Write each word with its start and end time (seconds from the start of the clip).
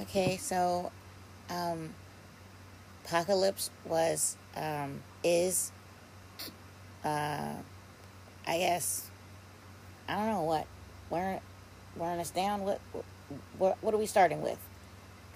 Okay, 0.00 0.36
so 0.36 0.90
um 1.50 1.94
Apocalypse 3.04 3.70
was 3.84 4.36
um 4.56 5.00
is 5.24 5.72
uh 7.04 7.54
I 8.46 8.58
guess 8.58 9.08
I 10.08 10.16
don't 10.16 10.26
know 10.26 10.42
what 10.42 10.66
wearing 11.08 11.40
wearing 11.96 12.20
us 12.20 12.30
down 12.30 12.62
what 12.62 12.80
what 13.58 13.78
what 13.80 13.94
are 13.94 13.98
we 13.98 14.06
starting 14.06 14.42
with? 14.42 14.58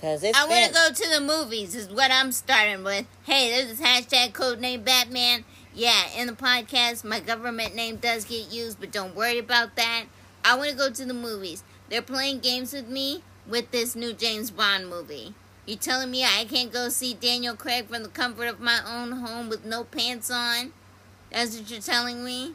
Cuz 0.00 0.22
it's 0.22 0.36
I 0.36 0.46
want 0.46 0.66
to 0.66 0.72
go 0.72 0.88
to 0.92 1.10
the 1.10 1.20
movies. 1.20 1.74
Is 1.74 1.88
what 1.88 2.10
I'm 2.10 2.32
starting 2.32 2.84
with. 2.84 3.06
Hey, 3.24 3.50
there's 3.50 3.68
this 3.68 3.80
is 3.80 3.86
hashtag 3.86 4.32
codename 4.32 4.84
Batman. 4.84 5.44
Yeah, 5.72 6.08
in 6.16 6.26
the 6.26 6.32
podcast, 6.32 7.04
my 7.04 7.20
government 7.20 7.74
name 7.74 7.96
does 7.96 8.24
get 8.24 8.52
used, 8.52 8.80
but 8.80 8.90
don't 8.90 9.14
worry 9.14 9.38
about 9.38 9.76
that. 9.76 10.04
I 10.44 10.56
want 10.56 10.70
to 10.70 10.76
go 10.76 10.90
to 10.90 11.04
the 11.04 11.14
movies. 11.14 11.62
They're 11.88 12.02
playing 12.02 12.40
games 12.40 12.72
with 12.72 12.88
me 12.88 13.22
with 13.50 13.70
this 13.70 13.96
new 13.96 14.12
James 14.12 14.50
Bond 14.50 14.88
movie. 14.88 15.34
You 15.66 15.76
telling 15.76 16.10
me 16.10 16.24
I 16.24 16.46
can't 16.48 16.72
go 16.72 16.88
see 16.88 17.14
Daniel 17.14 17.54
Craig 17.54 17.88
from 17.88 18.02
the 18.02 18.08
comfort 18.08 18.46
of 18.46 18.60
my 18.60 18.80
own 18.86 19.12
home 19.12 19.48
with 19.48 19.64
no 19.64 19.84
pants 19.84 20.30
on? 20.30 20.72
That's 21.30 21.56
what 21.58 21.70
you're 21.70 21.80
telling 21.80 22.24
me? 22.24 22.54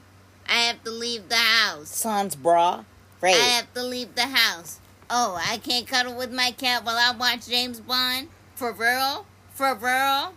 I 0.49 0.61
have 0.61 0.83
to 0.83 0.91
leave 0.91 1.29
the 1.29 1.35
house. 1.35 1.89
Sans 1.89 2.35
bra. 2.35 2.83
Right. 3.21 3.35
I 3.35 3.37
have 3.37 3.73
to 3.73 3.83
leave 3.83 4.15
the 4.15 4.27
house. 4.27 4.79
Oh, 5.09 5.39
I 5.47 5.57
can't 5.57 5.87
cuddle 5.87 6.15
with 6.15 6.31
my 6.31 6.51
cat 6.51 6.83
while 6.83 6.97
I 6.97 7.15
watch 7.15 7.47
James 7.47 7.79
Bond? 7.79 8.29
For 8.55 8.71
real? 8.71 9.25
For 9.53 9.75
real? 9.75 10.33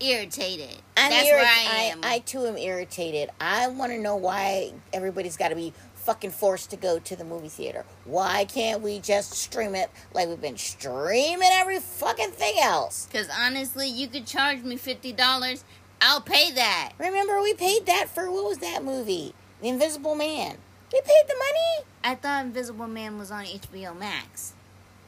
Irritated. 0.00 0.76
I'm 0.96 1.10
That's 1.10 1.28
irri- 1.28 1.32
where 1.32 1.44
I 1.46 1.82
am. 1.92 2.00
I, 2.02 2.18
too 2.20 2.46
am 2.46 2.56
irritated. 2.56 3.30
I 3.40 3.68
want 3.68 3.92
to 3.92 3.98
know 3.98 4.16
why 4.16 4.72
everybody's 4.92 5.36
got 5.36 5.48
to 5.48 5.56
be 5.56 5.72
fucking 6.04 6.30
forced 6.30 6.70
to 6.70 6.76
go 6.76 6.98
to 6.98 7.16
the 7.16 7.24
movie 7.24 7.48
theater. 7.48 7.84
Why 8.04 8.44
can't 8.44 8.82
we 8.82 8.98
just 9.00 9.32
stream 9.32 9.74
it 9.74 9.90
like 10.12 10.28
we've 10.28 10.40
been 10.40 10.58
streaming 10.58 11.48
every 11.52 11.80
fucking 11.80 12.30
thing 12.32 12.56
else? 12.62 13.06
Because 13.10 13.28
honestly, 13.30 13.88
you 13.88 14.08
could 14.08 14.26
charge 14.26 14.62
me 14.62 14.76
$50. 14.76 15.64
I'll 16.00 16.20
pay 16.20 16.52
that. 16.52 16.92
Remember, 16.98 17.40
we 17.40 17.54
paid 17.54 17.86
that 17.86 18.08
for 18.08 18.30
what 18.30 18.44
was 18.44 18.58
that 18.58 18.84
movie? 18.84 19.34
The 19.62 19.68
Invisible 19.68 20.14
Man. 20.14 20.58
We 20.92 21.00
paid 21.00 21.24
the 21.26 21.34
money. 21.34 21.86
I 22.04 22.14
thought 22.14 22.44
Invisible 22.44 22.86
Man 22.86 23.18
was 23.18 23.30
on 23.30 23.44
HBO 23.44 23.98
Max. 23.98 24.52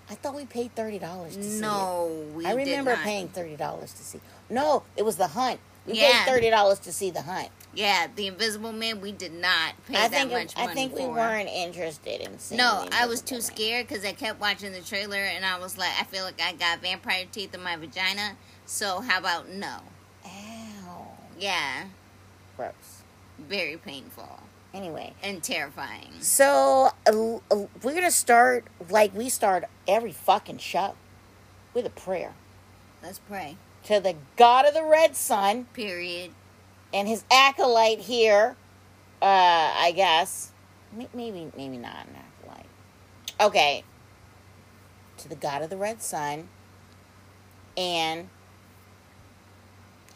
I 0.09 0.15
thought 0.15 0.35
we 0.35 0.47
paid 0.47 0.75
thirty 0.75 0.99
dollars 0.99 1.37
to 1.37 1.43
see 1.43 1.59
it. 1.59 1.61
No, 1.61 2.25
we 2.35 2.47
I 2.47 2.55
remember 2.55 2.97
paying 3.03 3.29
thirty 3.29 3.57
dollars 3.57 3.93
to 3.93 4.03
see. 4.03 4.21
No, 4.49 4.85
it 4.97 5.05
was 5.05 5.17
the 5.17 5.27
Hunt. 5.29 5.59
We 5.85 5.95
Yeah. 6.01 6.25
paid 6.25 6.33
thirty 6.33 6.51
dollars 6.51 6.79
to 6.81 6.93
see 6.93 7.11
the 7.11 7.23
Hunt. 7.23 7.49
Yeah, 7.77 8.07
the 8.17 8.27
Invisible 8.29 8.73
Man, 8.73 9.03
we 9.03 9.13
did 9.13 9.35
not 9.35 9.75
pay 9.87 9.97
I 9.97 10.09
that 10.09 10.31
much 10.31 10.55
I 10.57 10.63
money 10.67 10.75
think 10.75 10.95
we 10.95 11.01
for. 11.03 11.11
weren't 11.13 11.49
interested 11.51 12.23
in 12.23 12.39
seeing. 12.39 12.57
No, 12.59 12.87
I 12.91 13.05
was 13.07 13.21
too 13.21 13.35
Man. 13.37 13.43
scared 13.43 13.87
because 13.87 14.03
I 14.05 14.13
kept 14.13 14.41
watching 14.41 14.73
the 14.73 14.81
trailer 14.81 15.19
and 15.19 15.45
I 15.45 15.59
was 15.59 15.77
like, 15.77 15.93
I 16.01 16.05
feel 16.05 16.25
like 16.25 16.41
I 16.41 16.55
got 16.55 16.81
vampire 16.81 17.27
teeth 17.31 17.55
in 17.55 17.63
my 17.63 17.77
vagina. 17.77 18.37
So 18.65 19.01
how 19.01 19.19
about 19.19 19.51
no? 19.51 19.77
Ow, 20.25 21.07
Yeah, 21.39 21.85
gross. 22.57 23.03
very 23.39 23.77
painful 23.77 24.41
Anyway, 24.73 25.13
and 25.23 25.43
terrifying. 25.43 26.13
so 26.21 26.91
uh, 27.07 27.11
uh, 27.51 27.67
we're 27.83 27.95
gonna 27.95 28.11
start 28.11 28.65
like 28.91 29.15
we 29.15 29.29
start 29.29 29.65
every 29.87 30.13
fucking 30.13 30.59
show 30.59 30.95
with 31.75 31.85
a 31.87 31.91
prayer 31.91 32.33
Let's 33.03 33.19
pray. 33.19 33.57
to 33.85 34.01
the 34.01 34.17
God 34.37 34.65
of 34.67 34.73
the 34.75 34.83
Red 34.83 35.15
Sun 35.15 35.67
Period. 35.75 36.31
And 36.97 37.07
his 37.07 37.25
acolyte 37.31 38.01
here. 38.01 38.57
Uh, 39.21 39.73
I 39.79 39.93
guess 39.95 40.53
maybe 40.93 41.51
maybe 41.57 41.77
not 41.77 42.07
an 42.07 42.17
acolyte. 42.17 42.67
Okay, 43.41 43.85
to 45.19 45.29
the 45.29 45.35
God 45.35 45.63
of 45.63 45.71
the 45.71 45.77
Red 45.77 46.03
Sun 46.03 46.49
and 47.77 48.29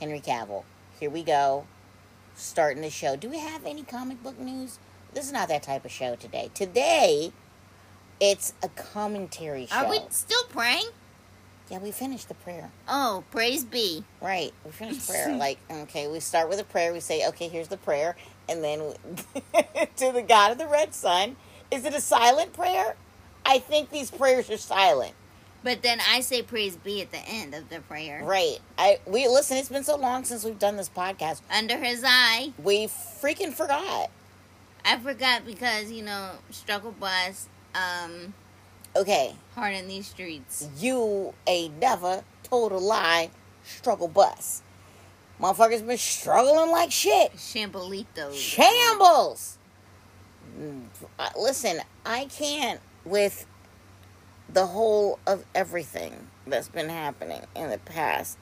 Henry 0.00 0.20
Cavill. 0.20 0.64
Here 0.98 1.10
we 1.10 1.22
go, 1.22 1.66
starting 2.34 2.82
the 2.82 2.90
show. 2.90 3.14
Do 3.14 3.28
we 3.28 3.38
have 3.38 3.64
any 3.66 3.82
comic 3.82 4.22
book 4.22 4.38
news? 4.38 4.78
This 5.12 5.26
is 5.26 5.32
not 5.32 5.48
that 5.48 5.62
type 5.62 5.84
of 5.84 5.90
show 5.90 6.16
today. 6.16 6.50
Today, 6.54 7.32
it's 8.20 8.54
a 8.62 8.68
commentary 8.68 9.66
show. 9.66 9.76
Are 9.76 9.90
we 9.90 10.00
still 10.10 10.44
praying? 10.44 10.88
Yeah, 11.70 11.78
we 11.78 11.92
finished 11.92 12.28
the 12.28 12.34
prayer. 12.34 12.70
Oh, 12.88 13.22
praise 13.30 13.64
be. 13.64 14.04
Right, 14.20 14.52
we 14.64 14.72
finished 14.72 15.06
prayer. 15.08 15.36
Like, 15.36 15.58
okay, 15.70 16.08
we 16.08 16.18
start 16.20 16.48
with 16.48 16.58
a 16.58 16.64
prayer. 16.64 16.92
We 16.92 17.00
say, 17.00 17.26
okay, 17.28 17.48
here's 17.48 17.68
the 17.68 17.76
prayer, 17.76 18.16
and 18.48 18.62
then 18.62 18.82
we- 18.82 19.52
to 19.96 20.12
the 20.12 20.22
God 20.26 20.52
of 20.52 20.58
the 20.58 20.66
Red 20.66 20.94
Sun. 20.94 21.36
Is 21.70 21.84
it 21.84 21.94
a 21.94 22.00
silent 22.00 22.52
prayer? 22.52 22.96
I 23.46 23.58
think 23.60 23.90
these 23.90 24.10
prayers 24.10 24.50
are 24.50 24.56
silent. 24.56 25.14
But 25.62 25.82
then 25.82 26.00
I 26.10 26.20
say 26.20 26.42
praise 26.42 26.74
be 26.76 27.02
at 27.02 27.12
the 27.12 27.18
end 27.18 27.54
of 27.54 27.68
the 27.68 27.80
prayer. 27.80 28.24
Right. 28.24 28.58
I 28.78 28.98
we 29.06 29.28
listen. 29.28 29.58
It's 29.58 29.68
been 29.68 29.84
so 29.84 29.96
long 29.96 30.24
since 30.24 30.42
we've 30.42 30.58
done 30.58 30.76
this 30.76 30.88
podcast. 30.88 31.42
Under 31.54 31.76
his 31.76 32.02
eye. 32.04 32.52
We 32.62 32.86
freaking 32.86 33.52
forgot. 33.52 34.10
I 34.84 34.96
forgot 34.98 35.44
because, 35.44 35.92
you 35.92 36.02
know, 36.02 36.30
struggle 36.50 36.92
bus, 36.92 37.46
um, 37.74 38.32
Okay, 38.96 39.36
hard 39.60 39.74
in 39.74 39.88
these 39.88 40.06
streets. 40.06 40.68
you 40.78 41.34
a 41.46 41.68
never 41.68 42.24
told 42.42 42.72
a 42.72 42.78
lie. 42.78 43.30
Struggle 43.64 44.08
bus. 44.08 44.62
Motherfuckers 45.40 45.86
been 45.86 45.98
struggling 45.98 46.70
like 46.70 46.90
shit. 46.90 47.32
Shambolitos. 47.34 48.34
shambles. 48.34 49.58
Mm, 50.58 50.84
uh, 51.18 51.28
Listen, 51.38 51.80
I 52.04 52.24
can't 52.26 52.80
with 53.04 53.46
the 54.52 54.66
whole 54.66 55.18
of 55.26 55.44
everything 55.54 56.28
that's 56.46 56.68
been 56.68 56.88
happening 56.88 57.42
in 57.54 57.70
the 57.70 57.78
past. 57.78 58.38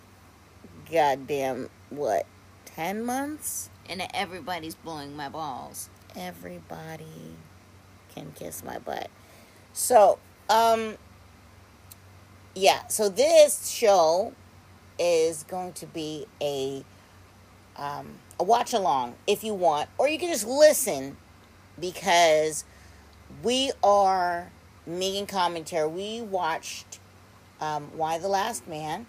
Goddamn, 0.90 1.68
what? 1.90 2.26
Ten 2.64 3.04
months? 3.04 3.70
and 3.88 4.06
everybody's 4.12 4.74
blowing 4.74 5.16
my 5.16 5.28
balls. 5.28 5.88
Everybody 6.14 7.36
can 8.14 8.32
kiss 8.38 8.62
my 8.62 8.78
butt. 8.78 9.08
So, 9.72 10.18
um, 10.50 10.96
yeah. 12.58 12.86
So 12.88 13.08
this 13.08 13.68
show 13.68 14.32
is 14.98 15.44
going 15.44 15.72
to 15.74 15.86
be 15.86 16.26
a 16.42 16.84
um, 17.76 18.08
a 18.40 18.44
watch 18.44 18.72
along 18.72 19.14
if 19.26 19.44
you 19.44 19.54
want, 19.54 19.88
or 19.96 20.08
you 20.08 20.18
can 20.18 20.28
just 20.28 20.46
listen 20.46 21.16
because 21.80 22.64
we 23.42 23.70
are 23.82 24.50
making 24.86 25.26
commentary. 25.26 25.88
We 25.88 26.20
watched 26.20 26.98
um, 27.60 27.90
Why 27.96 28.18
the 28.18 28.28
Last 28.28 28.66
Man, 28.66 29.06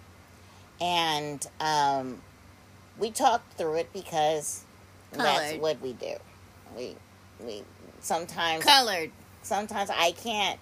and 0.79 1.45
um, 1.59 2.21
we 2.99 3.09
talked 3.09 3.53
through 3.53 3.75
it 3.75 3.93
because 3.93 4.63
that's 5.11 5.55
what 5.57 5.81
we 5.81 5.93
do. 5.93 6.13
We 6.77 6.95
we 7.43 7.63
sometimes 7.99 8.63
Colored. 8.63 9.11
sometimes 9.41 9.89
I 9.89 10.11
can't 10.11 10.59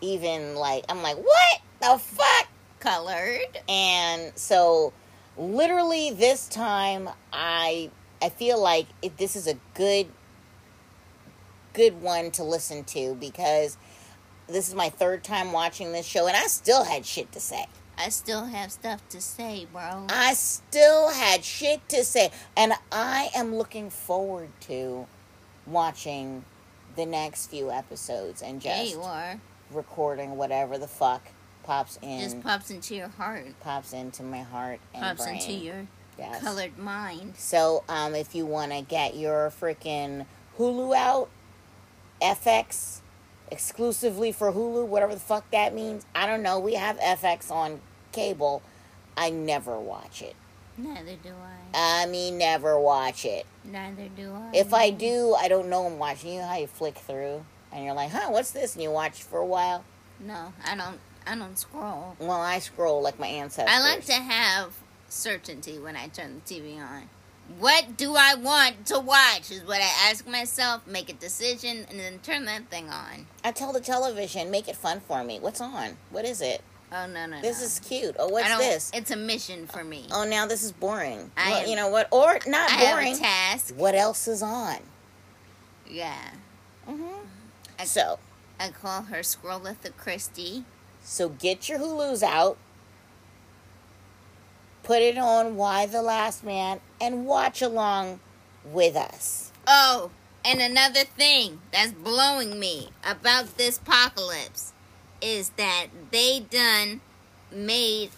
even 0.00 0.54
like 0.54 0.84
I'm 0.88 1.02
like 1.02 1.16
what 1.16 1.60
the 1.80 1.98
fuck 1.98 2.48
Colored. 2.78 3.58
and 3.68 4.32
so 4.36 4.92
literally 5.36 6.10
this 6.12 6.48
time 6.48 7.08
I 7.32 7.90
I 8.22 8.28
feel 8.30 8.60
like 8.60 8.86
it, 9.02 9.16
this 9.18 9.36
is 9.36 9.46
a 9.46 9.54
good 9.74 10.06
good 11.74 12.00
one 12.00 12.30
to 12.32 12.42
listen 12.44 12.84
to 12.84 13.14
because 13.14 13.76
this 14.48 14.68
is 14.68 14.74
my 14.74 14.88
third 14.88 15.22
time 15.22 15.52
watching 15.52 15.92
this 15.92 16.06
show 16.06 16.26
and 16.26 16.36
I 16.36 16.46
still 16.46 16.84
had 16.84 17.06
shit 17.06 17.30
to 17.32 17.40
say. 17.40 17.66
I 17.96 18.08
still 18.08 18.46
have 18.46 18.72
stuff 18.72 19.06
to 19.10 19.20
say, 19.20 19.66
bro. 19.70 20.06
I 20.08 20.32
still 20.34 21.10
had 21.10 21.44
shit 21.44 21.86
to 21.90 22.02
say 22.02 22.30
and 22.56 22.72
I 22.90 23.28
am 23.34 23.54
looking 23.54 23.90
forward 23.90 24.48
to 24.62 25.06
watching 25.66 26.44
the 26.96 27.04
next 27.06 27.48
few 27.48 27.70
episodes 27.70 28.40
and 28.42 28.64
yeah, 28.64 28.78
just 28.78 28.94
you 28.94 29.02
are. 29.02 29.38
recording 29.70 30.36
whatever 30.36 30.78
the 30.78 30.88
fuck 30.88 31.22
pops 31.62 31.98
in 32.02 32.20
Just 32.20 32.42
pops 32.42 32.70
into 32.70 32.94
your 32.94 33.08
heart. 33.08 33.46
pops 33.60 33.92
into 33.92 34.22
my 34.22 34.42
heart 34.42 34.80
and 34.94 35.02
Pops 35.02 35.24
brain. 35.24 35.36
into 35.36 35.52
your 35.52 35.86
Yes. 36.18 36.42
colored 36.42 36.78
mind. 36.78 37.34
So, 37.38 37.84
um, 37.88 38.14
if 38.14 38.34
you 38.34 38.44
want 38.46 38.72
to 38.72 38.82
get 38.82 39.16
your 39.16 39.50
freaking 39.50 40.26
Hulu 40.58 40.94
out, 40.94 41.28
FX 42.20 43.00
exclusively 43.50 44.30
for 44.32 44.52
Hulu, 44.52 44.86
whatever 44.86 45.14
the 45.14 45.20
fuck 45.20 45.50
that 45.50 45.74
means. 45.74 46.04
I 46.14 46.26
don't 46.26 46.42
know. 46.42 46.58
We 46.58 46.74
have 46.74 46.98
FX 46.98 47.50
on 47.50 47.80
cable. 48.12 48.62
I 49.16 49.30
never 49.30 49.78
watch 49.78 50.22
it. 50.22 50.36
Neither 50.76 51.16
do 51.16 51.30
I. 51.74 52.02
I 52.02 52.06
mean, 52.06 52.38
never 52.38 52.78
watch 52.78 53.24
it. 53.24 53.44
Neither 53.64 54.08
do 54.08 54.32
I. 54.32 54.50
If 54.56 54.72
I 54.72 54.90
do, 54.90 55.34
I 55.38 55.48
don't 55.48 55.68
know 55.68 55.86
I'm 55.86 55.98
watching. 55.98 56.32
You 56.34 56.40
know 56.40 56.46
how 56.46 56.56
you 56.56 56.66
flick 56.66 56.96
through 56.96 57.44
and 57.72 57.84
you're 57.84 57.94
like, 57.94 58.10
huh, 58.10 58.28
what's 58.30 58.50
this? 58.52 58.74
And 58.74 58.82
you 58.82 58.90
watch 58.90 59.22
for 59.22 59.38
a 59.38 59.46
while. 59.46 59.84
No, 60.20 60.52
I 60.64 60.76
don't. 60.76 60.98
I 61.26 61.36
don't 61.36 61.58
scroll. 61.58 62.16
Well, 62.18 62.40
I 62.40 62.58
scroll 62.58 63.02
like 63.02 63.18
my 63.18 63.26
ancestors. 63.26 63.74
I 63.74 63.80
like 63.80 64.04
to 64.06 64.12
have 64.14 64.72
certainty 65.08 65.78
when 65.78 65.96
I 65.96 66.08
turn 66.08 66.40
the 66.44 66.54
TV 66.54 66.78
on. 66.78 67.08
What 67.58 67.96
do 67.96 68.14
I 68.16 68.34
want 68.36 68.86
to 68.86 69.00
watch? 69.00 69.50
Is 69.50 69.64
what 69.64 69.80
I 69.80 70.08
ask 70.10 70.26
myself, 70.26 70.86
make 70.86 71.10
a 71.10 71.14
decision, 71.14 71.84
and 71.90 71.98
then 71.98 72.20
turn 72.20 72.44
that 72.44 72.68
thing 72.70 72.88
on. 72.88 73.26
I 73.42 73.50
tell 73.50 73.72
the 73.72 73.80
television, 73.80 74.50
make 74.52 74.68
it 74.68 74.76
fun 74.76 75.00
for 75.00 75.24
me. 75.24 75.40
What's 75.40 75.60
on? 75.60 75.96
What 76.10 76.24
is 76.24 76.40
it? 76.40 76.62
Oh 76.92 77.06
no 77.06 77.26
no! 77.26 77.40
This 77.40 77.60
no. 77.60 77.66
is 77.66 77.78
cute. 77.80 78.16
Oh, 78.18 78.28
what's 78.28 78.56
this? 78.58 78.90
It's 78.94 79.10
a 79.12 79.16
mission 79.16 79.66
for 79.68 79.84
me. 79.84 80.06
Oh, 80.12 80.24
now 80.24 80.46
this 80.46 80.62
is 80.64 80.72
boring. 80.72 81.30
I 81.36 81.50
Well, 81.50 81.60
am- 81.62 81.68
you 81.68 81.76
know 81.76 81.88
what? 81.88 82.08
Or 82.12 82.38
not 82.48 82.70
I 82.70 82.74
have 82.74 82.96
boring. 82.96 83.14
a 83.14 83.18
task. 83.18 83.74
What 83.76 83.94
else 83.94 84.26
is 84.26 84.42
on? 84.42 84.78
Yeah. 85.88 86.30
hmm 86.86 87.04
I- 87.78 87.84
So, 87.84 88.18
I 88.58 88.70
call 88.70 89.02
her 89.02 89.20
Scrollitha 89.20 89.96
Christie. 89.96 90.64
So 91.10 91.28
get 91.28 91.68
your 91.68 91.80
Hulu's 91.80 92.22
out. 92.22 92.56
Put 94.84 95.02
it 95.02 95.18
on 95.18 95.56
Why 95.56 95.86
the 95.86 96.02
Last 96.02 96.44
Man 96.44 96.78
and 97.00 97.26
watch 97.26 97.60
along 97.60 98.20
with 98.64 98.94
us. 98.94 99.50
Oh, 99.66 100.12
and 100.44 100.60
another 100.60 101.00
thing 101.00 101.62
that's 101.72 101.90
blowing 101.90 102.60
me 102.60 102.90
about 103.04 103.56
this 103.56 103.78
apocalypse 103.78 104.72
is 105.20 105.48
that 105.56 105.86
they 106.12 106.46
done 106.48 107.00
made 107.50 108.10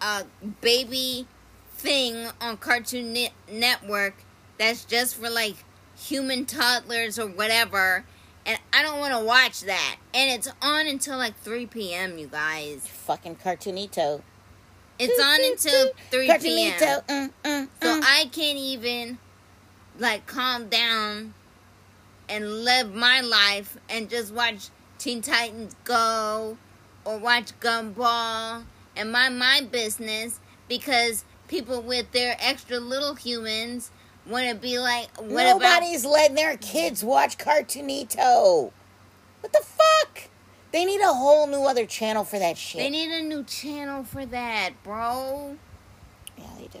a 0.00 0.22
baby 0.60 1.26
thing 1.72 2.28
on 2.40 2.58
Cartoon 2.58 3.26
Network 3.50 4.14
that's 4.56 4.84
just 4.84 5.16
for 5.16 5.28
like 5.28 5.56
human 5.98 6.46
toddlers 6.46 7.18
or 7.18 7.26
whatever. 7.26 8.04
And 8.46 8.58
I 8.72 8.82
don't 8.82 9.00
want 9.00 9.12
to 9.12 9.24
watch 9.24 9.62
that. 9.62 9.96
And 10.14 10.30
it's 10.30 10.48
on 10.62 10.86
until 10.86 11.18
like 11.18 11.36
3 11.40 11.66
p.m., 11.66 12.16
you 12.16 12.28
guys. 12.28 12.86
Fucking 12.86 13.36
Cartoonito. 13.36 14.22
It's 14.98 15.20
on 15.20 15.38
until 15.44 15.90
3 16.10 16.26
p.m. 16.38 16.72
Cartoonito. 16.72 17.06
Mm, 17.06 17.30
mm, 17.44 17.68
So. 17.82 18.00
I 18.02 18.30
can't 18.32 18.56
even 18.56 19.18
like 19.98 20.26
calm 20.26 20.68
down 20.68 21.34
and 22.28 22.64
live 22.64 22.94
my 22.94 23.20
life 23.20 23.76
and 23.88 24.08
just 24.08 24.32
watch 24.32 24.68
Teen 24.98 25.22
Titans 25.22 25.74
Go 25.84 26.56
or 27.04 27.18
watch 27.18 27.58
Gumball 27.60 28.64
and 28.96 29.12
mind 29.12 29.38
my 29.38 29.60
business 29.70 30.40
because 30.68 31.24
people 31.48 31.82
with 31.82 32.10
their 32.12 32.36
extra 32.40 32.78
little 32.78 33.14
humans 33.14 33.90
want 34.28 34.48
to 34.48 34.54
be 34.54 34.78
like, 34.78 35.08
what 35.20 35.46
about 35.56 35.60
Nobody's 35.80 36.04
letting 36.04 36.34
their 36.36 36.56
kids 36.56 37.02
watch 37.04 37.38
Cartoonito. 37.38 38.72
What 39.40 39.52
the 39.52 39.62
fuck? 39.64 40.28
They 40.72 40.84
need 40.84 41.00
a 41.00 41.12
whole 41.12 41.46
new 41.46 41.62
other 41.62 41.86
channel 41.86 42.24
for 42.24 42.38
that 42.38 42.58
shit. 42.58 42.80
They 42.80 42.90
need 42.90 43.10
a 43.10 43.22
new 43.22 43.44
channel 43.44 44.04
for 44.04 44.26
that, 44.26 44.70
bro. 44.82 45.56
yeah, 46.36 46.44
they 46.58 46.66
do. 46.66 46.80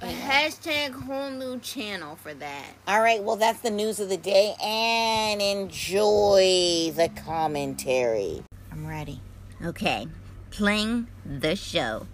A 0.00 0.06
Anyway. 0.06 0.20
hashtag 0.20 0.92
whole 1.04 1.30
new 1.30 1.60
channel 1.60 2.16
for 2.16 2.34
that. 2.34 2.66
All 2.88 3.00
right, 3.00 3.22
well, 3.22 3.36
that's 3.36 3.60
the 3.60 3.70
news 3.70 4.00
of 4.00 4.08
the 4.08 4.16
day, 4.16 4.54
and 4.60 5.40
enjoy 5.40 6.92
the 6.96 7.08
commentary. 7.24 8.42
I'm 8.72 8.86
ready. 8.86 9.20
Okay, 9.64 10.08
playing 10.50 11.06
the 11.24 11.54
show. 11.54 12.06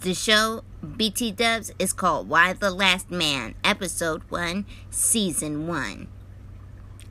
The 0.00 0.14
show 0.14 0.64
BT 0.82 1.32
Dubs 1.32 1.72
is 1.78 1.92
called 1.92 2.28
Why 2.28 2.54
the 2.54 2.70
Last 2.70 3.10
Man, 3.10 3.54
Episode 3.62 4.22
1, 4.30 4.64
Season 4.88 5.66
1. 5.66 6.08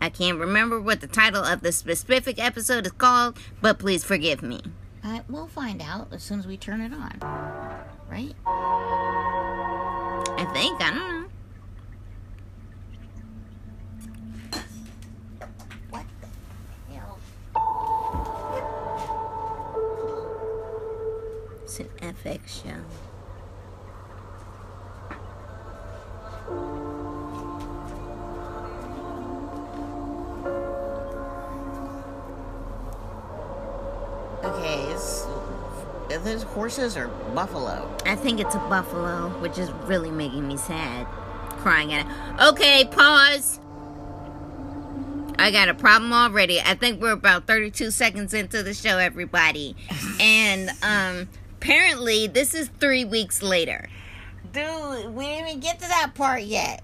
I 0.02 0.10
can't 0.10 0.40
remember 0.40 0.82
what 0.82 1.02
the 1.02 1.08
title 1.08 1.44
of 1.44 1.62
the 1.62 1.72
specific 1.72 2.44
episode 2.44 2.88
is 2.88 2.94
called, 2.94 3.38
but 3.62 3.78
please 3.78 4.04
forgive 4.04 4.42
me. 4.42 4.62
Uh, 5.04 5.20
we'll 5.30 5.46
find 5.48 5.84
out 5.84 6.12
as 6.12 6.24
soon 6.24 6.40
as 6.40 6.48
we 6.48 6.58
turn 6.58 6.82
it 6.82 6.94
on. 6.94 7.20
Right? 8.10 8.34
I 10.38 10.46
think, 10.52 10.82
I 10.82 10.90
don't 10.90 10.98
know. 10.98 11.30
What? 15.92 16.06
It's 21.64 21.80
an 21.80 21.90
FX 22.02 22.64
show. 22.64 23.09
Okay, 34.44 34.82
is, 34.94 35.26
are 36.12 36.20
those 36.20 36.44
horses 36.44 36.96
or 36.96 37.08
buffalo? 37.36 37.90
I 38.06 38.16
think 38.16 38.40
it's 38.40 38.56
a 38.56 38.60
buffalo, 38.60 39.30
which 39.42 39.58
is 39.58 39.70
really 39.84 40.12
making 40.12 40.48
me 40.48 40.58
sad. 40.58 41.06
Crying 41.58 41.94
at 41.94 42.06
it. 42.06 42.42
Okay, 42.54 42.86
pause. 42.86 43.60
I 45.38 45.52
got 45.52 45.70
a 45.70 45.74
problem 45.74 46.12
already. 46.12 46.60
I 46.60 46.76
think 46.76 47.02
we're 47.02 47.12
about 47.12 47.48
32 47.48 47.92
seconds 47.92 48.34
into 48.34 48.62
the 48.62 48.74
show, 48.74 48.98
everybody. 48.98 49.76
And 50.20 50.70
um 50.84 51.30
apparently 51.58 52.28
this 52.28 52.54
is 52.54 52.70
three 52.80 53.06
weeks 53.06 53.42
later. 53.42 53.90
Dude, 54.54 55.14
we 55.14 55.26
didn't 55.26 55.48
even 55.50 55.60
get 55.60 55.80
to 55.80 55.88
that 55.88 56.12
part 56.16 56.44
yet. 56.44 56.84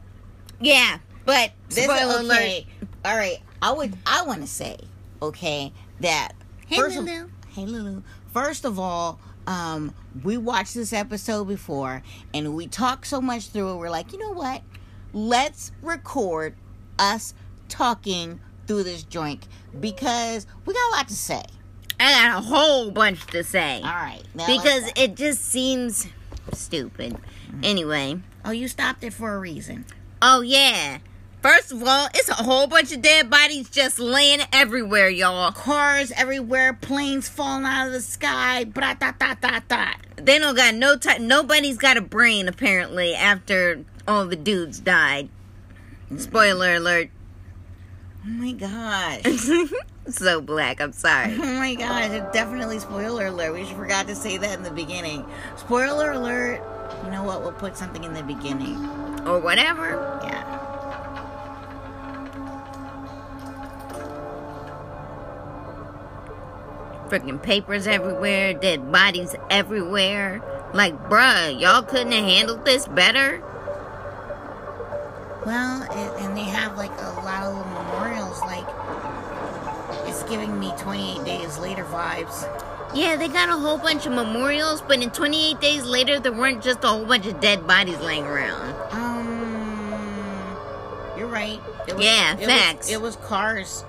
Yeah, 0.60 1.00
but 1.26 1.52
This 1.70 1.84
spoiler 1.84 2.20
alert. 2.20 2.38
okay. 2.38 2.68
All 3.04 3.16
right, 3.16 3.40
I 3.62 3.72
would. 3.72 3.96
I 4.06 4.24
want 4.24 4.42
to 4.42 4.48
say, 4.48 4.78
okay, 5.22 5.74
that 6.00 6.34
Hey, 6.68 6.78
first 6.78 6.98
of- 6.98 7.06
Lulu. 7.06 7.30
hey 7.50 7.66
Lulu. 7.66 8.02
First 8.34 8.66
of 8.66 8.80
all, 8.80 9.20
um, 9.48 9.94
we 10.24 10.38
watched 10.38 10.74
this 10.74 10.92
episode 10.94 11.46
before, 11.46 12.02
and 12.34 12.56
we 12.56 12.68
talked 12.68 13.08
so 13.08 13.22
much 13.22 13.48
through 13.50 13.74
it. 13.74 13.76
We're 13.78 13.90
like, 13.90 14.12
you 14.14 14.20
know 14.20 14.32
what? 14.32 14.62
Let's 15.14 15.72
record 15.82 16.56
us 17.00 17.34
talking 17.70 18.40
through 18.68 18.84
this 18.84 19.04
joint 19.04 19.48
because 19.80 20.46
we 20.66 20.74
got 20.74 20.90
a 20.92 20.96
lot 20.98 21.08
to 21.08 21.16
say. 21.16 21.44
I 22.00 22.12
got 22.12 22.40
a 22.40 22.42
whole 22.42 22.92
bunch 22.92 23.26
to 23.28 23.44
say. 23.44 23.78
All 23.84 23.90
right, 23.90 24.22
Because 24.36 24.92
it 24.98 25.16
just 25.16 25.46
seems 25.46 26.08
stupid. 26.52 27.16
Mm-hmm. 27.46 27.64
Anyway. 27.64 28.20
oh, 28.44 28.52
you 28.52 28.68
stopped 28.68 29.04
it 29.04 29.14
for 29.14 29.34
a 29.34 29.40
reason. 29.40 29.86
Oh 30.22 30.42
yeah. 30.42 31.00
First 31.42 31.72
of 31.72 31.84
all, 31.84 32.08
it's 32.16 32.28
a 32.28 32.34
whole 32.34 32.66
bunch 32.66 32.92
of 32.92 33.04
dead 33.04 33.30
bodies 33.30 33.70
just 33.70 34.00
laying 34.00 34.40
everywhere, 34.52 35.10
y'all. 35.10 35.52
Cars 35.52 36.12
everywhere, 36.14 36.74
planes 36.74 37.30
falling 37.30 37.66
out 37.66 37.86
of 37.86 37.94
the 37.94 38.02
sky, 38.02 38.64
blah, 38.64 38.96
dot, 38.96 39.20
dot, 39.20 39.42
dot, 39.42 39.68
dot. 39.68 39.98
They 40.16 40.40
don't 40.40 40.56
got 40.56 40.74
no 40.74 40.98
time. 40.98 41.28
Nobody's 41.28 41.78
got 41.78 41.98
a 41.98 42.02
brain 42.02 42.48
apparently 42.48 43.14
after 43.14 43.86
all 44.08 44.26
the 44.26 44.36
dudes 44.36 44.80
died. 44.80 45.30
Mm-hmm. 46.06 46.18
Spoiler 46.18 46.76
alert. 46.76 47.12
Oh 48.26 48.30
my 48.30 48.54
gosh. 48.54 49.22
so 50.10 50.42
black. 50.42 50.82
I'm 50.82 50.94
sorry. 50.94 51.34
Oh 51.34 51.60
my 51.60 51.76
gosh, 51.76 52.10
it 52.10 52.34
definitely 52.34 52.80
spoiler 52.80 53.28
alert. 53.28 53.54
We 53.54 53.66
forgot 53.66 54.08
to 54.08 54.16
say 54.16 54.38
that 54.38 54.58
in 54.58 54.64
the 54.64 54.72
beginning. 54.72 55.24
Spoiler 55.58 56.12
alert. 56.12 56.64
You 57.06 57.12
know 57.12 57.24
what? 57.24 57.42
We'll 57.44 57.52
put 57.52 57.78
something 57.78 58.04
in 58.04 58.14
the 58.14 58.24
beginning. 58.24 58.78
or 59.26 59.40
whatever. 59.40 60.20
Yeah. 60.24 60.44
Freaking 67.10 67.42
papers 67.42 67.88
everywhere. 67.88 68.54
Dead 68.54 68.92
bodies 68.92 69.36
everywhere. 69.50 70.42
Like, 70.74 70.96
bruh, 71.10 71.60
y'all 71.60 71.84
couldn't 71.84 72.12
have 72.12 72.26
handled 72.26 72.66
this 72.66 72.88
better. 72.88 73.42
Well, 75.46 75.84
and 76.18 76.36
they 76.36 76.44
have 76.44 76.76
like 76.76 76.92
a 76.92 77.22
lot 77.24 77.44
of 77.44 77.56
little 77.56 77.72
memorials. 77.84 78.40
Like, 78.42 78.66
it's 80.08 80.24
giving 80.24 80.60
me 80.60 80.72
28 80.80 81.24
days 81.24 81.60
later 81.60 81.84
vibes. 81.86 82.65
Yeah, 82.96 83.18
they 83.18 83.28
got 83.28 83.50
a 83.50 83.58
whole 83.58 83.78
bunch 83.78 84.06
of 84.06 84.14
memorials, 84.14 84.82
but 84.82 85.02
in 85.04 85.10
28 85.10 85.60
days 85.60 85.84
later, 85.86 86.18
there 86.20 86.32
weren't 86.32 86.64
just 86.64 86.82
a 86.84 86.88
whole 86.88 87.06
bunch 87.06 87.26
of 87.26 87.42
dead 87.42 87.68
bodies 87.68 88.00
laying 88.00 88.24
around. 88.24 88.74
Um, 88.94 90.58
you're 91.18 91.28
right. 91.28 91.60
It 91.88 92.00
Yeah, 92.00 92.38
it 92.38 92.46
facts. 92.46 92.88
Was, 92.88 92.92
it 92.92 93.02
was 93.02 93.16
cars 93.18 93.84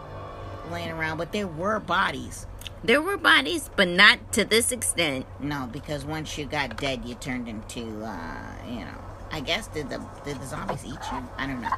laying 0.72 0.90
around, 0.90 1.18
but 1.18 1.30
there 1.30 1.46
were 1.46 1.78
bodies. 1.78 2.46
There 2.82 3.00
were 3.00 3.16
bodies, 3.16 3.70
but 3.76 3.86
not 3.86 4.32
to 4.32 4.44
this 4.44 4.72
extent. 4.72 5.24
No, 5.38 5.68
because 5.72 6.04
once 6.04 6.36
you 6.36 6.44
got 6.46 6.76
dead, 6.76 7.04
you 7.04 7.14
turned 7.14 7.48
into, 7.48 7.82
uh, 8.04 8.52
you 8.68 8.80
know. 8.80 8.98
I 9.32 9.40
guess 9.40 9.66
did 9.68 9.88
the 9.90 10.00
did 10.24 10.40
the 10.40 10.46
zombies 10.46 10.84
eat 10.84 10.98
you? 11.12 11.22
I 11.36 11.46
don't 11.46 11.60
know. 11.60 11.68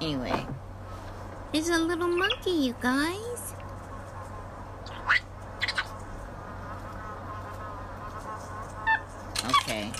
Anyway, 0.00 0.46
It's 1.52 1.68
a 1.68 1.78
little 1.78 2.08
monkey, 2.08 2.50
you 2.50 2.74
guys. 2.80 3.51
Okay. 9.44 9.90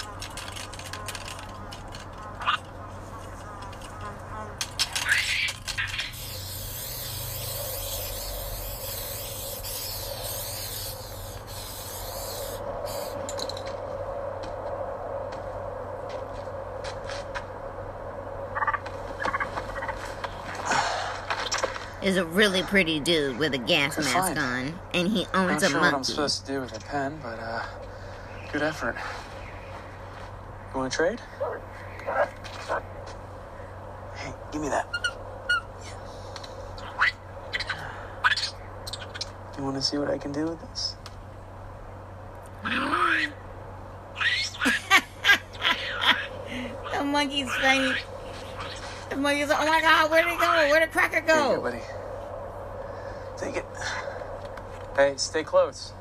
is 22.02 22.16
a 22.16 22.24
really 22.24 22.62
pretty 22.62 22.98
dude 23.00 23.38
with 23.38 23.54
a 23.54 23.58
gas 23.58 23.96
mask 23.96 24.36
on, 24.36 24.78
and 24.92 25.08
he 25.08 25.24
owns 25.34 25.62
Not 25.62 25.62
a 25.62 25.66
sure 25.68 25.80
monkey. 25.80 25.92
What 25.92 25.94
I'm 25.94 26.04
supposed 26.04 26.46
to 26.46 26.52
do 26.52 26.60
with 26.60 26.76
a 26.76 26.80
pen, 26.80 27.18
but 27.22 27.38
uh, 27.38 27.64
good 28.52 28.62
effort. 28.62 28.96
You 30.72 30.78
want 30.80 30.90
to 30.92 30.96
trade? 30.96 31.20
Hey, 34.14 34.32
give 34.52 34.62
me 34.62 34.68
that. 34.68 34.88
You 39.58 39.64
want 39.64 39.76
to 39.76 39.82
see 39.82 39.98
what 39.98 40.08
I 40.10 40.16
can 40.16 40.32
do 40.32 40.44
with 40.46 40.60
this? 40.62 40.96
The 46.92 47.04
monkey's 47.04 47.52
funny. 47.54 47.94
The 49.10 49.16
monkey's 49.16 49.48
like, 49.48 49.58
oh 49.60 49.66
my 49.66 49.80
god, 49.80 50.10
where'd 50.10 50.26
it 50.26 50.38
go? 50.38 50.46
Where'd 50.70 50.82
the 50.82 50.92
cracker 50.92 51.20
Here 51.20 51.22
you 51.22 51.42
go, 51.42 51.56
go? 51.56 51.62
buddy. 51.62 51.80
Take 53.36 53.56
it. 53.56 53.66
Hey, 54.96 55.14
stay 55.16 55.42
close. 55.42 55.92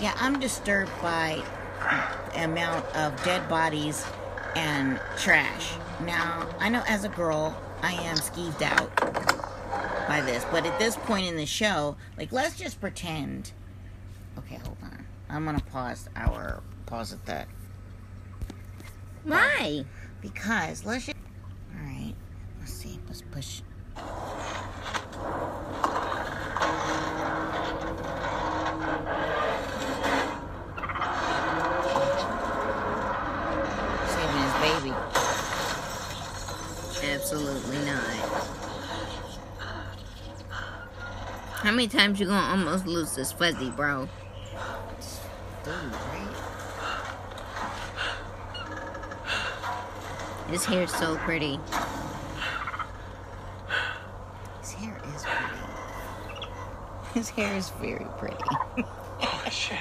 Yeah, 0.00 0.14
I'm 0.16 0.38
disturbed 0.38 0.92
by 1.02 1.42
the 2.32 2.44
amount 2.44 2.84
of 2.94 3.20
dead 3.24 3.48
bodies 3.48 4.04
and 4.54 5.00
trash. 5.16 5.72
Now, 6.04 6.48
I 6.58 6.68
know 6.68 6.82
as 6.86 7.04
a 7.04 7.08
girl, 7.08 7.56
I 7.82 7.92
am 7.92 8.16
skeeved 8.16 8.62
out 8.62 8.94
by 10.08 10.20
this, 10.20 10.44
but 10.50 10.64
at 10.66 10.78
this 10.78 10.96
point 10.96 11.26
in 11.26 11.36
the 11.36 11.46
show, 11.46 11.96
like, 12.16 12.32
let's 12.32 12.56
just 12.56 12.80
pretend. 12.80 13.52
Okay, 14.38 14.56
hold 14.56 14.76
on. 14.82 15.04
I'm 15.28 15.44
gonna 15.44 15.60
pause 15.60 16.08
our 16.16 16.62
pause 16.86 17.12
at 17.12 17.26
that 17.26 17.48
Why? 19.24 19.84
because 20.22 20.84
let's 20.86 21.06
just. 21.06 21.18
All 21.74 21.84
right, 21.84 22.14
let's 22.60 22.72
see. 22.72 22.98
Let's 23.08 23.22
push. 23.22 23.62
Saving 34.08 34.42
his 34.42 34.54
baby. 34.62 34.94
Absolutely 37.30 37.76
not. 37.84 38.04
How 41.56 41.70
many 41.70 41.86
times 41.86 42.18
you 42.18 42.24
gonna 42.24 42.40
almost 42.40 42.86
lose 42.86 43.14
this 43.14 43.32
fuzzy, 43.32 43.68
bro? 43.68 44.08
Dude, 45.62 45.74
right? 45.74 46.34
His 50.48 50.64
hair's 50.64 50.90
so 50.90 51.16
pretty. 51.18 51.60
His 54.62 54.72
hair 54.72 54.98
is 55.14 55.22
pretty. 55.24 55.62
His 57.12 57.28
hair 57.28 57.54
is 57.54 57.68
very 57.78 58.06
pretty. 58.16 58.36
Holy 58.40 58.86
oh, 59.20 59.50
shit. 59.50 59.76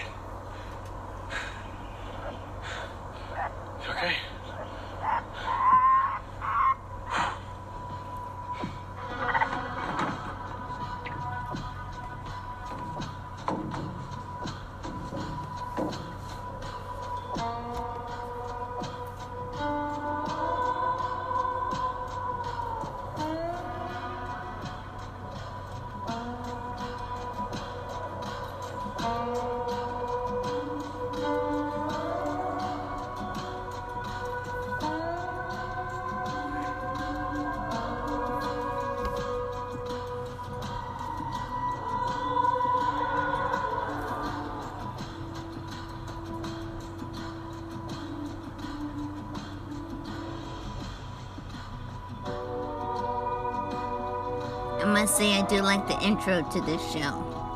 Intro 56.18 56.42
to 56.50 56.62
this 56.62 56.82
show. 56.92 57.47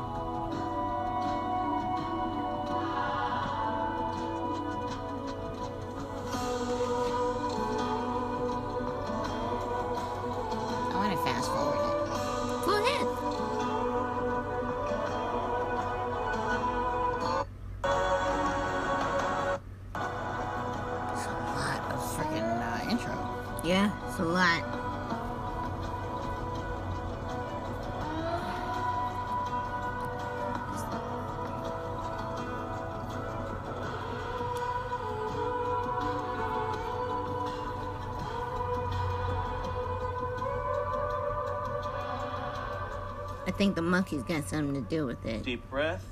Monkey's 43.91 44.23
got 44.23 44.47
something 44.47 44.73
to 44.73 44.89
do 44.89 45.05
with 45.05 45.23
it. 45.25 45.43
Deep 45.43 45.69
breath, 45.69 46.05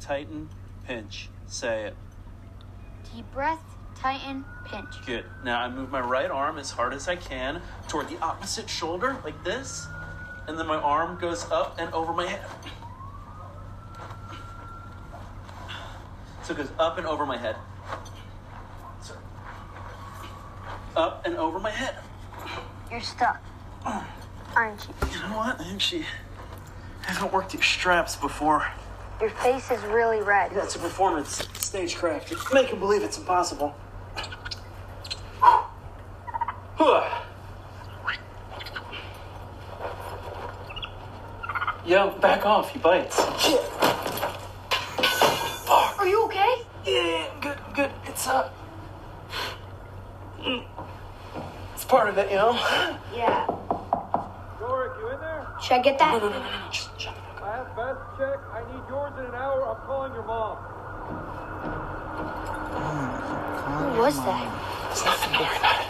tighten, 0.00 0.48
pinch. 0.84 1.30
Say 1.46 1.84
it. 1.84 1.96
Deep 3.14 3.24
breath, 3.32 3.62
tighten, 3.94 4.44
pinch. 4.66 5.06
Good. 5.06 5.24
Now 5.44 5.60
I 5.60 5.68
move 5.68 5.90
my 5.90 6.00
right 6.00 6.30
arm 6.30 6.58
as 6.58 6.70
hard 6.72 6.92
as 6.92 7.08
I 7.08 7.16
can 7.16 7.62
toward 7.88 8.08
the 8.08 8.18
opposite 8.18 8.68
shoulder, 8.68 9.16
like 9.24 9.42
this. 9.44 9.86
And 10.48 10.58
then 10.58 10.66
my 10.66 10.76
arm 10.76 11.18
goes 11.20 11.48
up 11.52 11.76
and 11.78 11.92
over 11.94 12.12
my 12.12 12.26
head. 12.26 12.44
So 16.42 16.52
it 16.52 16.56
goes 16.56 16.70
up 16.80 16.98
and 16.98 17.06
over 17.06 17.24
my 17.24 17.36
head. 17.36 17.54
So, 19.00 19.14
up 20.96 21.24
and 21.24 21.36
over 21.36 21.60
my 21.60 21.70
head. 21.70 21.94
You're 22.90 23.00
stuck, 23.00 23.40
aren't 24.56 24.88
you? 24.88 24.94
You 25.12 25.28
know 25.28 25.36
what? 25.36 25.60
I 25.60 26.08
actually 27.02 27.14
haven't 27.14 27.32
worked 27.32 27.52
these 27.52 27.64
straps 27.64 28.16
before. 28.16 28.66
Your 29.20 29.30
face 29.30 29.70
is 29.70 29.82
really 29.84 30.20
red. 30.22 30.52
That's 30.54 30.76
a 30.76 30.78
performance 30.78 31.46
stagecraft. 31.54 32.32
Make 32.54 32.68
him 32.68 32.78
believe 32.78 33.02
it's 33.02 33.18
impossible. 33.18 33.74
Huh. 36.76 37.22
Yo, 41.84 42.10
back 42.20 42.46
off, 42.46 42.70
he 42.70 42.78
bites. 42.78 43.16
Fuck. 45.66 45.98
Are 45.98 46.06
you 46.06 46.24
okay? 46.24 46.54
Yeah, 46.86 47.26
I'm 47.34 47.40
good, 47.40 47.58
I'm 47.66 47.74
good. 47.74 47.90
It's, 48.06 48.26
uh. 48.26 48.50
mm, 50.40 50.64
It's 51.74 51.84
part 51.84 52.08
of 52.08 52.16
it, 52.18 52.30
you 52.30 52.36
know? 52.36 52.52
Yeah. 53.14 53.46
Yorick, 54.60 54.92
you 55.00 55.08
in 55.10 55.20
there? 55.20 55.46
Should 55.62 55.72
I 55.72 55.82
get 55.82 55.98
that? 55.98 56.12
No, 56.12 56.28
no, 56.28 56.28
no, 56.28 56.38
no, 56.38 56.44
no. 56.60 56.70
Just 56.70 56.90
shut 57.00 57.14
the 57.14 57.20
fuck 57.20 57.42
up. 57.42 57.42
I 57.42 57.56
have 57.56 57.76
best 57.76 58.18
check. 58.18 58.38
I 58.60 58.72
need 58.72 58.84
yours 58.88 59.12
in 59.18 59.24
an 59.24 59.34
hour. 59.34 59.68
I'm 59.70 59.86
calling 59.86 60.12
your 60.12 60.24
mom. 60.24 60.56
Who 63.94 64.00
was 64.00 64.16
that? 64.24 64.46
It's 64.90 65.04
nothing, 65.04 65.32
don't 65.32 65.46
worry 65.46 65.56
about 65.56 65.80
it. 65.80 65.86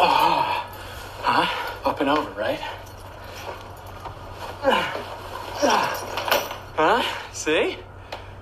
Oh. 0.00 0.66
Huh? 1.20 1.90
Up 1.90 2.00
and 2.00 2.08
over, 2.08 2.30
right? 2.30 2.60
Huh? 6.76 7.02
See? 7.32 7.78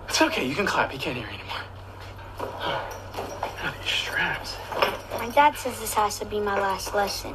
It's 0.09 0.23
okay, 0.23 0.47
you 0.47 0.55
can 0.55 0.67
clap. 0.67 0.93
He 0.93 0.99
can't 0.99 1.17
hear 1.17 1.27
anymore. 1.27 1.63
Ah, 2.41 3.75
these 3.83 3.91
straps. 3.91 4.57
My 5.19 5.29
dad 5.31 5.57
says 5.57 5.81
this 5.81 5.95
has 5.95 6.19
to 6.21 6.25
be 6.25 6.39
my 6.39 6.59
last 6.61 6.95
lesson. 6.95 7.35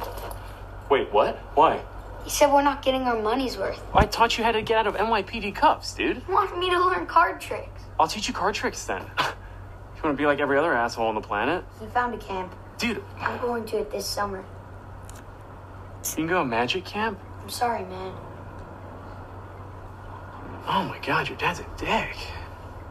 Wait, 0.88 1.12
what? 1.12 1.36
Why? 1.54 1.80
Said 2.38 2.52
we're 2.52 2.62
not 2.62 2.82
getting 2.82 3.02
our 3.02 3.20
money's 3.20 3.58
worth. 3.58 3.82
I 3.92 4.06
taught 4.06 4.38
you 4.38 4.44
how 4.44 4.52
to 4.52 4.62
get 4.62 4.78
out 4.78 4.86
of 4.86 4.94
NYPD 4.94 5.56
cuffs, 5.56 5.92
dude. 5.94 6.18
He 6.18 6.32
wanted 6.32 6.56
me 6.56 6.70
to 6.70 6.78
learn 6.78 7.04
card 7.04 7.40
tricks. 7.40 7.82
I'll 7.98 8.06
teach 8.06 8.28
you 8.28 8.32
card 8.32 8.54
tricks 8.54 8.84
then. 8.84 9.02
you 9.18 10.02
want 10.04 10.16
to 10.16 10.22
be 10.22 10.24
like 10.24 10.38
every 10.38 10.56
other 10.56 10.72
asshole 10.72 11.08
on 11.08 11.16
the 11.16 11.20
planet? 11.20 11.64
He 11.80 11.86
found 11.86 12.14
a 12.14 12.16
camp. 12.18 12.54
Dude, 12.78 13.02
I'm 13.18 13.40
going 13.40 13.64
to 13.64 13.78
it 13.78 13.90
this 13.90 14.06
summer. 14.06 14.44
you 16.10 16.14
can 16.14 16.26
go 16.28 16.38
to 16.38 16.44
magic 16.44 16.84
camp? 16.84 17.18
I'm 17.42 17.48
sorry, 17.48 17.82
man. 17.86 18.14
Oh 20.68 20.84
my 20.84 21.00
god, 21.04 21.28
your 21.28 21.38
dad's 21.38 21.58
a 21.58 21.66
dick. 21.76 22.16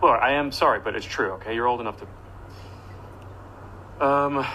Look, 0.02 0.20
I 0.20 0.34
am 0.34 0.52
sorry, 0.52 0.82
but 0.82 0.94
it's 0.94 1.06
true, 1.06 1.32
okay? 1.36 1.56
You're 1.56 1.68
old 1.68 1.80
enough 1.80 2.04
to. 4.00 4.06
Um. 4.06 4.46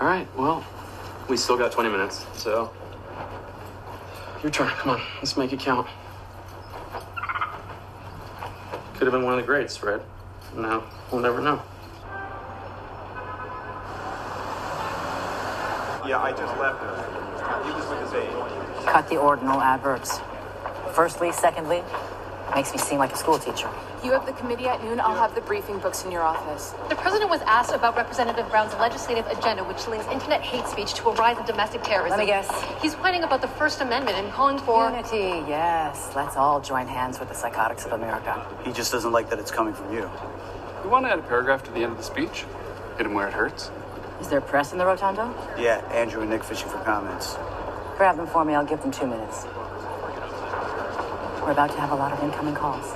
Alright, 0.00 0.28
well, 0.36 0.64
we 1.28 1.36
still 1.36 1.58
got 1.58 1.72
20 1.72 1.88
minutes, 1.88 2.24
so. 2.34 2.72
Your 4.42 4.50
turn, 4.50 4.68
come 4.68 4.92
on, 4.92 5.02
let's 5.16 5.36
make 5.36 5.52
it 5.52 5.60
count. 5.60 5.86
Could 8.94 9.02
have 9.02 9.12
been 9.12 9.22
one 9.22 9.34
of 9.34 9.40
the 9.40 9.46
greats, 9.46 9.76
Fred. 9.76 10.00
No, 10.56 10.82
we'll 11.12 11.20
never 11.20 11.42
know. 11.42 11.62
Yeah, 16.06 16.20
I 16.22 16.32
just 16.32 16.58
left 16.58 16.82
him. 16.82 17.64
He 17.64 17.72
was 17.72 17.88
with 17.90 18.00
his 18.00 18.14
aide. 18.14 18.86
Cut 18.86 19.08
the 19.10 19.18
ordinal 19.18 19.60
adverbs. 19.60 20.20
Firstly, 20.94 21.32
secondly, 21.32 21.82
makes 22.54 22.72
me 22.72 22.78
seem 22.78 22.98
like 22.98 23.12
a 23.12 23.16
school 23.16 23.38
teacher. 23.38 23.68
You 24.04 24.12
have 24.12 24.26
the 24.26 24.32
committee 24.32 24.66
at 24.66 24.82
noon. 24.82 25.00
I'll 25.00 25.14
have 25.16 25.34
the 25.34 25.40
briefing 25.40 25.78
books 25.78 26.04
in 26.04 26.10
your 26.10 26.22
office. 26.22 26.74
The 26.88 26.96
president 26.96 27.30
was 27.30 27.40
asked 27.42 27.72
about 27.72 27.96
Representative 27.96 28.48
Brown's 28.50 28.72
legislative 28.74 29.26
agenda, 29.26 29.62
which 29.64 29.86
links 29.88 30.06
internet 30.08 30.40
hate 30.40 30.66
speech 30.66 30.94
to 30.94 31.08
a 31.08 31.14
rise 31.14 31.38
in 31.38 31.44
domestic 31.44 31.82
terrorism. 31.82 32.18
Let 32.18 32.24
me 32.24 32.30
guess. 32.30 32.48
He's 32.82 32.94
whining 32.94 33.22
about 33.24 33.42
the 33.42 33.48
First 33.48 33.80
Amendment 33.80 34.16
and 34.16 34.32
calling 34.32 34.58
for. 34.58 34.90
Unity, 34.90 35.44
yes. 35.48 36.12
Let's 36.16 36.36
all 36.36 36.60
join 36.60 36.86
hands 36.86 37.20
with 37.20 37.28
the 37.28 37.34
psychotics 37.34 37.84
of 37.84 37.92
America. 37.92 38.46
He 38.64 38.72
just 38.72 38.90
doesn't 38.92 39.12
like 39.12 39.30
that 39.30 39.38
it's 39.38 39.50
coming 39.50 39.74
from 39.74 39.92
you. 39.92 40.10
You 40.82 40.88
want 40.90 41.04
to 41.06 41.12
add 41.12 41.18
a 41.18 41.22
paragraph 41.22 41.62
to 41.64 41.70
the 41.70 41.80
end 41.82 41.92
of 41.92 41.98
the 41.98 42.04
speech? 42.04 42.44
Hit 42.96 43.06
him 43.06 43.14
where 43.14 43.28
it 43.28 43.34
hurts. 43.34 43.70
Is 44.20 44.28
there 44.28 44.40
press 44.40 44.72
in 44.72 44.78
the 44.78 44.86
rotunda? 44.86 45.32
Yeah, 45.58 45.78
Andrew 45.92 46.20
and 46.20 46.30
Nick 46.30 46.44
fishing 46.44 46.68
for 46.68 46.78
comments. 46.78 47.36
Grab 47.96 48.16
them 48.16 48.26
for 48.26 48.44
me. 48.44 48.54
I'll 48.54 48.64
give 48.66 48.80
them 48.80 48.90
two 48.90 49.06
minutes. 49.06 49.44
We're 51.50 51.54
about 51.54 51.72
to 51.72 51.80
have 51.80 51.90
a 51.90 51.96
lot 51.96 52.12
of 52.12 52.22
incoming 52.22 52.54
calls. 52.54 52.86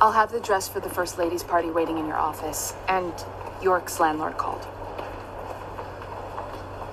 I'll 0.00 0.12
have 0.12 0.30
the 0.30 0.38
dress 0.38 0.68
for 0.68 0.78
the 0.78 0.88
First 0.88 1.18
Lady's 1.18 1.42
party 1.42 1.68
waiting 1.68 1.98
in 1.98 2.06
your 2.06 2.16
office. 2.16 2.74
And 2.86 3.12
Yorick's 3.60 3.98
landlord 3.98 4.36
called. 4.36 4.64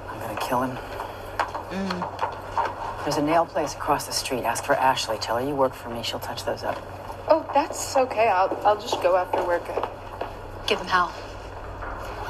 I'm 0.10 0.20
gonna 0.20 0.42
kill 0.42 0.64
him. 0.64 0.78
Mm. 1.70 3.04
There's 3.04 3.18
a 3.18 3.22
nail 3.22 3.46
place 3.46 3.76
across 3.76 4.08
the 4.08 4.14
street. 4.14 4.46
Ask 4.46 4.64
for 4.64 4.74
Ashley. 4.74 5.20
Tell 5.20 5.38
her 5.38 5.48
you 5.48 5.54
work 5.54 5.76
for 5.76 5.90
me. 5.90 6.02
She'll 6.02 6.18
touch 6.18 6.44
those 6.44 6.64
up. 6.64 6.82
Oh, 7.28 7.48
that's 7.54 7.96
okay. 7.96 8.28
I'll, 8.28 8.60
I'll 8.66 8.82
just 8.82 9.00
go 9.04 9.16
after 9.18 9.46
work. 9.46 9.68
Give 10.66 10.80
him 10.80 10.88
hell. 10.88 11.14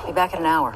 Be 0.05 0.11
back 0.11 0.33
in 0.33 0.39
an 0.39 0.45
hour. 0.47 0.75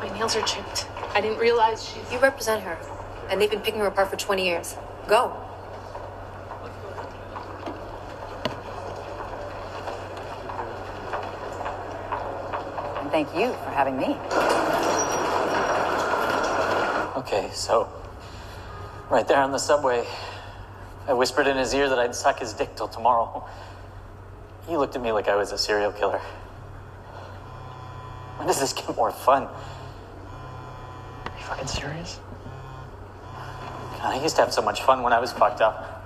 My 0.00 0.10
nails 0.14 0.34
are 0.34 0.42
chipped. 0.46 0.88
I 1.12 1.20
didn't 1.20 1.36
realize 1.36 1.84
she's. 1.86 2.10
You 2.10 2.18
represent 2.20 2.62
her, 2.62 2.78
and 3.30 3.40
they've 3.40 3.50
been 3.50 3.60
picking 3.60 3.80
her 3.80 3.86
apart 3.86 4.10
for 4.10 4.16
20 4.16 4.44
years. 4.44 4.76
Go. 5.06 5.36
And 13.00 13.10
thank 13.10 13.28
you 13.34 13.52
for 13.52 13.70
having 13.70 13.96
me. 13.96 14.16
Okay, 17.16 17.50
so 17.52 17.88
right 19.10 19.26
there 19.26 19.38
on 19.38 19.52
the 19.52 19.58
subway, 19.58 20.06
I 21.06 21.12
whispered 21.12 21.46
in 21.46 21.56
his 21.56 21.74
ear 21.74 21.88
that 21.88 21.98
I'd 21.98 22.14
suck 22.14 22.38
his 22.40 22.52
dick 22.52 22.76
till 22.76 22.88
tomorrow. 22.88 23.46
He 24.66 24.76
looked 24.76 24.96
at 24.96 25.02
me 25.02 25.12
like 25.12 25.28
I 25.28 25.36
was 25.36 25.52
a 25.52 25.58
serial 25.58 25.92
killer. 25.92 26.20
When 28.36 28.48
does 28.48 28.60
this 28.60 28.72
get 28.72 28.96
more 28.96 29.10
fun? 29.10 29.44
Are 29.44 31.38
you 31.38 31.44
fucking 31.44 31.66
serious? 31.66 32.18
God, 34.04 34.20
I 34.20 34.22
used 34.22 34.36
to 34.36 34.42
have 34.42 34.52
so 34.52 34.60
much 34.60 34.82
fun 34.82 35.02
when 35.02 35.14
I 35.14 35.18
was 35.18 35.32
fucked 35.32 35.62
up. 35.62 36.04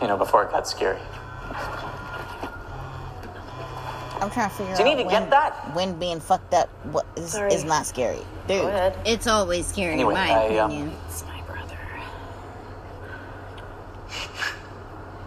You 0.00 0.08
know, 0.08 0.16
before 0.16 0.42
it 0.42 0.50
got 0.50 0.66
scary. 0.66 0.98
I'm 4.18 4.30
trying 4.30 4.48
to 4.48 4.56
figure 4.56 4.74
Do 4.74 4.82
you 4.84 4.88
out 4.88 4.96
need 4.96 5.02
to 5.02 5.06
when, 5.06 5.22
get 5.24 5.30
that? 5.30 5.74
when 5.74 5.98
being 5.98 6.18
fucked 6.18 6.54
up 6.54 6.70
what 6.92 7.04
is, 7.16 7.32
Sorry. 7.32 7.52
is 7.52 7.64
not 7.64 7.84
scary. 7.84 8.22
Dude. 8.46 8.94
It's 9.04 9.26
always 9.26 9.66
scary, 9.66 9.92
Anyway, 9.92 10.14
in 10.14 10.20
my 10.20 10.30
I, 10.30 10.56
um, 10.56 10.70
opinion. 10.70 10.96
It's 11.08 11.24
my 11.26 11.42
brother. 11.42 11.76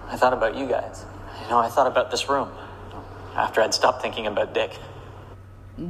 I 0.07 0.17
thought 0.17 0.33
about 0.33 0.55
you 0.57 0.65
guys. 0.65 1.05
You 1.43 1.49
know, 1.51 1.59
I 1.59 1.69
thought 1.69 1.85
about 1.85 2.09
this 2.09 2.27
room. 2.27 2.49
After 3.35 3.61
I'd 3.61 3.75
stopped 3.75 4.01
thinking 4.01 4.25
about 4.25 4.55
Dick. 4.55 4.71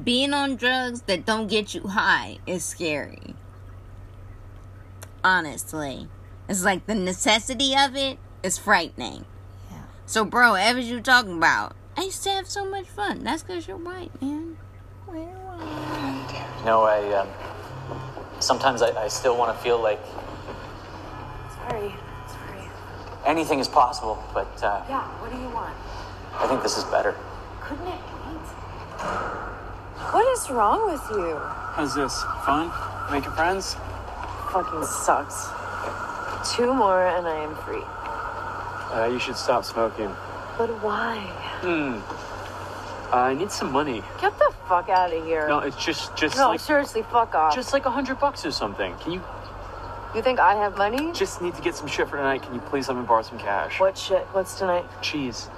Being 0.04 0.34
on 0.34 0.58
drugs 0.58 1.04
that 1.04 1.26
don't 1.26 1.48
get 1.48 1.74
you 1.74 1.88
high 1.88 2.40
is 2.46 2.66
scary. 2.66 3.36
Honestly. 5.24 6.08
It's 6.50 6.64
like 6.64 6.86
the 6.86 6.96
necessity 6.96 7.76
of 7.78 7.96
it 7.96 8.18
is 8.44 8.58
frightening. 8.58 9.26
Yeah. 9.72 9.84
So, 10.06 10.26
bro, 10.26 10.56
ever 10.56 10.80
you 10.80 11.00
talking 11.02 11.38
about? 11.38 11.76
I 11.96 12.04
used 12.04 12.24
to 12.24 12.30
have 12.32 12.48
so 12.48 12.70
much 12.70 12.88
fun. 12.88 13.24
That's 13.24 13.44
because 13.44 13.68
you're 13.68 13.78
white, 13.78 14.20
man. 14.22 14.58
We're. 15.08 15.20
You 15.20 16.66
know, 16.66 16.84
I, 16.84 17.14
um, 17.14 17.28
sometimes 18.40 18.82
I, 18.82 18.90
I 19.04 19.08
still 19.08 19.38
want 19.38 19.56
to 19.56 19.64
feel 19.64 19.82
like 19.82 20.00
Sorry. 21.56 21.94
Sorry. 22.28 22.70
anything 23.26 23.60
is 23.60 23.68
possible, 23.68 24.24
but 24.34 24.48
uh, 24.64 24.84
Yeah, 24.90 25.04
what 25.20 25.32
do 25.32 25.38
you 25.38 25.50
want? 25.50 25.76
I 26.36 26.48
think 26.48 26.64
this 26.64 26.78
is 26.78 26.84
better. 26.86 27.16
Couldn't 27.62 27.88
it 27.88 28.00
wait? 28.26 28.48
What 30.14 30.26
is 30.38 30.50
wrong 30.50 30.92
with 30.92 31.02
you? 31.12 31.36
How's 31.74 31.96
this? 31.96 32.22
Fun? 32.46 32.72
Making 33.12 33.32
friends? 33.32 33.76
Fucking 34.52 34.84
sucks. 34.84 35.48
Two 36.56 36.74
more 36.74 37.06
and 37.08 37.28
I 37.28 37.36
am 37.44 37.56
free. 37.58 37.84
Uh, 38.94 39.10
you 39.12 39.20
should 39.20 39.36
stop 39.38 39.64
smoking. 39.64 40.08
But 40.58 40.70
why? 40.84 41.18
Hmm. 41.62 42.00
I 43.16 43.34
need 43.34 43.52
some 43.52 43.72
money. 43.72 44.04
Get 44.20 44.38
the 44.40 44.54
fuck 44.68 44.90
out 44.90 45.14
of 45.14 45.24
here. 45.26 45.48
No, 45.48 45.60
it's 45.60 45.84
just, 45.84 46.16
just 46.16 46.38
No, 46.38 46.50
like, 46.50 46.60
seriously, 46.60 47.04
fuck 47.04 47.34
off. 47.36 47.54
just 47.56 47.74
like 47.74 47.86
a 47.86 47.92
hundred 47.92 48.20
bucks 48.20 48.46
or 48.46 48.52
something. 48.52 48.94
Can 48.98 49.12
you 49.14 49.22
You 50.16 50.22
think 50.22 50.40
I 50.40 50.56
have 50.56 50.78
money? 50.78 51.12
just 51.14 51.42
need 51.42 51.56
to 51.56 51.62
get 51.62 51.76
some 51.76 51.88
shit 51.88 52.10
for 52.10 52.18
tonight? 52.18 52.42
Can 52.44 52.54
you 52.54 52.62
please 52.62 52.88
let 52.90 52.98
me 52.98 53.04
borrow 53.04 53.22
some 53.22 53.38
cash? 53.40 53.80
What 53.80 53.98
shit? 53.98 54.24
What's 54.34 54.58
tonight? 54.58 54.86
Cheese 55.02 55.50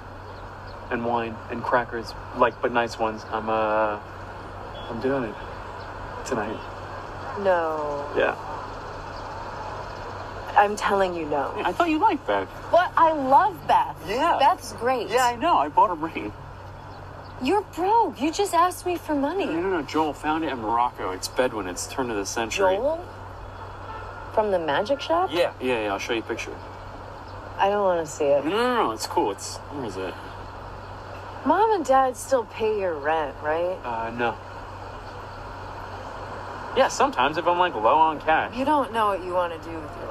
and 0.90 1.04
wine 1.04 1.34
and 1.50 1.62
crackers, 1.62 2.12
like 2.36 2.60
but 2.62 2.70
nice 2.72 2.98
ones. 2.98 3.24
I'm 3.32 3.48
uh, 3.48 3.98
I'm 4.90 5.00
doing 5.00 5.24
it 5.24 5.34
tonight. 6.24 6.58
No. 7.42 8.06
Yeah. 8.16 8.36
I'm 10.56 10.76
telling 10.76 11.14
you 11.14 11.26
no. 11.26 11.52
I 11.56 11.72
thought 11.72 11.90
you 11.90 11.98
liked 11.98 12.26
Beth. 12.26 12.48
But 12.70 12.92
I 12.96 13.12
love 13.12 13.56
Beth. 13.66 13.96
Yeah. 14.08 14.38
Beth's 14.38 14.72
great. 14.74 15.08
Yeah, 15.08 15.26
I 15.26 15.36
know. 15.36 15.56
I 15.56 15.68
bought 15.68 15.90
a 15.90 15.94
ring. 15.94 16.32
You're 17.42 17.62
broke. 17.74 18.20
You 18.20 18.32
just 18.32 18.54
asked 18.54 18.86
me 18.86 18.96
for 18.96 19.14
money. 19.14 19.46
No, 19.46 19.60
no, 19.60 19.70
no. 19.70 19.82
Joel 19.82 20.12
found 20.12 20.44
it 20.44 20.52
in 20.52 20.58
Morocco. 20.58 21.10
It's 21.10 21.28
Bedouin. 21.28 21.66
It's 21.66 21.86
turn 21.86 22.10
of 22.10 22.16
the 22.16 22.26
century. 22.26 22.76
Joel? 22.76 23.04
From 24.32 24.50
the 24.50 24.58
magic 24.58 25.00
shop? 25.00 25.30
Yeah, 25.32 25.52
yeah, 25.60 25.82
yeah. 25.82 25.92
I'll 25.92 25.98
show 25.98 26.12
you 26.12 26.20
a 26.20 26.22
picture. 26.22 26.54
I 27.58 27.68
don't 27.68 27.84
want 27.84 28.06
to 28.06 28.12
see 28.12 28.24
it. 28.24 28.44
no, 28.44 28.50
no, 28.50 28.84
no. 28.84 28.90
It's 28.92 29.06
cool. 29.06 29.30
It's 29.32 29.56
where 29.56 29.84
is 29.86 29.96
it? 29.96 30.14
Mom 31.46 31.72
and 31.72 31.84
dad 31.84 32.16
still 32.16 32.44
pay 32.46 32.80
your 32.80 32.94
rent, 32.94 33.36
right? 33.42 33.78
Uh, 33.84 34.10
no. 34.10 34.36
Yeah, 36.76 36.88
sometimes 36.88 37.36
if 37.36 37.46
I'm 37.46 37.58
like 37.58 37.74
low 37.74 37.98
on 37.98 38.20
cash. 38.20 38.56
You 38.56 38.64
don't 38.64 38.92
know 38.92 39.08
what 39.08 39.22
you 39.22 39.32
want 39.32 39.52
to 39.52 39.58
do 39.68 39.74
with 39.74 39.90
your. 40.00 40.03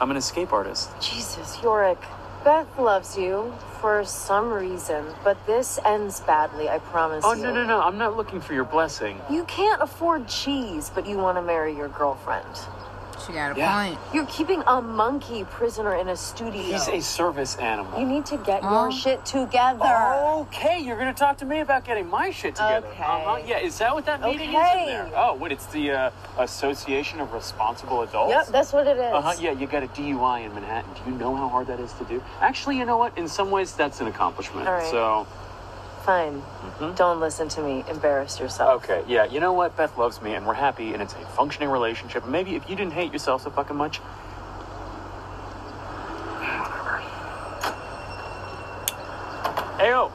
I'm 0.00 0.10
an 0.10 0.16
escape 0.16 0.52
artist. 0.52 0.90
Jesus, 1.00 1.58
Yorick. 1.62 1.98
Beth 2.44 2.78
loves 2.78 3.18
you 3.18 3.52
for 3.80 4.04
some 4.04 4.52
reason, 4.52 5.04
but 5.24 5.44
this 5.46 5.78
ends 5.84 6.20
badly, 6.20 6.68
I 6.68 6.78
promise 6.78 7.24
Oh 7.26 7.32
you. 7.34 7.42
no, 7.42 7.52
no, 7.52 7.64
no! 7.64 7.80
I'm 7.80 7.98
not 7.98 8.16
looking 8.16 8.40
for 8.40 8.54
your 8.54 8.64
blessing. 8.64 9.20
You 9.28 9.42
can't 9.44 9.82
afford 9.82 10.28
cheese, 10.28 10.88
but 10.94 11.04
you 11.04 11.16
want 11.18 11.36
to 11.36 11.42
marry 11.42 11.76
your 11.76 11.88
girlfriend. 11.88 12.46
She 13.28 13.34
got 13.34 13.54
a 13.54 13.58
Yeah. 13.60 13.74
point. 13.74 13.98
You're 14.14 14.24
keeping 14.24 14.62
a 14.66 14.80
monkey 14.80 15.44
prisoner 15.44 15.94
in 15.94 16.08
a 16.08 16.16
studio. 16.16 16.62
He's 16.62 16.88
a 16.88 17.00
service 17.00 17.56
animal. 17.56 18.00
You 18.00 18.06
need 18.06 18.24
to 18.26 18.38
get 18.38 18.62
your 18.62 18.90
shit 18.90 19.22
together. 19.26 19.84
Okay, 20.48 20.78
you're 20.78 20.96
gonna 20.96 21.12
talk 21.12 21.36
to 21.38 21.44
me 21.44 21.60
about 21.60 21.84
getting 21.84 22.08
my 22.08 22.30
shit 22.30 22.56
together. 22.56 22.86
Okay. 22.88 23.02
Uh-huh. 23.02 23.36
Yeah, 23.44 23.58
is 23.58 23.76
that 23.78 23.94
what 23.94 24.06
that 24.06 24.22
meeting 24.22 24.48
is 24.48 24.54
in 24.54 24.86
there? 24.86 25.10
Oh, 25.14 25.34
what? 25.34 25.52
It's 25.52 25.66
the 25.66 25.90
uh, 25.90 26.10
Association 26.38 27.20
of 27.20 27.34
Responsible 27.34 28.00
Adults. 28.00 28.30
Yep, 28.30 28.46
that's 28.46 28.72
what 28.72 28.86
it 28.86 28.96
is. 28.96 29.12
Uh 29.12 29.20
huh. 29.20 29.34
Yeah, 29.38 29.50
you 29.50 29.66
got 29.66 29.82
a 29.82 29.88
DUI 29.88 30.46
in 30.46 30.54
Manhattan. 30.54 30.90
Do 30.94 31.10
you 31.10 31.18
know 31.18 31.36
how 31.36 31.48
hard 31.48 31.66
that 31.66 31.80
is 31.80 31.92
to 31.94 32.04
do? 32.04 32.22
Actually, 32.40 32.78
you 32.78 32.86
know 32.86 32.96
what? 32.96 33.16
In 33.18 33.28
some 33.28 33.50
ways, 33.50 33.74
that's 33.74 34.00
an 34.00 34.06
accomplishment. 34.06 34.66
All 34.66 34.74
right. 34.74 34.90
So, 34.90 35.26
Fine. 36.04 36.40
Mm-hmm. 36.40 36.94
Don't 36.94 37.20
listen 37.20 37.48
to 37.50 37.62
me. 37.62 37.84
Embarrass 37.88 38.40
yourself. 38.40 38.84
Okay, 38.84 39.04
yeah, 39.06 39.24
you 39.24 39.40
know 39.40 39.52
what? 39.52 39.76
Beth 39.76 39.98
loves 39.98 40.22
me 40.22 40.34
and 40.34 40.46
we're 40.46 40.54
happy 40.54 40.92
and 40.94 41.02
it's 41.02 41.12
a 41.12 41.26
functioning 41.36 41.68
relationship. 41.68 42.22
And 42.22 42.32
maybe 42.32 42.54
if 42.54 42.68
you 42.68 42.76
didn't 42.76 42.94
hate 42.94 43.12
yourself 43.12 43.42
so 43.42 43.50
fucking 43.50 43.76
much. 43.76 44.00
Ayo! 49.78 50.10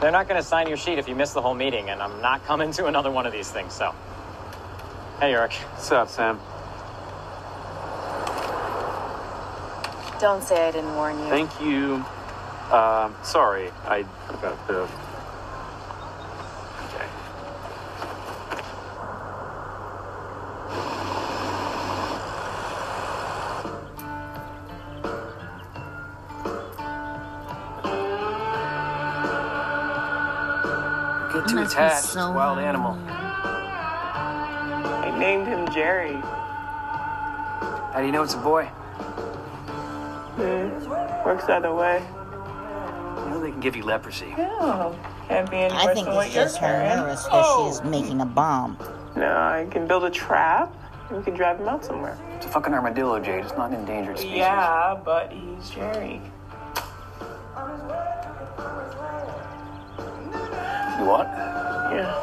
They're 0.00 0.12
not 0.12 0.28
going 0.28 0.40
to 0.40 0.46
sign 0.46 0.68
your 0.68 0.76
sheet 0.76 0.98
if 0.98 1.08
you 1.08 1.14
miss 1.14 1.32
the 1.32 1.42
whole 1.42 1.54
meeting, 1.54 1.90
and 1.90 2.02
I'm 2.02 2.20
not 2.20 2.44
coming 2.44 2.70
to 2.72 2.86
another 2.86 3.10
one 3.10 3.26
of 3.26 3.32
these 3.32 3.50
things, 3.50 3.72
so. 3.72 3.94
Hey, 5.18 5.32
Eric. 5.32 5.52
What's 5.52 5.90
up, 5.90 6.08
Sam? 6.08 6.38
Don't 10.20 10.42
say 10.42 10.68
I 10.68 10.70
didn't 10.70 10.94
warn 10.94 11.18
you. 11.18 11.28
Thank 11.28 11.60
you. 11.60 12.04
Um, 12.70 13.14
sorry, 13.22 13.70
I 13.84 14.02
forgot 14.26 14.66
the. 14.66 14.88
Okay. 16.82 17.06
Get 31.32 31.48
too 31.48 31.54
Must 31.56 31.76
be 31.76 31.82
attached. 31.82 32.04
so 32.04 32.32
wild 32.32 32.58
animal. 32.58 32.92
I 35.04 35.14
named 35.18 35.46
him 35.46 35.68
Jerry. 35.72 36.14
How 37.92 38.00
do 38.00 38.06
you 38.06 38.12
know 38.12 38.22
it's 38.22 38.34
a 38.34 38.38
boy? 38.38 38.64
Hmm. 40.34 41.24
Works 41.24 41.44
the 41.46 41.54
other 41.54 41.74
way. 41.74 42.02
You 43.36 43.42
know 43.42 43.46
they 43.48 43.52
can 43.52 43.60
give 43.60 43.76
you 43.76 43.82
leprosy. 43.82 44.32
No. 44.38 44.98
Can't 45.28 45.50
be 45.50 45.56
any 45.58 45.74
I 45.74 45.84
worse 45.84 45.94
think 45.94 46.06
than 46.06 46.14
what 46.14 46.26
it's 46.28 46.34
you're 46.34 46.44
just 46.44 46.56
her 46.56 46.66
carrying. 46.68 46.96
nervous 46.96 47.24
because 47.24 47.44
Oh. 47.46 47.68
she's 47.68 47.84
making 47.84 48.22
a 48.22 48.24
bomb. 48.24 48.78
No, 49.14 49.26
I 49.30 49.66
can 49.70 49.86
build 49.86 50.04
a 50.04 50.10
trap. 50.10 50.74
and 51.10 51.18
We 51.18 51.22
can 51.22 51.34
drive 51.34 51.60
him 51.60 51.68
out 51.68 51.84
somewhere. 51.84 52.16
It's 52.36 52.46
a 52.46 52.48
fucking 52.48 52.72
armadillo, 52.72 53.20
Jade. 53.20 53.44
It's 53.44 53.52
not 53.54 53.72
an 53.72 53.80
endangered 53.80 54.16
species. 54.18 54.38
Yeah, 54.38 54.96
but 55.04 55.30
he's 55.32 55.68
Jerry. 55.68 56.22
You 60.98 61.04
what? 61.04 61.26
Yeah. 61.92 62.22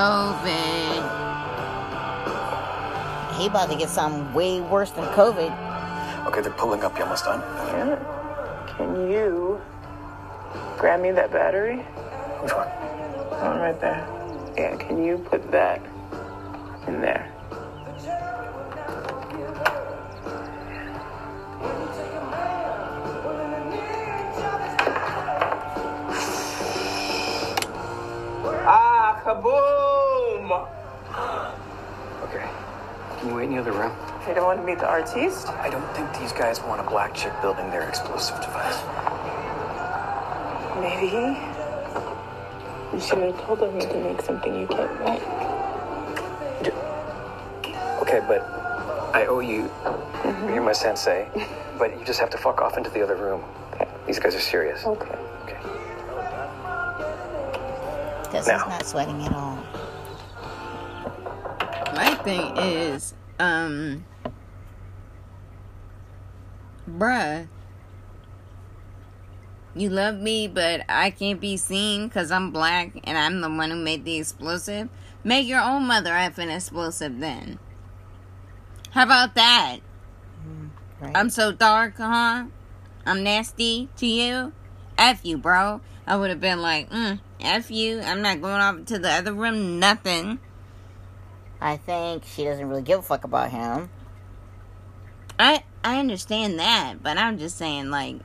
COVID. 0.00 1.02
He 3.38 3.46
about 3.46 3.70
to 3.70 3.76
get 3.76 3.88
something 3.88 4.32
way 4.34 4.60
worse 4.60 4.90
than 4.90 5.04
COVID. 5.14 5.50
Okay, 6.26 6.40
they're 6.42 6.52
pulling 6.52 6.82
up. 6.82 6.96
You 6.96 7.04
almost 7.04 7.24
done? 7.24 7.40
Yeah. 7.40 7.96
Can 8.76 9.10
you 9.10 9.60
grab 10.78 11.00
me 11.00 11.10
that 11.12 11.32
battery? 11.32 11.78
Which 12.42 12.52
one? 12.52 12.68
One 12.68 13.58
right 13.58 13.80
there. 13.80 14.06
Yeah, 14.56 14.76
can 14.76 15.02
you 15.02 15.18
put 15.18 15.50
that 15.50 15.80
in 16.86 17.00
there? 17.00 17.26
Ah, 28.72 29.20
kaboom! 29.24 30.52
Okay. 32.24 32.46
Can 33.18 33.28
you 33.28 33.34
wait 33.34 33.44
in 33.48 33.54
the 33.56 33.60
other 33.60 33.72
room? 33.72 33.92
You 34.28 34.34
don't 34.34 34.44
want 34.44 34.60
to 34.60 34.66
meet 34.66 34.78
the 34.78 34.86
artiste? 34.88 35.48
I 35.48 35.70
don't 35.70 35.86
think 35.94 36.18
these 36.18 36.32
guys 36.32 36.60
want 36.60 36.80
a 36.80 36.88
black 36.88 37.14
chick 37.14 37.32
building 37.40 37.68
their 37.70 37.88
explosive 37.88 38.36
device. 38.40 38.76
Maybe. 40.80 41.38
You 42.92 43.00
should 43.00 43.18
have 43.18 43.40
told 43.42 43.60
them 43.60 43.78
to 43.78 44.04
make 44.04 44.20
something 44.22 44.54
you 44.60 44.66
can't 44.66 45.00
make. 45.04 45.22
Okay, 48.02 48.20
but 48.26 48.42
I 49.14 49.26
owe 49.26 49.40
you. 49.40 49.70
You're 50.52 50.62
my 50.62 50.72
sensei. 50.72 51.28
But 51.78 51.98
you 51.98 52.04
just 52.04 52.20
have 52.20 52.30
to 52.30 52.38
fuck 52.38 52.60
off 52.60 52.76
into 52.76 52.90
the 52.90 53.02
other 53.02 53.16
room. 53.16 53.42
These 54.06 54.18
guys 54.18 54.34
are 54.34 54.40
serious. 54.40 54.84
Okay. 54.84 55.18
Because 58.24 58.46
Now. 58.46 58.58
he's 58.58 58.68
not 58.68 58.86
sweating 58.86 59.22
at 59.22 59.32
all. 59.32 59.58
My 61.94 62.14
thing 62.22 62.56
is, 62.58 63.14
um, 63.38 64.04
bruh, 67.00 67.48
you 69.74 69.88
love 69.88 70.16
me, 70.16 70.48
but 70.48 70.84
I 70.88 71.10
can't 71.10 71.40
be 71.40 71.56
seen 71.56 72.08
because 72.08 72.30
I'm 72.30 72.50
black 72.50 72.92
and 73.04 73.16
I'm 73.16 73.40
the 73.40 73.48
one 73.48 73.70
who 73.70 73.76
made 73.76 74.04
the 74.04 74.18
explosive. 74.18 74.88
Make 75.24 75.46
your 75.46 75.60
own 75.60 75.86
mother 75.86 76.10
effing 76.10 76.54
explosive 76.54 77.18
then. 77.20 77.58
How 78.90 79.04
about 79.04 79.34
that? 79.36 79.78
right. 81.00 81.16
I'm 81.16 81.30
so 81.30 81.52
dark, 81.52 81.96
huh? 81.96 82.46
I'm 83.06 83.22
nasty 83.22 83.88
to 83.96 84.06
you? 84.06 84.52
F 84.98 85.20
you, 85.24 85.38
bro. 85.38 85.80
I 86.06 86.16
would 86.16 86.30
have 86.30 86.40
been 86.40 86.60
like, 86.60 86.90
mm, 86.90 87.20
F 87.40 87.70
you. 87.70 88.00
I'm 88.00 88.22
not 88.22 88.42
going 88.42 88.60
off 88.60 88.84
to 88.86 88.98
the 88.98 89.10
other 89.10 89.32
room, 89.32 89.78
nothing. 89.78 90.40
I 91.60 91.76
think 91.76 92.24
she 92.24 92.44
doesn't 92.44 92.68
really 92.68 92.82
give 92.82 92.98
a 92.98 93.02
fuck 93.02 93.24
about 93.24 93.50
him. 93.50 93.90
I 95.40 95.64
I 95.82 95.98
understand 95.98 96.58
that, 96.58 97.02
but 97.02 97.16
I'm 97.16 97.38
just 97.38 97.56
saying 97.56 97.88
like 97.88 98.16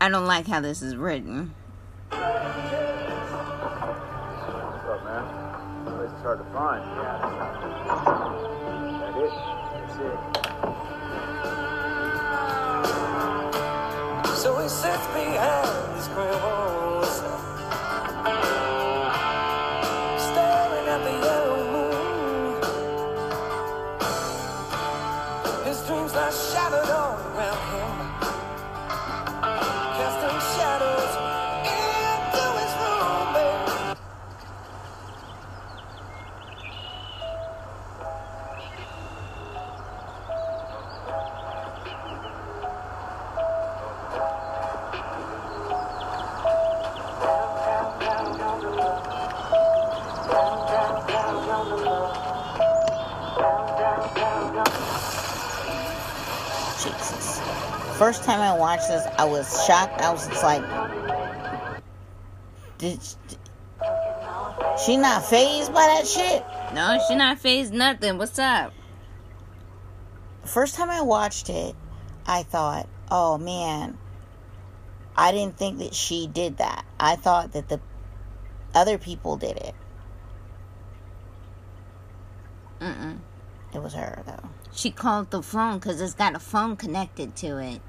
I 0.00 0.08
don't 0.08 0.26
like 0.26 0.46
how 0.46 0.60
this 0.60 0.80
is 0.80 0.94
written. 0.94 1.52
What's 2.10 2.22
up, 2.22 2.54
man? 5.04 5.24
Place 5.96 6.12
is 6.12 6.22
hard 6.22 6.38
to 6.38 6.44
find. 6.52 6.84
Yeah. 6.84 7.18
That 9.00 9.16
it? 9.18 9.32
That's 9.74 9.96
it. 9.98 10.18
So 14.38 14.56
he 14.58 14.68
sits 14.68 15.06
behind 15.08 15.96
his 15.96 16.06
gray 16.08 16.30
First 58.04 58.24
time 58.24 58.40
I 58.42 58.54
watched 58.58 58.88
this, 58.88 59.02
I 59.18 59.24
was 59.24 59.64
shocked. 59.64 59.98
I 60.02 60.12
was 60.12 60.28
just 60.28 60.42
like, 60.42 60.62
did 62.76 63.02
she, 63.02 63.16
she 64.84 64.96
not 64.98 65.24
phased 65.24 65.72
by 65.72 65.86
that 65.86 66.06
shit? 66.06 66.44
No, 66.74 66.98
she 67.08 67.14
not 67.14 67.38
phased 67.38 67.72
nothing. 67.72 68.18
What's 68.18 68.38
up? 68.38 68.74
First 70.44 70.74
time 70.74 70.90
I 70.90 71.00
watched 71.00 71.48
it, 71.48 71.74
I 72.26 72.42
thought, 72.42 72.90
oh 73.10 73.38
man, 73.38 73.96
I 75.16 75.32
didn't 75.32 75.56
think 75.56 75.78
that 75.78 75.94
she 75.94 76.26
did 76.26 76.58
that. 76.58 76.84
I 77.00 77.16
thought 77.16 77.52
that 77.52 77.70
the 77.70 77.80
other 78.74 78.98
people 78.98 79.38
did 79.38 79.56
it. 79.56 79.74
Mm-mm. 82.82 83.20
It 83.72 83.82
was 83.82 83.94
her 83.94 84.22
though. 84.26 84.50
She 84.74 84.90
called 84.90 85.30
the 85.30 85.42
phone 85.42 85.78
because 85.78 86.02
it's 86.02 86.12
got 86.12 86.34
a 86.34 86.38
phone 86.38 86.76
connected 86.76 87.34
to 87.36 87.56
it. 87.56 87.80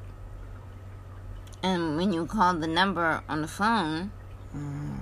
And 1.65 1.97
when 1.97 2.13
you 2.13 2.27
call 2.27 2.53
the 2.53 2.67
number 2.67 3.23
on 3.27 3.41
the 3.41 3.47
phone, 3.47 4.11
mm, 4.55 4.99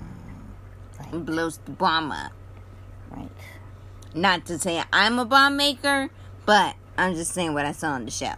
it 1.11 1.25
blows 1.25 1.57
the 1.57 1.71
bomb 1.71 2.09
up. 2.09 2.31
Right. 3.11 3.29
Not 4.15 4.45
to 4.45 4.57
say 4.57 4.81
I'm 4.93 5.19
a 5.19 5.25
bomb 5.25 5.57
maker, 5.57 6.09
but 6.45 6.77
I'm 6.97 7.15
just 7.15 7.33
saying 7.33 7.53
what 7.53 7.65
I 7.65 7.73
saw 7.73 7.89
on 7.89 8.05
the 8.05 8.11
show. 8.11 8.35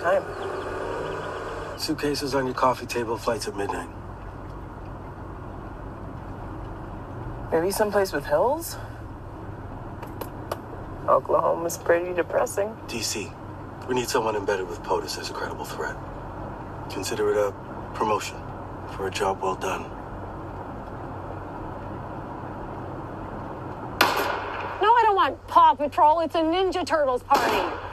Time. 0.00 0.24
Suitcases 1.78 2.34
on 2.34 2.46
your 2.46 2.54
coffee 2.54 2.86
table, 2.86 3.16
flights 3.16 3.46
at 3.46 3.56
midnight. 3.56 3.88
Maybe 7.52 7.70
someplace 7.70 8.12
with 8.12 8.24
hills? 8.24 8.76
Oklahoma's 11.08 11.78
pretty 11.78 12.12
depressing. 12.14 12.68
DC, 12.86 13.32
we 13.88 13.94
need 13.94 14.08
someone 14.08 14.36
embedded 14.36 14.68
with 14.68 14.82
POTUS 14.82 15.18
as 15.18 15.30
a 15.30 15.32
credible 15.32 15.64
threat. 15.64 15.96
Consider 16.90 17.30
it 17.32 17.36
a 17.36 17.52
promotion 17.94 18.36
for 18.96 19.08
a 19.08 19.10
job 19.10 19.42
well 19.42 19.56
done. 19.56 19.82
No, 24.80 24.88
I 24.94 25.02
don't 25.02 25.16
want 25.16 25.46
Paw 25.48 25.74
Patrol. 25.74 26.20
It's 26.20 26.34
a 26.34 26.38
Ninja 26.38 26.86
Turtles 26.86 27.22
party. 27.24 27.89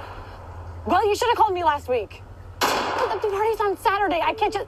Well, 0.87 1.05
you 1.05 1.15
should 1.15 1.27
have 1.27 1.35
called 1.35 1.53
me 1.53 1.65
last 1.65 1.89
week. 1.89 2.23
But 2.61 3.21
the 3.21 3.27
party's 3.27 3.59
on 3.59 3.75
Saturday. 3.77 4.21
I 4.23 4.33
can't 4.33 4.53
just. 4.53 4.67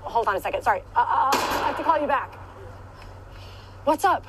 Hold 0.00 0.26
on 0.26 0.36
a 0.36 0.40
second. 0.40 0.62
Sorry. 0.62 0.80
Uh, 0.96 1.00
uh, 1.00 1.30
I 1.34 1.66
have 1.66 1.76
to 1.76 1.82
call 1.82 2.00
you 2.00 2.06
back. 2.06 2.34
What's 3.84 4.06
up? 4.06 4.24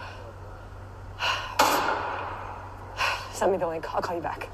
Send 3.32 3.54
me 3.54 3.58
the 3.58 3.68
link. 3.68 3.94
I'll 3.96 4.02
call 4.02 4.18
you 4.18 4.22
back. 4.22 4.50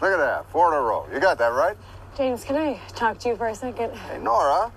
Look 0.00 0.12
at 0.12 0.18
that, 0.18 0.48
four 0.50 0.68
in 0.68 0.78
a 0.78 0.80
row. 0.80 1.06
You 1.12 1.20
got 1.20 1.36
that 1.38 1.52
right? 1.52 1.76
James, 2.16 2.44
can 2.44 2.56
I 2.56 2.80
talk 2.94 3.18
to 3.18 3.28
you 3.28 3.36
for 3.36 3.48
a 3.48 3.54
second? 3.54 3.94
Hey, 3.96 4.18
Nora, 4.18 4.72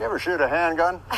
you 0.00 0.06
ever 0.06 0.18
shoot 0.18 0.40
a 0.40 0.48
handgun? 0.48 1.02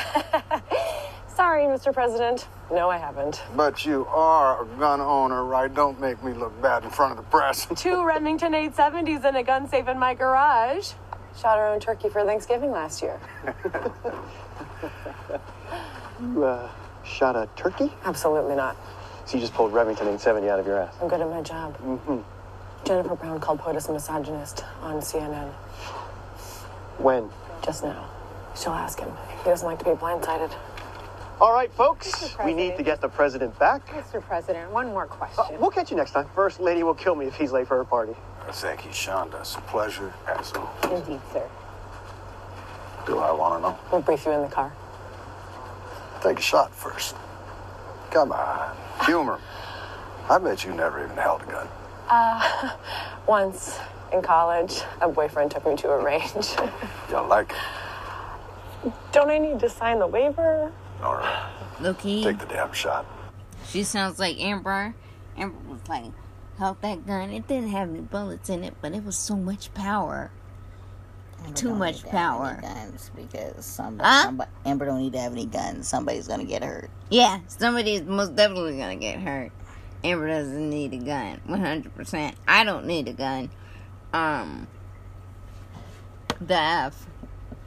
Sorry, 1.36 1.64
Mr. 1.64 1.94
President. 1.94 2.48
No, 2.70 2.90
I 2.90 2.98
haven't. 2.98 3.40
But 3.54 3.86
you 3.86 4.06
are 4.06 4.62
a 4.62 4.66
gun 4.76 5.00
owner, 5.00 5.44
right? 5.44 5.72
Don't 5.72 6.00
make 6.00 6.22
me 6.24 6.32
look 6.32 6.60
bad 6.60 6.82
in 6.82 6.90
front 6.90 7.12
of 7.12 7.16
the 7.16 7.30
press. 7.30 7.66
Two 7.76 8.04
Remington 8.04 8.52
870s 8.52 9.24
and 9.24 9.36
a 9.36 9.42
gun 9.44 9.68
safe 9.68 9.86
in 9.86 9.98
my 9.98 10.14
garage. 10.14 10.92
Shot 11.38 11.58
our 11.58 11.72
own 11.72 11.78
turkey 11.80 12.08
for 12.08 12.24
Thanksgiving 12.24 12.72
last 12.72 13.02
year. 13.02 13.20
You, 16.20 16.44
uh, 16.44 16.70
shot 17.04 17.34
a 17.34 17.48
turkey? 17.56 17.92
Absolutely 18.04 18.54
not. 18.54 18.76
So 19.26 19.36
you 19.36 19.40
just 19.40 19.54
pulled 19.54 19.72
Remington 19.72 20.06
870 20.06 20.48
out 20.48 20.60
of 20.60 20.66
your 20.66 20.78
ass? 20.78 20.94
I'm 21.02 21.08
good 21.08 21.20
at 21.20 21.28
my 21.28 21.42
job. 21.42 21.76
Mm-hmm. 21.78 22.18
Jennifer 22.84 23.16
Brown 23.16 23.40
called 23.40 23.58
POTUS 23.58 23.88
a 23.88 23.92
misogynist 23.92 24.64
on 24.82 25.00
CNN 25.00 25.50
When? 26.98 27.28
just 27.64 27.82
now. 27.82 28.08
She'll 28.56 28.72
ask 28.72 29.00
him. 29.00 29.10
He 29.38 29.44
doesn't 29.44 29.66
like 29.66 29.78
to 29.80 29.84
be 29.84 29.90
blindsided. 29.92 30.52
All 31.40 31.52
right, 31.52 31.72
folks, 31.72 32.36
we 32.44 32.54
need 32.54 32.76
to 32.76 32.82
get 32.84 33.00
the 33.00 33.08
president 33.08 33.58
back. 33.58 33.86
Mr. 33.88 34.22
President, 34.22 34.70
one 34.70 34.86
more 34.88 35.06
question. 35.06 35.56
Uh, 35.56 35.58
we'll 35.60 35.70
catch 35.70 35.90
you 35.90 35.96
next 35.96 36.12
time. 36.12 36.28
First 36.34 36.60
lady 36.60 36.84
will 36.84 36.94
kill 36.94 37.16
me 37.16 37.26
if 37.26 37.34
he's 37.34 37.50
late 37.50 37.66
for 37.66 37.76
her 37.78 37.84
party. 37.84 38.14
Thank 38.52 38.84
you, 38.84 38.90
Shonda. 38.92 39.40
It's 39.40 39.56
a 39.56 39.60
pleasure, 39.62 40.12
as 40.28 40.52
always. 40.52 41.00
Indeed, 41.00 41.20
sir. 41.32 41.48
Do 43.06 43.18
I 43.18 43.32
want 43.32 43.56
to 43.56 43.68
know? 43.70 43.78
We'll 43.90 44.02
brief 44.02 44.24
you 44.24 44.32
in 44.32 44.42
the 44.42 44.48
car. 44.48 44.72
Take 46.22 46.38
a 46.38 46.42
shot 46.42 46.72
first. 46.72 47.16
Come 48.12 48.30
on, 48.30 48.76
humor. 49.04 49.40
I 50.30 50.38
bet 50.38 50.64
you 50.64 50.72
never 50.74 51.02
even 51.02 51.16
held 51.16 51.42
a 51.42 51.46
gun. 51.46 51.68
Uh, 52.08 52.76
once 53.26 53.80
in 54.12 54.22
college, 54.22 54.82
a 55.00 55.08
boyfriend 55.08 55.50
took 55.50 55.66
me 55.66 55.74
to 55.76 55.90
a 55.90 56.04
range. 56.04 56.50
You 57.10 57.20
like 57.26 57.50
it? 57.50 57.56
Don't 59.12 59.30
I 59.30 59.38
need 59.38 59.60
to 59.60 59.68
sign 59.68 59.98
the 60.00 60.06
waiver? 60.06 60.72
All 61.02 61.14
right. 61.14 61.50
Loki. 61.80 62.22
Take 62.24 62.38
the 62.38 62.46
damn 62.46 62.72
shot. 62.72 63.06
She 63.68 63.84
sounds 63.84 64.18
like 64.18 64.38
Amber. 64.40 64.94
Amber 65.36 65.56
was 65.68 65.80
like, 65.88 66.12
held 66.58 66.80
that 66.82 67.06
gun. 67.06 67.30
It 67.30 67.46
didn't 67.48 67.70
have 67.70 67.88
any 67.88 68.00
bullets 68.00 68.48
in 68.50 68.64
it, 68.64 68.74
but 68.80 68.92
it 68.92 69.04
was 69.04 69.16
so 69.16 69.36
much 69.36 69.72
power. 69.74 70.30
Amber 71.44 71.56
Too 71.56 71.74
much 71.74 71.94
need 71.96 72.00
to 72.02 72.08
have 72.10 72.38
power. 72.38 72.58
guns 72.60 73.10
because 73.16 73.64
somebody, 73.64 74.08
Huh? 74.08 74.22
somebody, 74.24 74.50
Amber 74.64 74.86
don't 74.86 74.98
need 74.98 75.12
to 75.14 75.20
have 75.20 75.32
any 75.32 75.46
guns. 75.46 75.88
Somebody's 75.88 76.28
gonna 76.28 76.44
get 76.44 76.62
hurt. 76.62 76.88
Yeah, 77.10 77.40
somebody's 77.48 78.02
most 78.02 78.36
definitely 78.36 78.78
gonna 78.78 78.96
get 78.96 79.18
hurt. 79.20 79.50
Amber 80.04 80.28
doesn't 80.28 80.70
need 80.70 80.92
a 80.94 80.98
gun. 80.98 81.40
100%. 81.48 82.34
I 82.46 82.62
don't 82.64 82.86
need 82.86 83.08
a 83.08 83.12
gun. 83.12 83.50
Um, 84.12 84.66
the 86.40 86.54
F. 86.58 87.06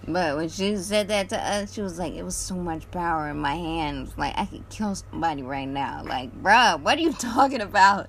But 0.07 0.37
when 0.37 0.49
she 0.49 0.77
said 0.77 1.07
that 1.07 1.29
to 1.29 1.37
us, 1.37 1.73
she 1.73 1.81
was 1.81 1.97
like, 1.97 2.13
it 2.13 2.23
was 2.23 2.35
so 2.35 2.55
much 2.55 2.89
power 2.91 3.27
in 3.29 3.37
my 3.39 3.55
hands. 3.55 4.13
Like, 4.17 4.37
I 4.37 4.45
could 4.45 4.69
kill 4.69 4.93
somebody 4.93 5.41
right 5.41 5.67
now. 5.67 6.03
Like, 6.03 6.31
bruh, 6.43 6.79
what 6.79 6.99
are 6.99 7.01
you 7.01 7.13
talking 7.19 7.61
about? 7.61 8.07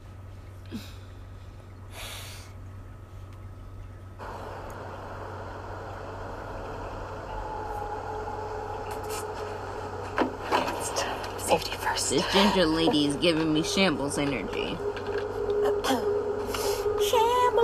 Safety 11.38 11.70
first. 11.78 12.11
This 12.11 12.32
ginger 12.32 12.66
lady 12.66 13.06
is 13.06 13.16
giving 13.16 13.54
me 13.54 13.62
shambles 13.62 14.18
energy. 14.18 14.76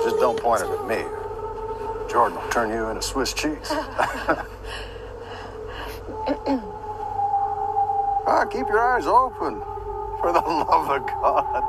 Just 0.04 0.18
don't 0.18 0.40
point 0.40 0.62
it 0.62 0.68
at 0.68 0.86
me. 0.86 1.21
Jordan 2.12 2.36
will 2.36 2.48
turn 2.50 2.68
you 2.68 2.88
into 2.88 3.00
Swiss 3.00 3.32
cheese. 3.32 3.56
ah, 3.70 4.44
keep 8.52 8.68
your 8.68 8.78
eyes 8.78 9.06
open. 9.06 9.62
For 10.20 10.30
the 10.30 10.40
love 10.40 10.90
of 10.90 11.06
God. 11.06 11.64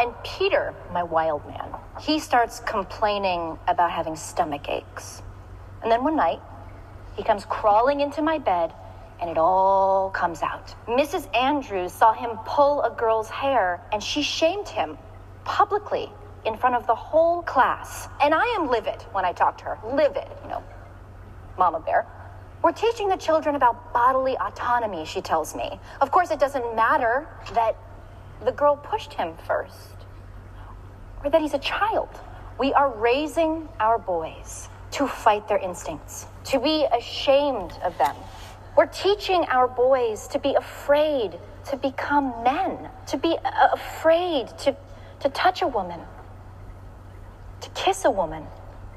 And 0.00 0.14
Peter, 0.22 0.72
my 0.92 1.02
wild 1.02 1.44
man, 1.48 1.74
he 2.00 2.20
starts 2.20 2.60
complaining 2.60 3.58
about 3.66 3.90
having 3.90 4.14
stomach 4.14 4.68
aches. 4.68 5.22
And 5.82 5.90
then 5.90 6.04
one 6.04 6.16
night, 6.16 6.40
he 7.16 7.22
comes 7.22 7.44
crawling 7.44 8.00
into 8.00 8.22
my 8.22 8.38
bed 8.38 8.72
and 9.20 9.28
it 9.28 9.36
all 9.36 10.10
comes 10.10 10.42
out. 10.42 10.74
Mrs. 10.86 11.34
Andrews 11.36 11.92
saw 11.92 12.12
him 12.12 12.38
pull 12.46 12.82
a 12.82 12.90
girl's 12.90 13.28
hair 13.28 13.82
and 13.92 14.02
she 14.02 14.22
shamed 14.22 14.68
him 14.68 14.96
publicly 15.44 16.10
in 16.46 16.56
front 16.56 16.74
of 16.74 16.86
the 16.86 16.94
whole 16.94 17.42
class. 17.42 18.08
And 18.22 18.34
I 18.34 18.46
am 18.58 18.68
livid 18.68 19.02
when 19.12 19.24
I 19.24 19.32
talk 19.32 19.58
to 19.58 19.64
her. 19.64 19.78
Livid, 19.94 20.26
you 20.42 20.48
know, 20.48 20.62
Mama 21.58 21.80
Bear. 21.80 22.06
We're 22.62 22.72
teaching 22.72 23.08
the 23.08 23.16
children 23.16 23.54
about 23.54 23.92
bodily 23.92 24.36
autonomy, 24.38 25.04
she 25.04 25.20
tells 25.20 25.54
me. 25.54 25.78
Of 26.00 26.10
course, 26.10 26.30
it 26.30 26.38
doesn't 26.38 26.74
matter 26.74 27.28
that 27.54 27.76
the 28.44 28.52
girl 28.52 28.76
pushed 28.76 29.12
him 29.12 29.34
first 29.46 29.96
or 31.22 31.30
that 31.30 31.42
he's 31.42 31.54
a 31.54 31.58
child. 31.58 32.08
We 32.58 32.72
are 32.72 32.90
raising 32.90 33.68
our 33.78 33.98
boys 33.98 34.69
to 34.92 35.06
fight 35.06 35.48
their 35.48 35.58
instincts, 35.58 36.26
to 36.44 36.58
be 36.58 36.86
ashamed 36.96 37.72
of 37.82 37.96
them. 37.98 38.16
We're 38.76 38.86
teaching 38.86 39.44
our 39.44 39.68
boys 39.68 40.26
to 40.28 40.38
be 40.38 40.54
afraid 40.54 41.38
to 41.66 41.76
become 41.76 42.42
men, 42.42 42.88
to 43.06 43.16
be 43.16 43.36
uh, 43.44 43.68
afraid 43.72 44.48
to, 44.58 44.76
to 45.20 45.28
touch 45.30 45.62
a 45.62 45.66
woman, 45.68 46.00
to 47.60 47.70
kiss 47.70 48.04
a 48.04 48.10
woman, 48.10 48.44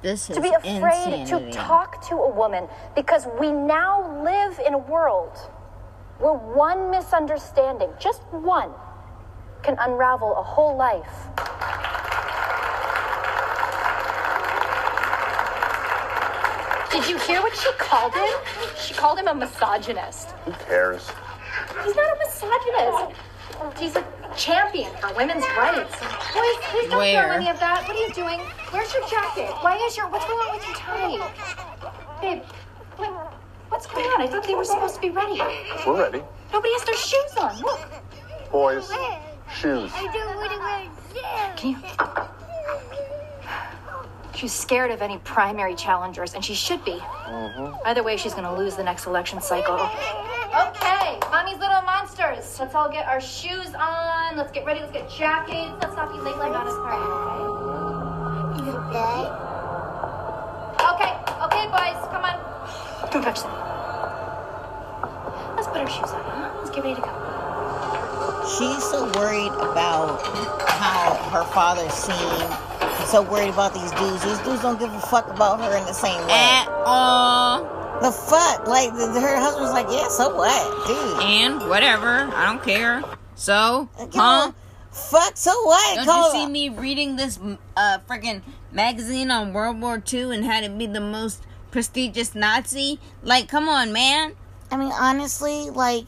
This 0.02 0.30
is 0.30 0.38
to 0.38 0.42
be 0.42 0.50
afraid 0.50 1.14
insanity. 1.22 1.52
to 1.52 1.58
talk 1.58 2.08
to 2.10 2.16
a 2.16 2.30
woman 2.30 2.68
because 2.96 3.28
we 3.40 3.52
now 3.52 4.24
live 4.24 4.60
in 4.66 4.74
a 4.74 4.78
world 4.78 5.38
where 6.20 6.34
one 6.34 6.90
misunderstanding, 6.90 7.90
just 8.00 8.22
one, 8.32 8.72
can 9.62 9.78
unravel 9.80 10.36
a 10.38 10.44
whole 10.44 10.76
life. 10.76 11.28
Did 16.94 17.10
you 17.10 17.18
hear 17.18 17.42
what 17.42 17.56
she 17.58 17.72
called 17.80 18.14
him? 18.14 18.30
She 18.78 18.94
called 18.94 19.18
him 19.18 19.28
a 19.28 19.34
misogynist. 19.34 20.30
Who 20.46 20.52
cares? 20.52 21.10
He's 21.84 21.96
not 21.96 22.06
a 22.06 22.18
misogynist. 22.20 23.20
He's 23.80 23.96
a 23.96 24.06
champion 24.38 24.92
for 24.98 25.12
women's 25.16 25.44
rights. 25.58 25.92
Boys, 26.00 26.58
please 26.70 26.90
don't 26.90 27.00
Where? 27.00 27.24
throw 27.24 27.32
any 27.32 27.50
of 27.50 27.60
that. 27.60 27.88
What 27.88 27.98
are 27.98 28.00
you 28.00 28.14
doing? 28.14 28.40
Where's 28.70 28.94
your 28.94 29.08
jacket? 29.08 29.50
Why 29.62 29.76
is 29.88 29.98
your 29.98 30.08
what's 30.10 30.26
going 30.26 30.38
on 30.38 30.56
with 30.56 30.68
your 30.68 30.76
tie? 30.76 31.32
Babe, 32.22 32.44
wait, 33.00 33.10
what's 33.70 33.88
going 33.88 34.06
on? 34.06 34.22
I 34.22 34.28
thought 34.28 34.46
they 34.46 34.54
were 34.54 34.64
supposed 34.64 34.96
to 34.96 35.02
be 35.02 35.10
ready. 35.10 35.42
We're 35.88 36.00
ready. 36.00 36.22
Nobody 36.52 36.74
has 36.74 36.84
their 36.84 36.96
shoes 36.96 37.38
on. 37.40 37.60
Look. 37.60 37.82
Boys, 38.52 38.92
shoes. 39.52 39.92
I 39.96 40.12
do 40.14 40.20
what 40.38 40.52
you 40.52 40.60
want. 40.60 41.58
Can 41.58 41.70
you? 41.72 41.78
She's 44.36 44.52
scared 44.52 44.92
of 44.92 45.02
any 45.02 45.20
primary 45.20 45.76
challengers, 45.76 46.34
and 46.34 46.44
she 46.44 46.54
should 46.54 46.84
be. 46.84 46.92
Mm-hmm. 46.92 47.76
Either 47.86 48.04
way, 48.04 48.18
she's 48.18 48.34
going 48.34 48.46
to 48.46 48.54
lose 48.54 48.76
the 48.76 48.84
next 48.84 49.06
election 49.06 49.40
cycle. 49.42 49.76
Okay, 49.76 51.20
Mommy's 51.32 51.60
little 51.60 51.82
monsters. 51.82 52.60
Let's 52.60 52.76
all 52.76 52.90
get 52.90 53.08
our 53.08 53.22
shoes 53.22 53.74
on. 53.76 54.36
Let's 54.36 54.52
get 54.52 54.66
ready. 54.66 54.80
Let's 54.82 54.92
get 54.92 55.10
jackets. 55.10 55.78
Let's 55.82 55.96
not 55.96 56.12
be 56.12 56.20
late 56.20 56.38
like 56.38 56.54
on 56.54 56.66
this 56.66 56.76
party, 56.76 57.04
okay? 58.70 59.30
Okay, 60.84 61.14
okay, 61.46 61.66
boys, 61.70 61.98
come 62.12 62.24
on. 62.26 62.38
Don't 63.12 63.24
touch 63.24 63.42
them. 63.42 63.52
Let's 65.56 65.68
put 65.68 65.78
our 65.78 65.90
shoes 65.90 66.12
on, 66.12 66.22
huh? 66.24 66.52
Let's 66.58 66.70
get 66.72 66.84
ready 66.84 66.96
to 66.96 67.02
go. 67.02 67.12
She's 68.58 68.84
so 68.84 69.06
worried 69.18 69.54
about 69.54 70.22
how 70.68 71.16
her 71.32 71.46
father's 71.54 71.94
seen. 71.94 72.73
So 73.08 73.22
worried 73.22 73.50
about 73.50 73.74
these 73.74 73.92
dudes. 73.92 74.24
These 74.24 74.40
dudes 74.40 74.62
don't 74.62 74.80
give 74.80 74.94
a 74.94 75.00
fuck 75.00 75.28
about 75.30 75.60
her 75.60 75.78
in 75.78 75.86
the 75.86 75.94
same 75.94 76.20
way. 76.26 76.34
At 76.34 76.68
all. 76.86 77.64
The 78.02 78.12
fuck? 78.12 78.68
Like, 78.68 78.92
the, 78.94 79.20
her 79.20 79.40
husband's 79.40 79.72
like, 79.72 79.88
yeah, 79.90 80.08
so 80.08 80.36
what? 80.36 80.88
Dude. 80.88 81.24
And 81.24 81.70
whatever. 81.70 82.08
I 82.08 82.46
don't 82.48 82.64
care. 82.64 83.04
So, 83.36 83.90
huh? 84.14 84.52
Fuck, 84.92 85.38
so 85.38 85.52
what? 85.64 85.96
Don't 85.96 86.06
Call- 86.06 86.34
you 86.34 86.42
see 86.42 86.52
me 86.52 86.70
reading 86.70 87.16
this 87.16 87.40
uh 87.76 87.98
freaking 88.08 88.44
magazine 88.72 89.32
on 89.32 89.52
World 89.52 89.82
War 89.82 90.02
II 90.12 90.36
and 90.36 90.46
how 90.46 90.62
to 90.62 90.70
be 90.70 90.86
the 90.86 91.00
most 91.02 91.42
prestigious 91.72 92.36
Nazi? 92.36 93.00
Like, 93.24 93.48
come 93.48 93.68
on, 93.68 93.92
man. 93.92 94.34
I 94.70 94.78
mean, 94.78 94.92
honestly, 94.92 95.72
like, 95.72 96.06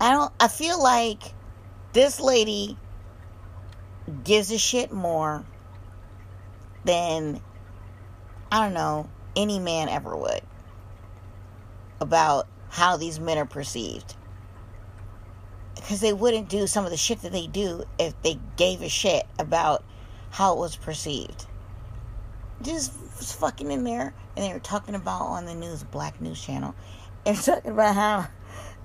I 0.00 0.12
don't. 0.12 0.32
I 0.40 0.48
feel 0.48 0.82
like 0.82 1.22
this 1.92 2.18
lady 2.18 2.78
gives 4.22 4.50
a 4.50 4.58
shit 4.58 4.92
more 4.92 5.44
than 6.84 7.40
I 8.50 8.60
don't 8.64 8.74
know 8.74 9.08
any 9.36 9.58
man 9.58 9.88
ever 9.88 10.16
would 10.16 10.42
about 12.00 12.46
how 12.70 12.96
these 12.96 13.18
men 13.18 13.38
are 13.38 13.46
perceived. 13.46 14.14
Because 15.74 16.00
they 16.00 16.12
wouldn't 16.12 16.48
do 16.48 16.66
some 16.66 16.84
of 16.84 16.90
the 16.90 16.96
shit 16.96 17.22
that 17.22 17.32
they 17.32 17.46
do 17.46 17.84
if 17.98 18.20
they 18.22 18.38
gave 18.56 18.82
a 18.82 18.88
shit 18.88 19.26
about 19.38 19.84
how 20.30 20.54
it 20.54 20.58
was 20.58 20.76
perceived. 20.76 21.46
Just 22.62 22.92
was 23.18 23.32
fucking 23.32 23.70
in 23.70 23.84
there, 23.84 24.14
and 24.36 24.44
they 24.44 24.52
were 24.52 24.60
talking 24.60 24.94
about 24.94 25.22
on 25.22 25.46
the 25.46 25.54
news, 25.54 25.82
Black 25.84 26.20
News 26.20 26.42
Channel, 26.42 26.74
and 27.26 27.36
talking 27.36 27.72
about 27.72 27.94
how 27.94 28.28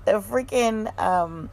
the 0.04 0.12
freaking 0.20 0.98
um, 0.98 1.50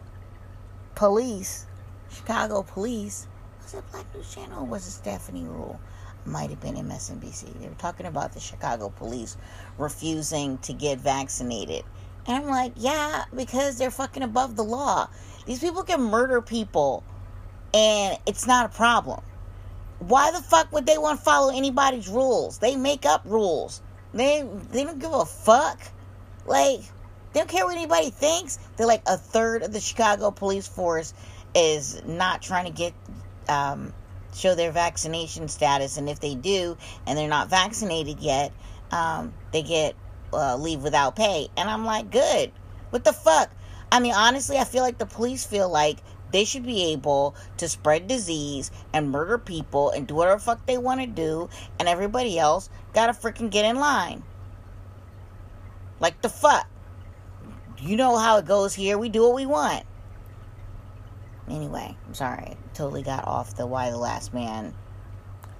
police, 0.96 1.66
Chicago 2.12 2.64
police, 2.64 3.28
was 3.74 3.84
Black 3.92 4.16
News 4.16 4.34
Channel 4.34 4.66
was 4.66 4.88
it 4.88 4.92
Stephanie 4.92 5.44
Ruhle? 5.44 5.78
Might 6.26 6.50
have 6.50 6.62
been 6.62 6.76
MSNBC. 6.76 7.60
They 7.60 7.68
were 7.68 7.76
talking 7.76 8.06
about 8.06 8.34
the 8.34 8.40
Chicago 8.40 8.90
police 8.90 9.36
refusing 9.78 10.58
to 10.60 10.74
get 10.74 11.00
vaccinated. 11.00 11.84
And 12.26 12.38
I'm 12.38 12.50
like, 12.50 12.74
yeah, 12.76 13.26
because 13.36 13.78
they're 13.78 13.92
fucking 13.92 14.24
above 14.24 14.56
the 14.56 14.64
law. 14.64 15.10
These 15.46 15.60
people 15.60 15.84
can 15.84 16.02
murder 16.02 16.42
people 16.42 17.04
and 17.74 18.18
it's 18.26 18.48
not 18.48 18.66
a 18.66 18.70
problem. 18.70 19.22
Why 20.00 20.32
the 20.32 20.42
fuck 20.42 20.72
would 20.72 20.86
they 20.86 20.98
want 20.98 21.20
to 21.20 21.26
follow 21.26 21.56
anybody's 21.56 22.08
rules? 22.08 22.60
They 22.60 22.76
make 22.76 23.06
up 23.06 23.24
rules. 23.26 23.82
They 24.14 24.48
they 24.72 24.84
don't 24.84 25.00
give 25.00 25.14
a 25.14 25.26
fuck. 25.26 25.80
Like 26.46 26.80
they 27.34 27.42
don't 27.42 27.50
care 27.50 27.66
what 27.66 27.76
anybody 27.76 28.12
thinks. 28.12 28.60
They're 28.78 28.88
like 28.88 29.04
a 29.08 29.18
third 29.18 29.64
of 29.64 29.74
the 29.74 29.80
Chicago 29.80 30.32
police 30.32 30.68
force 30.68 31.14
is 31.56 32.04
not 32.06 32.42
trying 32.42 32.66
to 32.66 32.72
get 32.72 32.94
um, 33.50 33.94
show 34.34 34.56
their 34.56 34.72
vaccination 34.72 35.48
status, 35.48 35.98
and 35.98 36.10
if 36.10 36.20
they 36.20 36.36
do 36.36 36.78
and 37.06 37.18
they're 37.18 37.28
not 37.28 37.50
vaccinated 37.50 38.20
yet, 38.20 38.52
um, 38.92 39.34
they 39.52 39.64
get 39.64 39.96
uh, 40.34 40.58
leave 40.58 40.84
without 40.84 41.16
pay. 41.16 41.48
And 41.58 41.70
I'm 41.70 41.86
like, 41.86 42.12
good. 42.12 42.52
What 42.90 43.04
the 43.04 43.14
fuck? 43.14 43.50
I 43.92 44.00
mean, 44.00 44.14
honestly, 44.14 44.58
I 44.58 44.64
feel 44.64 44.84
like 44.84 44.98
the 44.98 45.06
police 45.06 45.46
feel 45.46 45.70
like 45.70 45.98
they 46.32 46.44
should 46.44 46.66
be 46.66 46.92
able 46.92 47.36
to 47.58 47.70
spread 47.70 48.08
disease 48.08 48.70
and 48.94 49.12
murder 49.12 49.38
people 49.38 49.92
and 49.92 50.06
do 50.06 50.16
whatever 50.16 50.40
fuck 50.40 50.66
they 50.66 50.78
want 50.78 51.02
to 51.02 51.08
do, 51.08 51.50
and 51.80 51.88
everybody 51.88 52.38
else 52.38 52.70
gotta 52.94 53.14
freaking 53.14 53.50
get 53.50 53.66
in 53.66 53.78
line. 53.78 54.24
Like 56.00 56.22
the 56.22 56.30
fuck? 56.30 56.68
You 57.80 57.96
know 57.96 58.18
how 58.18 58.38
it 58.38 58.46
goes 58.46 58.74
here. 58.74 58.98
We 58.98 59.10
do 59.10 59.24
what 59.24 59.36
we 59.36 59.46
want. 59.46 59.86
Anyway, 61.50 61.96
I'm 62.06 62.14
sorry. 62.14 62.58
Totally 62.78 63.02
got 63.02 63.26
off 63.26 63.56
the 63.56 63.66
why 63.66 63.90
the 63.90 63.98
last 63.98 64.36
man. 64.36 64.76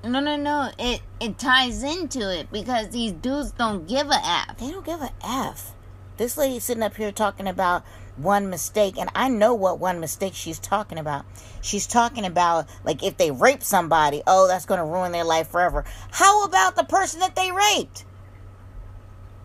No, 0.04 0.20
no, 0.20 0.36
no. 0.36 0.70
It 0.78 1.02
it 1.20 1.40
ties 1.40 1.82
into 1.82 2.32
it 2.32 2.52
because 2.52 2.90
these 2.90 3.12
dudes 3.12 3.54
don't 3.54 3.88
give 3.88 4.12
a 4.12 4.20
f. 4.24 4.60
They 4.60 4.70
don't 4.70 4.86
give 4.86 5.02
a 5.02 5.10
f. 5.24 5.74
This 6.18 6.38
lady 6.38 6.60
sitting 6.60 6.84
up 6.84 6.96
here 6.96 7.12
talking 7.12 7.48
about 7.48 7.84
one 8.18 8.52
mistake, 8.52 9.00
and 9.00 9.10
I 9.16 9.30
know 9.30 9.56
what 9.56 9.80
one 9.80 10.00
mistake 10.00 10.36
she's 10.36 10.60
talking 10.60 11.00
about. 11.00 11.26
She's 11.60 11.88
talking 11.88 12.24
about 12.24 12.68
like 12.84 13.02
if 13.02 13.18
they 13.18 13.32
rape 13.32 13.64
somebody, 13.64 14.22
oh, 14.28 14.48
that's 14.48 14.68
going 14.68 14.80
to 14.80 14.86
ruin 14.86 15.12
their 15.12 15.24
life 15.24 15.48
forever. 15.48 15.86
How 16.12 16.46
about 16.46 16.76
the 16.76 16.84
person 16.84 17.20
that 17.22 17.36
they 17.36 17.52
raped? 17.52 18.06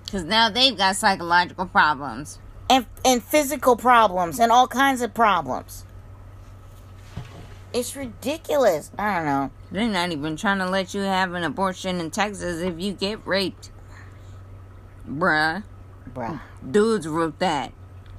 Because 0.04 0.24
now 0.24 0.50
they've 0.50 0.76
got 0.76 0.96
psychological 0.96 1.64
problems 1.64 2.38
and 2.68 2.84
and 3.02 3.22
physical 3.22 3.76
problems 3.76 4.38
and 4.38 4.52
all 4.52 4.68
kinds 4.68 5.00
of 5.00 5.14
problems. 5.14 5.86
It's 7.72 7.96
ridiculous. 7.96 8.90
I 8.98 9.16
don't 9.16 9.24
know. 9.24 9.50
They're 9.70 9.88
not 9.88 10.12
even 10.12 10.36
trying 10.36 10.58
to 10.58 10.68
let 10.68 10.92
you 10.92 11.00
have 11.00 11.32
an 11.32 11.42
abortion 11.42 12.00
in 12.00 12.10
Texas 12.10 12.60
if 12.60 12.78
you 12.78 12.92
get 12.92 13.26
raped. 13.26 13.70
Bruh. 15.08 15.64
Bruh. 16.12 16.40
Dudes 16.70 17.08
wrote 17.08 17.38
that. 17.38 17.72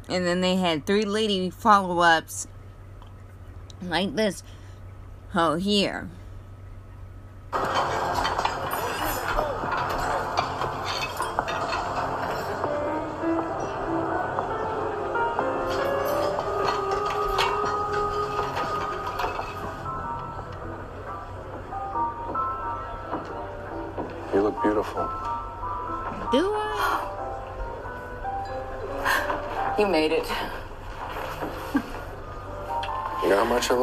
And 0.10 0.26
then 0.26 0.42
they 0.42 0.56
had 0.56 0.86
three 0.86 1.06
lady 1.06 1.50
follow 1.50 2.00
ups 2.00 2.48
like 3.82 4.16
this. 4.16 4.44
Oh, 5.36 5.56
here. 5.56 6.10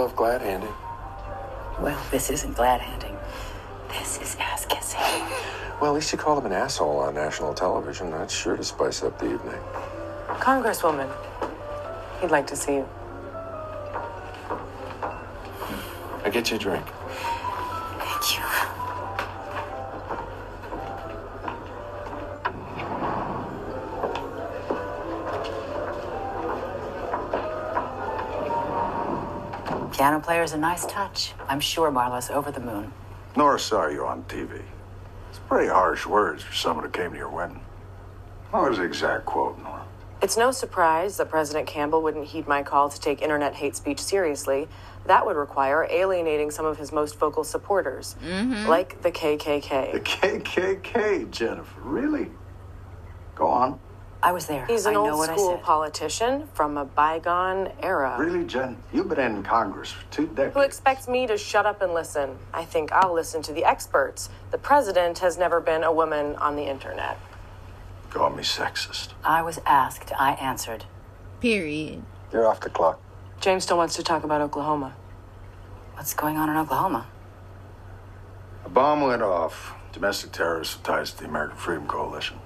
Love 0.00 0.16
glad 0.16 0.40
handing? 0.40 0.72
Well, 1.78 2.02
this 2.10 2.30
isn't 2.30 2.56
glad 2.56 2.80
handing. 2.80 3.14
This 3.90 4.18
is 4.22 4.34
ass 4.40 4.64
kissing. 4.64 4.98
Well, 5.78 5.90
at 5.90 5.94
least 5.94 6.10
you 6.10 6.16
called 6.16 6.38
him 6.38 6.46
an 6.46 6.52
asshole 6.52 7.00
on 7.00 7.14
national 7.14 7.52
television. 7.52 8.10
That's 8.10 8.34
sure 8.34 8.56
to 8.56 8.64
spice 8.64 9.02
up 9.02 9.18
the 9.18 9.26
evening. 9.26 9.60
Congresswoman, 10.26 11.10
he'd 12.22 12.30
like 12.30 12.46
to 12.46 12.56
see 12.56 12.76
you. 12.76 12.88
I 16.24 16.30
get 16.32 16.50
you 16.50 16.56
a 16.56 16.58
drink. 16.58 16.86
Piano 30.10 30.24
player's 30.24 30.52
a 30.54 30.58
nice 30.58 30.84
touch. 30.86 31.34
I'm 31.46 31.60
sure 31.60 31.88
Marla's 31.92 32.30
over 32.30 32.50
the 32.50 32.58
moon. 32.58 32.92
Nora's 33.36 33.62
sorry 33.62 33.94
you're 33.94 34.06
on 34.08 34.24
TV. 34.24 34.60
It's 35.28 35.38
pretty 35.38 35.68
harsh 35.68 36.04
words 36.04 36.42
for 36.42 36.52
someone 36.52 36.84
who 36.84 36.90
came 36.90 37.12
to 37.12 37.16
your 37.16 37.28
wedding. 37.28 37.60
What 38.50 38.68
was 38.70 38.78
the 38.78 38.82
exact 38.82 39.24
quote, 39.24 39.56
Nora? 39.62 39.84
It's 40.20 40.36
no 40.36 40.50
surprise 40.50 41.16
that 41.18 41.28
President 41.30 41.68
Campbell 41.68 42.02
wouldn't 42.02 42.26
heed 42.26 42.48
my 42.48 42.64
call 42.64 42.88
to 42.88 43.00
take 43.00 43.22
internet 43.22 43.54
hate 43.54 43.76
speech 43.76 44.00
seriously. 44.00 44.66
That 45.06 45.24
would 45.24 45.36
require 45.36 45.86
alienating 45.88 46.50
some 46.50 46.66
of 46.66 46.76
his 46.76 46.90
most 46.90 47.16
vocal 47.16 47.44
supporters, 47.44 48.16
Mm-hmm. 48.20 48.68
like 48.68 49.00
the 49.02 49.12
KKK. 49.12 49.92
The 49.92 50.00
KKK, 50.00 51.30
Jennifer. 51.30 51.80
Really? 51.82 52.30
Go 53.36 53.46
on. 53.46 53.78
I 54.22 54.32
was 54.32 54.46
there. 54.46 54.66
He's 54.66 54.84
an 54.84 54.90
I 54.90 54.94
know 54.94 55.10
old 55.10 55.18
what 55.18 55.30
I 55.30 55.34
school 55.34 55.56
politician 55.58 56.46
from 56.52 56.76
a 56.76 56.84
bygone 56.84 57.72
era. 57.82 58.16
Really, 58.18 58.44
Jen? 58.44 58.76
You've 58.92 59.08
been 59.08 59.18
in 59.18 59.42
Congress 59.42 59.92
for 59.92 60.04
two 60.10 60.26
decades. 60.26 60.54
Who 60.54 60.60
expects 60.60 61.08
me 61.08 61.26
to 61.26 61.38
shut 61.38 61.64
up 61.64 61.80
and 61.80 61.94
listen? 61.94 62.36
I 62.52 62.64
think 62.64 62.92
I'll 62.92 63.14
listen 63.14 63.40
to 63.42 63.52
the 63.52 63.64
experts. 63.64 64.28
The 64.50 64.58
president 64.58 65.20
has 65.20 65.38
never 65.38 65.58
been 65.60 65.84
a 65.84 65.92
woman 65.92 66.36
on 66.36 66.56
the 66.56 66.64
internet. 66.64 67.18
Call 68.10 68.30
me 68.30 68.42
sexist. 68.42 69.10
I 69.24 69.40
was 69.40 69.58
asked. 69.64 70.12
I 70.18 70.32
answered. 70.32 70.84
Period. 71.40 72.02
You're 72.30 72.46
off 72.46 72.60
the 72.60 72.68
clock. 72.68 73.00
James 73.40 73.64
still 73.64 73.78
wants 73.78 73.96
to 73.96 74.02
talk 74.02 74.22
about 74.22 74.42
Oklahoma. 74.42 74.94
What's 75.94 76.12
going 76.12 76.36
on 76.36 76.50
in 76.50 76.56
Oklahoma? 76.56 77.06
A 78.66 78.68
bomb 78.68 79.00
went 79.00 79.22
off. 79.22 79.72
Domestic 79.92 80.32
terrorists 80.32 80.76
with 80.76 80.84
ties 80.84 81.12
to 81.12 81.18
the 81.20 81.24
American 81.24 81.56
Freedom 81.56 81.86
Coalition. 81.86 82.38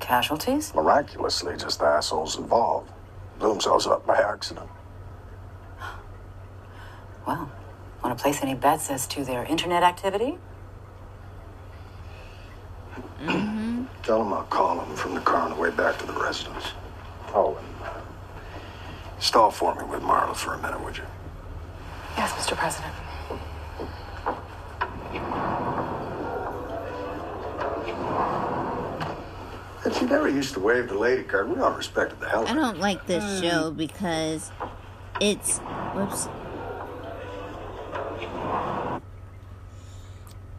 Casualties? 0.00 0.74
Miraculously, 0.74 1.56
just 1.56 1.80
the 1.80 1.86
assholes 1.86 2.36
involved. 2.36 2.90
Blew 3.38 3.50
themselves 3.50 3.86
up 3.86 4.06
by 4.06 4.16
accident. 4.16 4.68
Well, 7.26 7.50
want 8.02 8.16
to 8.16 8.22
place 8.22 8.42
any 8.42 8.54
bets 8.54 8.88
as 8.90 9.06
to 9.08 9.22
their 9.22 9.44
internet 9.44 9.82
activity? 9.82 10.38
Mm-hmm. 13.20 13.84
Tell 14.02 14.20
them 14.20 14.32
I'll 14.32 14.44
call 14.44 14.76
them 14.78 14.96
from 14.96 15.14
the 15.14 15.20
car 15.20 15.42
on 15.42 15.50
the 15.50 15.56
way 15.56 15.70
back 15.70 15.98
to 15.98 16.06
the 16.06 16.14
residence. 16.14 16.72
Oh, 17.34 17.58
and 17.58 17.86
uh, 17.86 19.20
stall 19.20 19.50
for 19.50 19.74
me 19.74 19.84
with 19.84 20.00
Marla 20.00 20.34
for 20.34 20.54
a 20.54 20.58
minute, 20.62 20.82
would 20.82 20.96
you? 20.96 21.04
Yes, 22.16 22.32
Mr. 22.32 22.56
President. 22.56 22.94
And 29.88 29.96
she 29.96 30.04
never 30.04 30.28
used 30.28 30.52
to 30.52 30.60
wave 30.60 30.88
the 30.88 30.98
lady 30.98 31.22
card. 31.22 31.48
We 31.48 31.62
all 31.62 31.72
respected 31.72 32.20
the 32.20 32.28
hell 32.28 32.42
out 32.42 32.48
I 32.48 32.50
of 32.50 32.56
her. 32.56 32.62
don't 32.62 32.78
like 32.78 33.06
this 33.06 33.24
mm. 33.24 33.40
show 33.40 33.70
because 33.70 34.52
it's 35.18 35.60
whoops. 35.94 36.28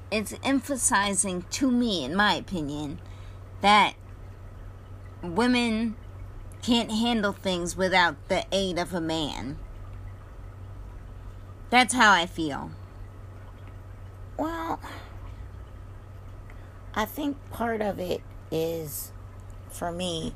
It's 0.10 0.34
emphasizing 0.44 1.46
to 1.52 1.70
me, 1.70 2.04
in 2.04 2.16
my 2.16 2.34
opinion, 2.34 2.98
that 3.62 3.94
women 5.22 5.96
can't 6.64 6.90
handle 6.90 7.32
things 7.32 7.78
without 7.78 8.16
the 8.30 8.48
aid 8.52 8.80
of 8.80 8.96
a 8.96 9.02
man. 9.02 9.60
That's 11.70 11.94
how 11.94 12.12
I 12.12 12.26
feel. 12.26 12.72
Well, 14.38 14.80
I 16.96 17.06
think 17.06 17.38
part 17.52 17.84
of 17.84 18.00
it 18.00 18.24
is, 18.52 19.12
for 19.72 19.92
me, 19.92 20.34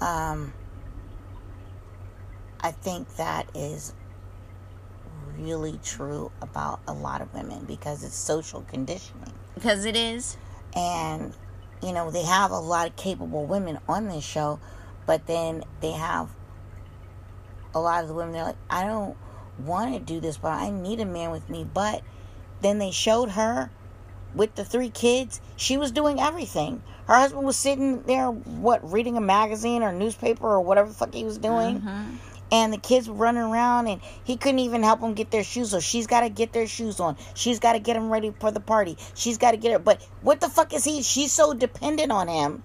um, 0.00 0.52
I 2.60 2.70
think 2.72 3.16
that 3.16 3.48
is 3.54 3.94
really 5.38 5.78
true 5.82 6.30
about 6.40 6.80
a 6.86 6.92
lot 6.92 7.20
of 7.20 7.32
women 7.34 7.64
because 7.64 8.02
it's 8.02 8.14
social 8.14 8.62
conditioning. 8.62 9.32
Because 9.54 9.84
it 9.84 9.96
is. 9.96 10.36
And, 10.74 11.32
you 11.82 11.92
know, 11.92 12.10
they 12.10 12.22
have 12.22 12.50
a 12.50 12.58
lot 12.58 12.88
of 12.88 12.96
capable 12.96 13.46
women 13.46 13.78
on 13.88 14.08
this 14.08 14.24
show, 14.24 14.58
but 15.06 15.26
then 15.26 15.64
they 15.80 15.92
have 15.92 16.28
a 17.74 17.80
lot 17.80 18.02
of 18.02 18.08
the 18.08 18.14
women, 18.14 18.32
they're 18.32 18.44
like, 18.44 18.56
I 18.70 18.84
don't 18.84 19.16
want 19.58 19.94
to 19.94 20.00
do 20.00 20.20
this, 20.20 20.38
but 20.38 20.52
I 20.52 20.70
need 20.70 21.00
a 21.00 21.04
man 21.04 21.30
with 21.30 21.48
me. 21.48 21.66
But 21.72 22.02
then 22.62 22.78
they 22.78 22.90
showed 22.90 23.30
her 23.30 23.70
with 24.34 24.54
the 24.54 24.64
three 24.64 24.90
kids, 24.90 25.40
she 25.56 25.76
was 25.76 25.90
doing 25.92 26.20
everything. 26.20 26.82
Her 27.06 27.14
husband 27.14 27.44
was 27.46 27.56
sitting 27.56 28.02
there, 28.02 28.28
what, 28.30 28.90
reading 28.90 29.16
a 29.16 29.20
magazine 29.20 29.82
or 29.82 29.92
newspaper 29.92 30.46
or 30.46 30.60
whatever 30.60 30.88
the 30.88 30.94
fuck 30.94 31.14
he 31.14 31.24
was 31.24 31.38
doing. 31.38 31.80
Mm-hmm. 31.80 32.16
And 32.52 32.72
the 32.72 32.78
kids 32.78 33.08
were 33.08 33.16
running 33.16 33.42
around, 33.42 33.88
and 33.88 34.00
he 34.22 34.36
couldn't 34.36 34.60
even 34.60 34.84
help 34.84 35.00
them 35.00 35.14
get 35.14 35.32
their 35.32 35.42
shoes 35.42 35.74
on. 35.74 35.80
She's 35.80 36.06
got 36.06 36.20
to 36.20 36.28
get 36.28 36.52
their 36.52 36.68
shoes 36.68 37.00
on. 37.00 37.16
She's 37.34 37.58
got 37.58 37.72
to 37.72 37.80
get 37.80 37.94
them 37.94 38.08
ready 38.08 38.32
for 38.38 38.52
the 38.52 38.60
party. 38.60 38.96
She's 39.14 39.36
got 39.36 39.50
to 39.50 39.56
get 39.56 39.72
it. 39.72 39.84
But 39.84 40.00
what 40.22 40.40
the 40.40 40.48
fuck 40.48 40.72
is 40.72 40.84
he? 40.84 41.02
She's 41.02 41.32
so 41.32 41.54
dependent 41.54 42.12
on 42.12 42.28
him, 42.28 42.62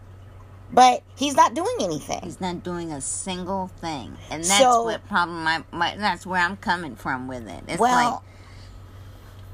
but 0.71 1.01
he's 1.15 1.35
not 1.35 1.55
doing 1.55 1.75
anything. 1.79 2.19
He's 2.21 2.39
not 2.39 2.63
doing 2.63 2.91
a 2.91 3.01
single 3.01 3.67
thing, 3.67 4.15
and 4.29 4.43
that's 4.43 4.59
So- 4.59 4.83
what 4.83 5.07
problem. 5.07 5.43
My, 5.43 5.63
my 5.71 5.95
that's 5.97 6.27
where 6.27 6.41
I'm 6.41 6.57
coming 6.57 6.95
from 6.95 7.27
with 7.27 7.47
it. 7.47 7.63
It's 7.67 7.79
well, 7.79 8.11
like 8.11 8.21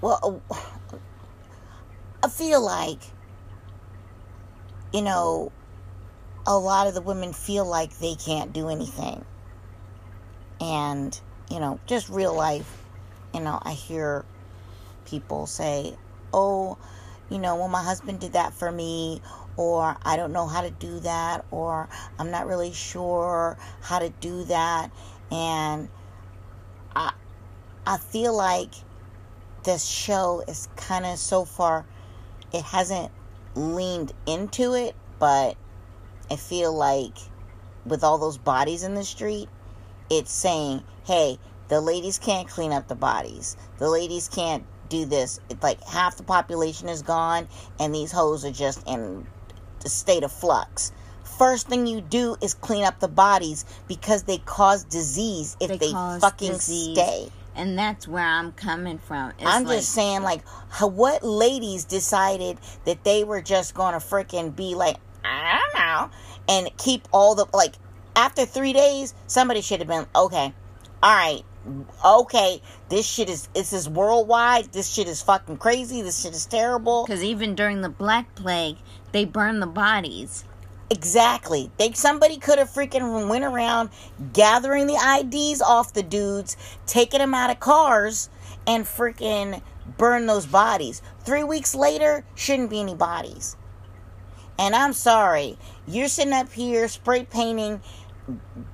well, 0.01 0.41
I 2.21 2.29
feel 2.29 2.61
like, 2.61 2.99
you 4.93 5.01
know, 5.01 5.51
a 6.45 6.57
lot 6.57 6.87
of 6.87 6.93
the 6.93 7.01
women 7.01 7.33
feel 7.33 7.65
like 7.65 7.97
they 7.99 8.15
can't 8.15 8.53
do 8.53 8.69
anything. 8.69 9.23
And, 10.61 11.19
you 11.51 11.59
know, 11.59 11.79
just 11.85 12.09
real 12.09 12.33
life, 12.33 12.83
you 13.33 13.41
know, 13.41 13.59
I 13.61 13.73
hear 13.73 14.25
people 15.05 15.45
say, 15.45 15.95
oh, 16.33 16.77
you 17.29 17.37
know, 17.37 17.57
well, 17.57 17.67
my 17.67 17.83
husband 17.83 18.21
did 18.21 18.33
that 18.33 18.53
for 18.53 18.71
me, 18.71 19.21
or 19.57 19.97
I 20.03 20.15
don't 20.15 20.31
know 20.31 20.47
how 20.47 20.61
to 20.61 20.71
do 20.71 20.99
that, 21.01 21.45
or 21.51 21.89
I'm 22.17 22.31
not 22.31 22.47
really 22.47 22.71
sure 22.71 23.57
how 23.81 23.99
to 23.99 24.09
do 24.09 24.45
that. 24.45 24.91
And 25.31 25.89
I, 26.95 27.11
I 27.85 27.97
feel 27.97 28.35
like 28.35 28.71
this 29.63 29.85
show 29.85 30.43
is 30.47 30.69
kind 30.77 31.05
of 31.05 31.19
so 31.19 31.43
far, 31.43 31.85
it 32.53 32.63
hasn't 32.63 33.11
leaned 33.57 34.13
into 34.25 34.73
it, 34.73 34.95
but 35.19 35.57
I 36.31 36.35
feel 36.35 36.73
like 36.73 37.17
with 37.85 38.03
all 38.03 38.17
those 38.17 38.37
bodies 38.37 38.83
in 38.83 38.93
the 38.93 39.03
street, 39.03 39.49
it's 40.09 40.31
saying, 40.31 40.83
hey, 41.05 41.39
the 41.67 41.81
ladies 41.81 42.19
can't 42.19 42.47
clean 42.47 42.71
up 42.71 42.87
the 42.87 42.95
bodies. 42.95 43.57
The 43.77 43.89
ladies 43.89 44.29
can't 44.29 44.63
do 44.89 45.05
this. 45.05 45.39
It's 45.49 45.61
like 45.61 45.83
half 45.83 46.17
the 46.17 46.23
population 46.23 46.87
is 46.87 47.01
gone, 47.01 47.47
and 47.79 47.93
these 47.93 48.11
hoes 48.11 48.45
are 48.45 48.51
just 48.51 48.87
in 48.87 49.25
a 49.83 49.89
state 49.89 50.23
of 50.23 50.31
flux. 50.31 50.91
First 51.37 51.67
thing 51.67 51.85
you 51.85 52.01
do 52.01 52.35
is 52.41 52.53
clean 52.53 52.83
up 52.83 52.99
the 52.99 53.07
bodies 53.07 53.65
because 53.87 54.23
they 54.23 54.37
cause 54.39 54.83
disease 54.85 55.55
if 55.59 55.79
they, 55.79 55.91
cause 55.91 56.21
fucking 56.21 56.53
disease, 56.53 56.97
stay. 56.97 57.29
And 57.57 57.77
that's 57.77 58.07
where 58.07 58.23
I'm 58.23 58.51
coming 58.53 58.99
from. 58.99 59.31
It's 59.39 59.45
I'm 59.45 59.63
like, 59.63 59.79
just 59.79 59.89
saying, 59.89 60.23
like, 60.23 60.47
what 60.79 61.23
ladies 61.23 61.83
decided 61.83 62.59
that 62.85 63.03
they 63.03 63.23
were 63.23 63.41
just 63.41 63.73
going 63.73 63.93
to 63.93 63.99
freaking 63.99 64.55
be 64.55 64.75
like, 64.75 64.97
I 65.25 65.59
don't 65.59 65.81
know, 65.83 66.09
and 66.47 66.77
keep 66.77 67.07
all 67.11 67.35
the, 67.35 67.45
like, 67.53 67.75
after 68.15 68.45
three 68.45 68.73
days, 68.73 69.13
somebody 69.27 69.61
should 69.61 69.79
have 69.79 69.87
been, 69.87 70.05
okay, 70.15 70.53
all 71.03 71.15
right, 71.15 71.43
okay, 72.05 72.61
this 72.89 73.05
shit 73.05 73.29
is, 73.29 73.47
this 73.53 73.73
is 73.73 73.89
worldwide, 73.89 74.71
this 74.71 74.87
shit 74.89 75.07
is 75.07 75.21
fucking 75.21 75.57
crazy, 75.57 76.01
this 76.01 76.21
shit 76.21 76.33
is 76.33 76.45
terrible. 76.45 77.05
Because 77.05 77.23
even 77.23 77.55
during 77.55 77.81
the 77.81 77.89
Black 77.89 78.33
Plague, 78.35 78.77
they 79.11 79.25
burned 79.25 79.61
the 79.61 79.67
bodies. 79.67 80.45
Exactly. 80.89 81.69
They 81.77 81.91
somebody 81.91 82.37
could 82.37 82.59
have 82.59 82.69
freaking 82.69 83.29
went 83.29 83.43
around 83.43 83.89
gathering 84.33 84.87
the 84.87 84.95
IDs 84.95 85.61
off 85.61 85.93
the 85.93 86.03
dudes, 86.03 86.55
taking 86.85 87.19
them 87.19 87.33
out 87.33 87.49
of 87.49 87.59
cars, 87.59 88.29
and 88.65 88.85
freaking 88.85 89.61
burn 89.97 90.25
those 90.27 90.45
bodies. 90.45 91.01
Three 91.25 91.43
weeks 91.43 91.75
later, 91.75 92.23
shouldn't 92.35 92.69
be 92.69 92.79
any 92.79 92.95
bodies. 92.95 93.57
And 94.59 94.73
I'm 94.75 94.93
sorry, 94.93 95.57
you're 95.87 96.07
sitting 96.07 96.33
up 96.33 96.51
here 96.51 96.87
spray 96.87 97.25
painting 97.25 97.81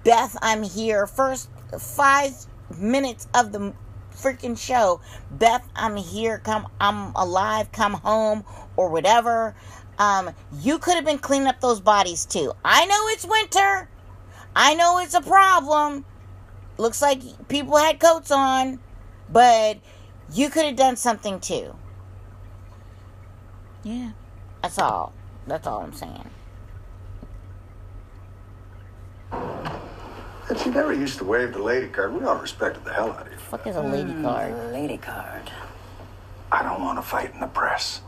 Beth, 0.03 0.35
I'm 0.41 0.63
here. 0.63 1.05
First 1.05 1.49
five 1.79 2.33
minutes 2.75 3.27
of 3.35 3.51
the 3.51 3.73
freaking 4.15 4.57
show, 4.57 5.01
Beth, 5.29 5.67
I'm 5.75 5.95
here. 5.95 6.39
Come, 6.39 6.67
I'm 6.79 7.13
alive. 7.15 7.71
Come 7.71 7.93
home 7.93 8.43
or 8.75 8.89
whatever. 8.89 9.55
Um, 9.97 10.31
you 10.61 10.79
could 10.79 10.95
have 10.95 11.05
been 11.05 11.19
cleaning 11.19 11.47
up 11.47 11.61
those 11.61 11.79
bodies 11.79 12.25
too. 12.25 12.53
I 12.63 12.85
know 12.85 13.07
it's 13.09 13.25
winter. 13.25 13.89
I 14.55 14.75
know 14.75 14.99
it's 14.99 15.13
a 15.13 15.21
problem. 15.21 16.05
Looks 16.77 17.01
like 17.01 17.47
people 17.47 17.77
had 17.77 17.99
coats 17.99 18.31
on, 18.31 18.79
but 19.29 19.79
you 20.33 20.49
could 20.49 20.65
have 20.65 20.75
done 20.75 20.95
something 20.95 21.39
too. 21.39 21.75
Yeah. 23.83 24.11
That's 24.61 24.79
all. 24.79 25.13
That's 25.45 25.67
all 25.67 25.81
I'm 25.81 25.93
saying. 25.93 26.29
And 29.31 30.59
she 30.59 30.69
never 30.69 30.93
used 30.93 31.17
to 31.19 31.25
wave 31.25 31.53
the 31.53 31.61
lady 31.61 31.87
card. 31.87 32.13
We 32.13 32.25
all 32.25 32.35
respected 32.35 32.83
the 32.83 32.93
hell 32.93 33.11
out 33.11 33.27
of 33.27 33.31
you. 33.31 33.39
Fuck 33.39 33.65
is 33.67 33.75
a 33.75 33.81
lady 33.81 34.13
card? 34.21 34.73
Lady 34.73 34.97
card. 34.97 35.49
I 36.51 36.63
don't 36.63 36.81
want 36.81 36.97
to 36.97 37.01
fight 37.01 37.33
in 37.33 37.39
the 37.39 37.47
press. 37.47 38.01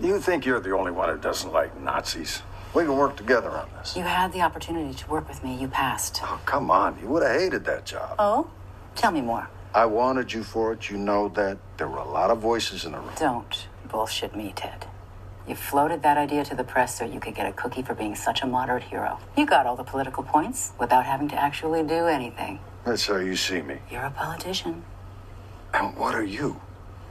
You 0.00 0.20
think 0.20 0.46
you're 0.46 0.60
the 0.60 0.76
only 0.76 0.92
one 0.92 1.08
who 1.08 1.18
doesn't 1.18 1.52
like 1.52 1.78
Nazis? 1.80 2.42
We 2.72 2.84
can 2.84 2.96
work 2.96 3.16
together 3.16 3.50
on 3.50 3.68
this. 3.78 3.96
You 3.96 4.02
had 4.02 4.32
the 4.32 4.42
opportunity 4.42 4.94
to 4.94 5.10
work 5.10 5.28
with 5.28 5.42
me. 5.42 5.56
You 5.56 5.66
passed. 5.68 6.20
Oh, 6.22 6.40
come 6.44 6.70
on. 6.70 6.98
You 7.00 7.08
would 7.08 7.22
have 7.22 7.40
hated 7.40 7.64
that 7.64 7.84
job. 7.84 8.14
Oh? 8.18 8.48
Tell 8.94 9.10
me 9.10 9.20
more. 9.22 9.48
I 9.74 9.86
wanted 9.86 10.32
you 10.32 10.44
for 10.44 10.72
it. 10.72 10.88
You 10.88 10.98
know 10.98 11.28
that. 11.30 11.58
There 11.78 11.88
were 11.88 11.98
a 11.98 12.08
lot 12.08 12.30
of 12.30 12.38
voices 12.38 12.84
in 12.84 12.92
the 12.92 12.98
room. 12.98 13.10
Don't 13.18 13.66
bullshit 13.88 14.36
me, 14.36 14.52
Ted. 14.54 14.86
You 15.48 15.54
floated 15.54 16.02
that 16.02 16.18
idea 16.18 16.44
to 16.44 16.54
the 16.54 16.64
press 16.64 16.98
so 16.98 17.04
you 17.04 17.20
could 17.20 17.34
get 17.34 17.46
a 17.46 17.52
cookie 17.52 17.82
for 17.82 17.94
being 17.94 18.14
such 18.14 18.42
a 18.42 18.46
moderate 18.46 18.82
hero. 18.84 19.18
You 19.36 19.46
got 19.46 19.66
all 19.66 19.76
the 19.76 19.84
political 19.84 20.22
points 20.22 20.72
without 20.78 21.06
having 21.06 21.28
to 21.28 21.36
actually 21.42 21.82
do 21.82 22.06
anything. 22.06 22.60
That's 22.84 23.06
how 23.06 23.16
you 23.16 23.34
see 23.34 23.62
me. 23.62 23.78
You're 23.90 24.04
a 24.04 24.10
politician. 24.10 24.84
And 25.72 25.96
what 25.96 26.14
are 26.14 26.24
you? 26.24 26.60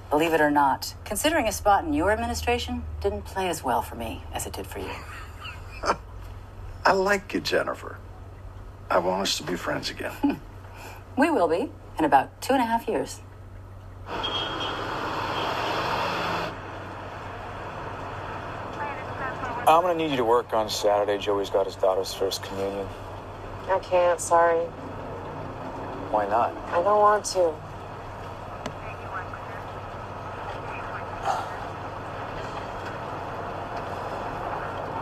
Believe 0.10 0.34
it 0.34 0.42
or 0.42 0.52
not, 0.52 0.96
considering 1.04 1.48
a 1.48 1.52
spot 1.52 1.84
in 1.84 1.94
your 1.94 2.12
administration 2.12 2.84
didn't 3.02 3.26
play 3.26 3.50
as 3.50 3.64
well 3.64 3.82
for 3.82 3.96
me 3.96 4.24
as 4.34 4.46
it 4.46 4.54
did 4.54 4.66
for 4.66 4.80
you. 4.80 4.92
I 6.86 6.94
like 6.94 7.34
you, 7.34 7.42
Jennifer. 7.42 7.98
I 8.90 9.00
want 9.00 9.24
us 9.24 9.38
to 9.38 9.44
be 9.44 9.56
friends 9.56 9.90
again. 9.90 10.14
We 11.18 11.32
will 11.32 11.48
be 11.48 11.72
in 11.98 12.06
about 12.06 12.40
two 12.44 12.54
and 12.54 12.62
a 12.62 12.66
half 12.66 12.88
years. 12.88 13.22
I'm 19.68 19.82
gonna 19.82 19.96
need 19.96 20.12
you 20.12 20.18
to 20.18 20.24
work 20.24 20.54
on 20.54 20.70
Saturday. 20.70 21.18
Joey's 21.18 21.50
got 21.50 21.66
his 21.66 21.76
daughter's 21.76 22.14
first 22.14 22.44
communion. 22.44 22.88
I 23.68 23.80
can't, 23.80 24.22
sorry. 24.22 24.64
Why 26.12 26.28
not? 26.28 26.56
I 26.68 26.84
don't 26.84 27.00
want 27.00 27.26
to. 27.26 27.52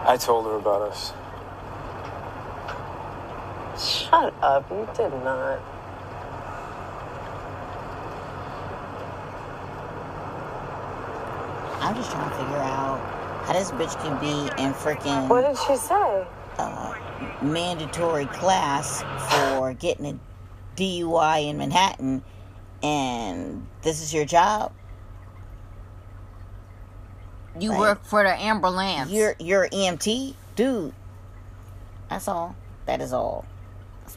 I 0.07 0.17
told 0.19 0.45
her 0.45 0.55
about 0.55 0.81
us. 0.83 1.13
Shut 3.77 4.33
up, 4.41 4.69
you 4.69 4.87
did 4.95 5.11
not. 5.23 5.59
I'm 11.81 11.95
just 11.95 12.11
trying 12.11 12.29
to 12.29 12.35
figure 12.35 12.57
out 12.57 12.99
how 13.45 13.53
this 13.53 13.71
bitch 13.71 13.95
can 14.01 14.19
be 14.19 14.63
in 14.63 14.73
freaking. 14.73 15.27
What 15.27 15.41
did 15.41 15.57
she 15.67 15.75
say? 15.75 16.25
Uh, 16.57 16.95
mandatory 17.41 18.25
class 18.27 19.03
for 19.29 19.73
getting 19.73 20.05
a 20.05 20.19
DUI 20.77 21.49
in 21.49 21.57
Manhattan, 21.57 22.23
and 22.81 23.67
this 23.81 24.01
is 24.01 24.13
your 24.13 24.25
job. 24.25 24.71
You 27.59 27.69
Like, 27.71 27.79
work 27.79 28.05
for 28.05 28.23
the 28.23 28.33
ambulance. 28.37 29.11
You're 29.11 29.35
you're 29.39 29.67
EMT, 29.69 30.33
dude. 30.55 30.93
That's 32.09 32.27
all. 32.27 32.55
That 32.85 33.01
is 33.01 33.13
all. 33.13 33.45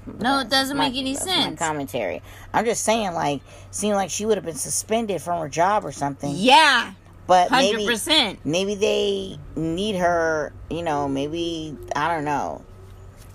No, 0.07 0.41
it 0.41 0.49
doesn't 0.51 0.77
my- 0.77 0.89
make 0.89 0.99
any 0.99 1.15
that's 1.15 1.27
my 1.27 1.33
sense. 1.33 1.59
commentary. 1.59 2.23
I'm 2.53 2.65
just 2.65 2.85
saying, 2.85 3.15
like, 3.15 3.41
seemed 3.71 3.95
like 3.95 4.11
she 4.11 4.27
would 4.27 4.37
have 4.37 4.45
been 4.45 4.55
suspended 4.55 5.23
from 5.23 5.41
her 5.41 5.49
job 5.49 5.85
or 5.85 5.93
something. 5.93 6.33
Yeah. 6.35 6.93
But 7.27 7.51
maybe 7.51 7.85
100%. 7.87 8.39
maybe 8.45 8.75
they 8.75 9.39
need 9.57 9.97
her. 9.97 10.53
You 10.71 10.83
know, 10.83 11.09
maybe 11.09 11.77
I 11.95 12.13
don't 12.15 12.25
know. 12.25 12.65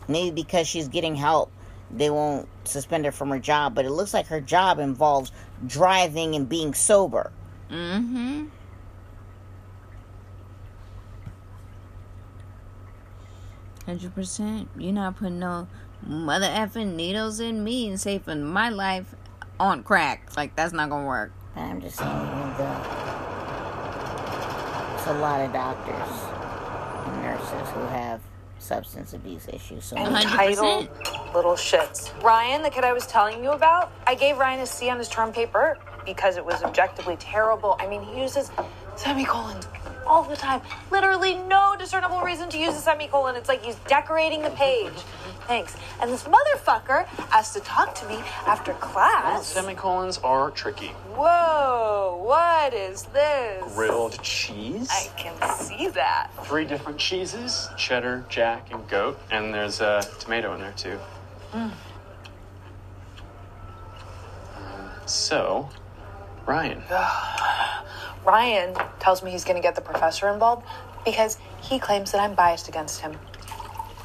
Maybe 0.08 0.32
because 0.32 0.68
she's 0.68 0.88
getting 0.90 1.16
help, 1.16 1.52
they 1.92 2.10
won't 2.10 2.48
suspend 2.66 3.06
her 3.06 3.12
from 3.12 3.30
her 3.30 3.40
job. 3.40 3.74
But 3.76 3.86
it 3.86 3.92
looks 3.92 4.14
like 4.14 4.28
her 4.28 4.42
job 4.42 4.80
involves 4.80 5.32
driving 5.66 6.36
and 6.36 6.48
being 6.50 6.74
sober. 6.74 7.32
Mm-hmm. 7.72 8.46
Hundred 13.86 14.16
percent. 14.16 14.70
You're 14.78 14.94
not 14.94 15.18
putting 15.18 15.40
no 15.40 15.68
mother 16.06 16.48
effing 16.48 16.96
needles 16.96 17.40
in 17.40 17.64
me 17.64 17.88
and 17.88 18.00
saving 18.00 18.44
my 18.44 18.70
life 18.70 19.14
on 19.60 19.84
crack. 19.84 20.36
Like 20.38 20.56
that's 20.56 20.74
not 20.74 20.90
gonna 20.90 21.08
work. 21.08 21.32
I'm 21.56 21.82
just 21.82 21.98
saying, 21.98 22.10
the, 22.10 22.70
it's 24.96 25.08
a 25.08 25.14
lot 25.20 25.42
of 25.42 25.54
doctors 25.54 26.10
and 27.06 27.22
nurses 27.22 27.70
who 27.74 27.82
have 27.82 28.22
substance 28.58 29.14
abuse 29.14 29.48
issues. 29.50 29.86
So 29.86 29.98
Entitled 29.98 30.90
little 31.36 31.54
shits. 31.54 32.12
Ryan, 32.24 32.62
the 32.64 32.70
kid 32.70 32.84
I 32.84 32.94
was 32.94 33.06
telling 33.06 33.44
you 33.44 33.52
about, 33.52 33.92
I 34.08 34.16
gave 34.16 34.38
Ryan 34.38 34.62
a 34.62 34.66
C 34.66 34.90
on 34.90 34.98
his 34.98 35.10
term 35.10 35.32
paper 35.32 35.78
because 36.06 36.38
it 36.38 36.46
was 36.46 36.64
objectively 36.64 37.18
terrible. 37.18 37.76
I 37.80 37.88
mean, 37.88 38.02
he 38.02 38.20
uses 38.20 38.50
semicolons 38.96 39.68
all 40.06 40.24
the 40.24 40.36
time. 40.36 40.62
Literally 40.92 41.36
no 41.36 41.76
discernible 41.78 42.22
reason 42.22 42.50
to 42.50 42.58
use 42.58 42.76
a 42.76 42.80
semicolon. 42.80 43.36
It's 43.36 43.50
like 43.50 43.64
he's 43.64 43.76
decorating 43.88 44.42
the 44.42 44.50
page. 44.52 44.94
Thanks. 45.48 45.76
And 46.02 46.12
this 46.12 46.24
motherfucker 46.24 47.06
asked 47.32 47.54
to 47.56 47.60
talk 47.62 47.96
to 47.96 48.08
me 48.08 48.16
after 48.46 48.72
Well, 48.72 48.82
class. 48.82 49.48
semicolons 49.48 50.18
are 50.20 50.52
tricky. 50.52 50.90
Whoa, 51.16 52.22
what 52.24 52.74
is 52.74 53.04
this? 53.04 53.74
Grilled 53.74 54.22
cheese. 54.22 54.90
I 54.92 55.10
can 55.18 55.36
see 55.58 55.90
that. 55.90 56.30
Three 56.44 56.66
different 56.66 56.98
cheeses: 56.98 57.70
cheddar, 57.78 58.26
jack, 58.30 58.72
and 58.72 58.88
goat. 58.88 59.20
And 59.32 59.54
there's 59.54 59.82
a 59.82 60.02
tomato 60.20 60.54
in 60.54 60.62
there 60.62 60.74
too. 60.74 61.00
Mm. 61.52 61.72
So, 65.06 65.70
Ryan. 66.46 66.82
Ryan 68.26 68.76
tells 69.00 69.24
me 69.24 69.32
he's 69.32 69.44
going 69.44 69.58
to 69.58 69.62
get 69.62 69.76
the 69.76 69.82
professor 69.82 70.30
involved 70.30 70.66
because 71.06 71.38
he 71.62 71.80
claims 71.80 72.12
that 72.12 72.22
I'm 72.22 72.36
biased 72.36 72.68
against 72.68 73.02
him. 73.02 73.18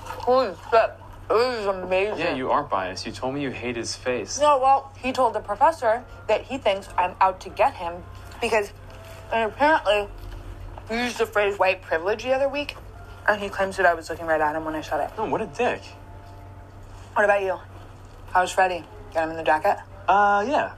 Holy 0.05 0.55
shit. 0.71 0.91
This 1.29 1.61
is 1.61 1.67
amazing. 1.67 2.19
Yeah, 2.19 2.35
you 2.35 2.51
are 2.51 2.63
biased. 2.63 3.05
You 3.07 3.13
told 3.13 3.35
me 3.35 3.43
you 3.43 3.51
hate 3.51 3.77
his 3.77 3.95
face. 3.95 4.41
No, 4.41 4.59
well, 4.59 4.93
he 4.99 5.13
told 5.13 5.35
the 5.35 5.41
professor 5.41 6.03
that 6.27 6.45
he 6.45 6.57
thinks 6.57 6.89
I'm 6.97 7.15
out 7.21 7.41
to 7.43 7.51
get 7.51 7.75
him 7.75 8.03
because, 8.41 8.73
and 9.33 9.53
apparently, 9.53 10.09
he 10.89 10.97
used 10.97 11.19
the 11.19 11.27
phrase 11.27 11.59
white 11.59 11.83
privilege 11.83 12.23
the 12.23 12.33
other 12.33 12.49
week, 12.49 12.77
and 13.29 13.41
he 13.43 13.51
claims 13.51 13.77
that 13.77 13.85
I 13.85 13.93
was 13.93 14.09
looking 14.09 14.25
right 14.25 14.41
at 14.41 14.57
him 14.57 14.65
when 14.65 14.75
I 14.75 14.81
shot 14.81 15.01
it. 15.01 15.11
Oh, 15.19 15.29
what 15.29 15.43
a 15.43 15.47
dick. 15.47 15.83
What 17.13 17.25
about 17.25 17.43
you? 17.43 17.59
How's 18.31 18.51
Freddie? 18.51 18.85
Got 19.13 19.25
him 19.25 19.31
in 19.31 19.37
the 19.37 19.43
jacket? 19.43 19.77
Uh, 20.09 20.47
yeah. 20.49 20.73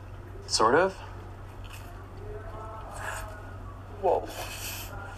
Sort 0.48 0.74
of. 0.74 0.96
Whoa. 4.02 4.26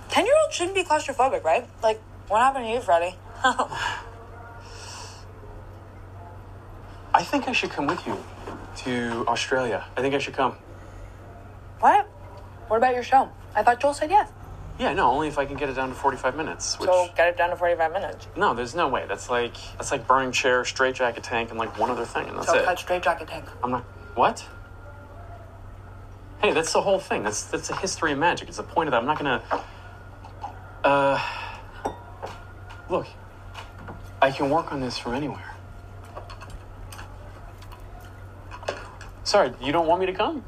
10 0.09 0.27
year 0.27 0.35
old 0.43 0.53
shouldn't 0.53 0.75
be 0.75 0.85
claustrophobic, 0.85 1.43
right? 1.45 1.67
Like, 1.83 2.01
what 2.29 2.41
happened 2.41 2.67
to 2.67 2.71
you, 2.73 2.81
Freddie? 2.81 3.17
I 7.15 7.23
think 7.23 7.49
I 7.49 7.53
should 7.53 7.71
come 7.71 7.87
with 7.87 8.07
you 8.07 8.17
to 8.85 9.25
Australia. 9.29 9.85
I 9.97 10.01
think 10.01 10.15
I 10.15 10.19
should 10.19 10.35
come. 10.35 10.57
what? 11.81 12.07
What 12.69 12.77
about 12.79 12.95
your 12.95 13.03
show? 13.03 13.29
I 13.55 13.63
thought 13.63 13.81
Joel 13.81 13.93
said 13.93 14.09
yes. 14.11 14.31
Yeah, 14.79 14.95
no, 14.95 15.11
only 15.11 15.29
if 15.29 15.37
I 15.37 15.45
can 15.45 15.57
get 15.57 15.69
it 15.69 15.75
down 15.75 15.91
to 15.91 15.95
45 15.95 16.35
minutes. 16.37 16.79
Which, 16.79 16.89
So 16.89 17.09
get 17.15 17.29
it 17.29 17.37
down 17.37 17.51
to 17.51 17.57
45 17.57 17.93
minutes. 17.93 18.27
no, 18.37 18.55
there's 18.55 18.75
no 18.75 18.89
way. 18.89 19.05
That's 19.07 19.29
like 19.29 19.55
that's 19.77 19.91
like 19.93 20.07
burning 20.09 20.33
chair, 20.33 20.65
straight 20.65 20.95
jacket 20.95 21.23
tank, 21.23 21.51
and 21.51 21.59
like 21.59 21.79
one 21.79 21.91
other 21.91 22.07
thing, 22.07 22.29
and 22.29 22.39
that's 22.39 22.47
so 22.49 22.59
it. 22.59 22.65
cut 22.65 22.79
straight 22.79 23.03
jacket 23.03 23.29
tank. 23.29 23.45
I'm 23.63 23.71
not. 23.73 23.83
What? 24.15 24.47
Hey, 26.43 26.53
that's 26.53 26.73
the 26.73 26.81
whole 26.81 26.99
thing. 26.99 27.23
That's 27.23 27.45
that's 27.45 27.69
the 27.69 27.77
history 27.77 28.13
of 28.13 28.19
magic. 28.19 28.49
It's 28.49 28.57
the 28.57 28.65
point 28.65 28.89
of 28.89 28.91
that. 28.93 28.99
I'm 28.99 29.07
not 29.07 29.19
gonna. 29.19 29.43
Uh. 30.83 31.23
Look, 32.91 33.07
I 34.21 34.31
can 34.33 34.51
work 34.51 34.73
on 34.73 34.81
this 34.81 34.99
from 34.99 35.15
anywhere. 35.15 35.55
Sorry, 39.25 39.53
you 39.63 39.73
don't 39.73 39.87
want 39.87 40.01
me 40.01 40.07
to 40.07 40.13
come? 40.13 40.45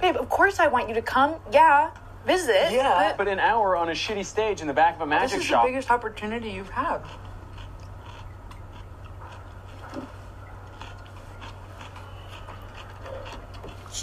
Babe, 0.00 0.16
of 0.16 0.28
course 0.28 0.60
I 0.60 0.68
want 0.68 0.88
you 0.88 0.94
to 0.94 1.02
come. 1.02 1.36
Yeah, 1.50 1.90
visit. 2.26 2.70
Yeah, 2.70 3.14
but 3.16 3.26
an 3.26 3.40
hour 3.40 3.76
on 3.76 3.88
a 3.88 3.92
shitty 3.92 4.24
stage 4.24 4.60
in 4.60 4.66
the 4.66 4.74
back 4.74 4.96
of 4.96 5.00
a 5.00 5.06
magic 5.06 5.30
This 5.30 5.40
is 5.40 5.46
shop. 5.46 5.64
the 5.64 5.70
biggest 5.70 5.90
opportunity 5.90 6.50
you've 6.50 6.68
had. 6.68 6.98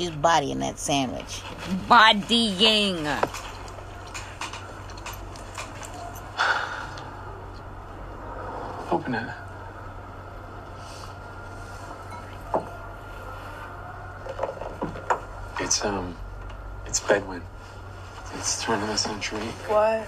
She's 0.02 0.10
bodying 0.10 0.60
that 0.60 0.80
sandwich. 0.80 1.42
Bodying. 1.88 3.08
Open 8.90 9.14
it. 9.14 9.30
It's 15.60 15.86
um, 15.86 16.18
it's 16.88 17.00
Bedouin. 17.00 17.44
It's 18.34 18.64
turn 18.64 18.82
of 18.82 18.88
the 18.88 18.98
century. 18.98 19.40
What 19.68 20.08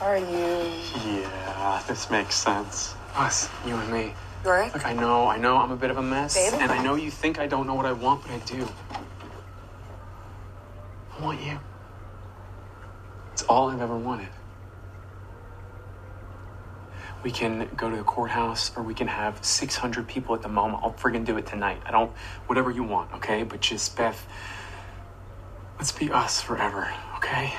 are 0.00 0.16
you? 0.16 0.72
Yeah, 1.04 1.82
this 1.86 2.10
makes 2.10 2.34
sense. 2.34 2.94
Us, 3.14 3.50
you 3.66 3.76
and 3.76 3.92
me. 3.92 4.14
Right? 4.42 4.72
Look, 4.72 4.86
I 4.86 4.94
know, 4.94 5.28
I 5.28 5.36
know, 5.36 5.58
I'm 5.58 5.70
a 5.70 5.76
bit 5.76 5.90
of 5.90 5.98
a 5.98 6.02
mess, 6.02 6.34
Babe? 6.34 6.60
and 6.60 6.72
I 6.72 6.82
know 6.82 6.96
you 6.96 7.10
think 7.10 7.38
I 7.38 7.46
don't 7.46 7.66
know 7.66 7.74
what 7.74 7.86
I 7.86 7.92
want, 7.92 8.22
but 8.22 8.32
I 8.32 8.38
do. 8.38 8.66
I 11.22 11.24
want 11.24 11.40
you. 11.44 11.60
It's 13.32 13.42
all 13.44 13.70
I've 13.70 13.80
ever 13.80 13.96
wanted. 13.96 14.28
We 17.22 17.30
can 17.30 17.68
go 17.76 17.88
to 17.88 17.96
the 17.96 18.02
courthouse, 18.02 18.72
or 18.76 18.82
we 18.82 18.92
can 18.92 19.06
have 19.06 19.38
600 19.44 20.08
people 20.08 20.34
at 20.34 20.42
the 20.42 20.48
moment. 20.48 20.82
I'll 20.82 20.94
friggin' 20.94 21.24
do 21.24 21.36
it 21.38 21.46
tonight. 21.46 21.80
I 21.86 21.92
don't, 21.92 22.10
whatever 22.48 22.72
you 22.72 22.82
want, 22.82 23.12
okay? 23.14 23.44
But 23.44 23.60
just, 23.60 23.96
Beth, 23.96 24.26
let's 25.78 25.92
be 25.92 26.10
us 26.10 26.40
forever, 26.42 26.92
okay? 27.18 27.52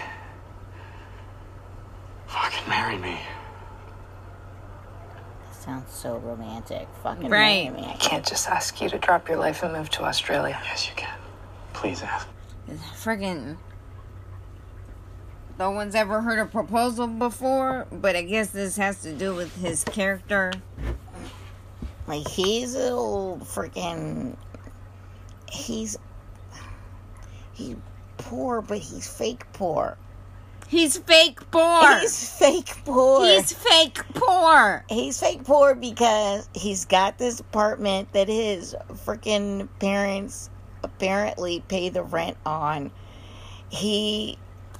Fucking 2.27 2.67
marry 2.67 2.97
me. 2.97 3.17
That 5.45 5.55
Sounds 5.55 5.89
so 5.93 6.17
romantic. 6.17 6.89
Fucking 7.01 7.29
Right. 7.29 7.71
marry 7.71 7.81
me. 7.81 7.87
I 7.93 7.95
Can't 7.95 8.25
just 8.25 8.49
ask 8.49 8.81
you 8.81 8.89
to 8.89 8.97
drop 8.97 9.29
your 9.29 9.37
life 9.37 9.63
and 9.63 9.71
move 9.71 9.89
to 9.91 10.03
Australia. 10.03 10.59
Yes, 10.65 10.89
you 10.89 10.93
can. 10.97 11.17
Please 11.71 12.03
ask. 12.03 12.27
Friggin' 12.69 13.57
no 15.59 15.69
one's 15.69 15.93
ever 15.93 16.21
heard 16.21 16.39
a 16.39 16.45
proposal 16.45 17.07
before, 17.07 17.85
but 17.91 18.15
I 18.15 18.23
guess 18.23 18.49
this 18.49 18.75
has 18.77 19.01
to 19.03 19.13
do 19.13 19.35
with 19.35 19.55
his 19.61 19.83
character. 19.83 20.51
Like 22.07 22.27
he's 22.27 22.73
a 22.75 22.79
little 22.79 23.39
freaking. 23.43 24.35
He's 25.51 25.97
he's 27.53 27.75
poor, 28.17 28.61
but 28.61 28.79
he's 28.79 29.07
fake 29.07 29.45
poor. 29.53 29.97
He's 30.67 30.97
fake 30.97 31.39
poor. 31.51 31.99
He's 31.99 32.27
fake 32.27 32.73
poor. 32.83 33.25
He's 33.25 33.53
fake 33.53 34.01
poor. 34.15 34.83
He's 34.89 35.19
fake 35.19 35.43
poor 35.43 35.75
because 35.75 36.49
he's 36.55 36.85
got 36.85 37.19
this 37.19 37.39
apartment 37.39 38.11
that 38.13 38.27
his 38.27 38.75
freaking 39.05 39.69
parents 39.79 40.49
apparently 40.83 41.63
pay 41.67 41.89
the 41.89 42.03
rent 42.03 42.37
on. 42.45 42.91
He 43.69 44.37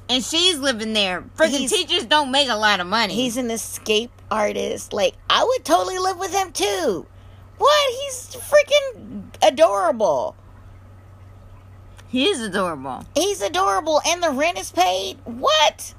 and 0.10 0.24
she's 0.24 0.60
living 0.60 0.94
there. 0.94 1.22
Freaking 1.36 1.70
teachers 1.70 2.06
don't 2.06 2.32
make 2.32 2.50
a 2.50 2.56
lot 2.56 2.80
of 2.80 2.88
money. 2.88 3.14
he's 3.16 3.38
an 3.38 3.50
escape 3.50 4.12
artist. 4.30 4.94
Like 4.94 5.16
I 5.30 5.44
would 5.44 5.66
totally 5.66 5.98
live 5.98 6.20
with 6.20 6.34
him 6.34 6.52
too. 6.52 7.06
What? 7.58 7.94
He's 8.02 8.36
freaking 8.36 9.24
adorable. 9.42 10.36
he 12.10 12.28
is 12.28 12.42
adorable. 12.42 13.06
He's 13.16 13.42
adorable 13.42 14.02
and 14.06 14.22
the 14.22 14.32
rent 14.32 14.60
is 14.60 14.72
paid. 14.72 15.18
What? 15.24 15.94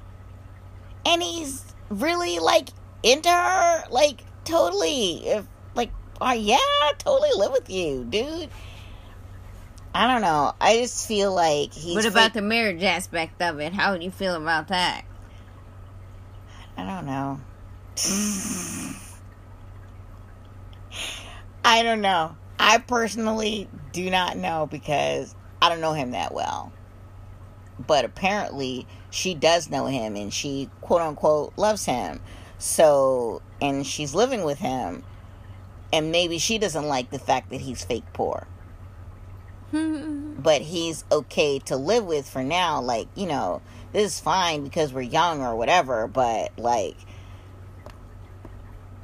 And 1.05 1.21
he's 1.21 1.63
really 1.89 2.39
like 2.39 2.69
into 3.03 3.29
her. 3.29 3.83
Like 3.89 4.23
totally. 4.43 5.27
If 5.27 5.45
like 5.75 5.91
oh 6.21 6.33
yeah, 6.33 6.57
I 6.57 6.93
totally 6.97 7.31
live 7.35 7.51
with 7.51 7.69
you, 7.69 8.05
dude. 8.05 8.49
I 9.95 10.07
don't 10.07 10.21
know. 10.21 10.53
I 10.59 10.75
just 10.79 11.07
feel 11.07 11.33
like 11.33 11.73
he's 11.73 11.95
what 11.95 12.05
about 12.05 12.23
fake- 12.25 12.33
the 12.33 12.41
marriage 12.41 12.83
aspect 12.83 13.41
of 13.41 13.61
it? 13.61 13.71
How 13.71 13.95
do 13.95 14.03
you 14.03 14.11
feel 14.11 14.35
about 14.35 14.67
that? 14.67 15.05
I 16.75 16.83
don't 16.83 17.05
know. 17.05 17.39
I 21.63 21.81
don't 21.81 22.01
know. 22.01 22.35
I 22.59 22.79
personally 22.79 23.69
do 23.93 24.09
not 24.09 24.35
know 24.35 24.67
because 24.69 25.33
I 25.61 25.69
don't 25.69 25.79
know 25.79 25.93
him 25.93 26.11
that 26.11 26.33
well. 26.33 26.73
But 27.79 28.03
apparently, 28.03 28.85
she 29.11 29.33
does 29.33 29.69
know 29.69 29.85
him 29.85 30.17
and 30.17 30.33
she, 30.33 30.69
quote 30.81 31.03
unquote, 31.03 31.53
loves 31.55 31.85
him. 31.85 32.19
So, 32.57 33.41
and 33.61 33.87
she's 33.87 34.13
living 34.13 34.43
with 34.43 34.59
him. 34.59 35.05
And 35.93 36.11
maybe 36.11 36.37
she 36.37 36.57
doesn't 36.57 36.85
like 36.85 37.11
the 37.11 37.19
fact 37.19 37.49
that 37.51 37.61
he's 37.61 37.85
fake 37.85 38.03
poor. 38.11 38.45
But 39.71 40.61
he's 40.61 41.03
okay 41.11 41.59
to 41.59 41.75
live 41.75 42.05
with 42.05 42.29
for 42.29 42.43
now. 42.43 42.81
Like, 42.81 43.07
you 43.15 43.25
know, 43.27 43.61
this 43.91 44.13
is 44.13 44.19
fine 44.19 44.63
because 44.63 44.93
we're 44.93 45.01
young 45.01 45.41
or 45.41 45.55
whatever, 45.55 46.07
but 46.07 46.57
like 46.57 46.95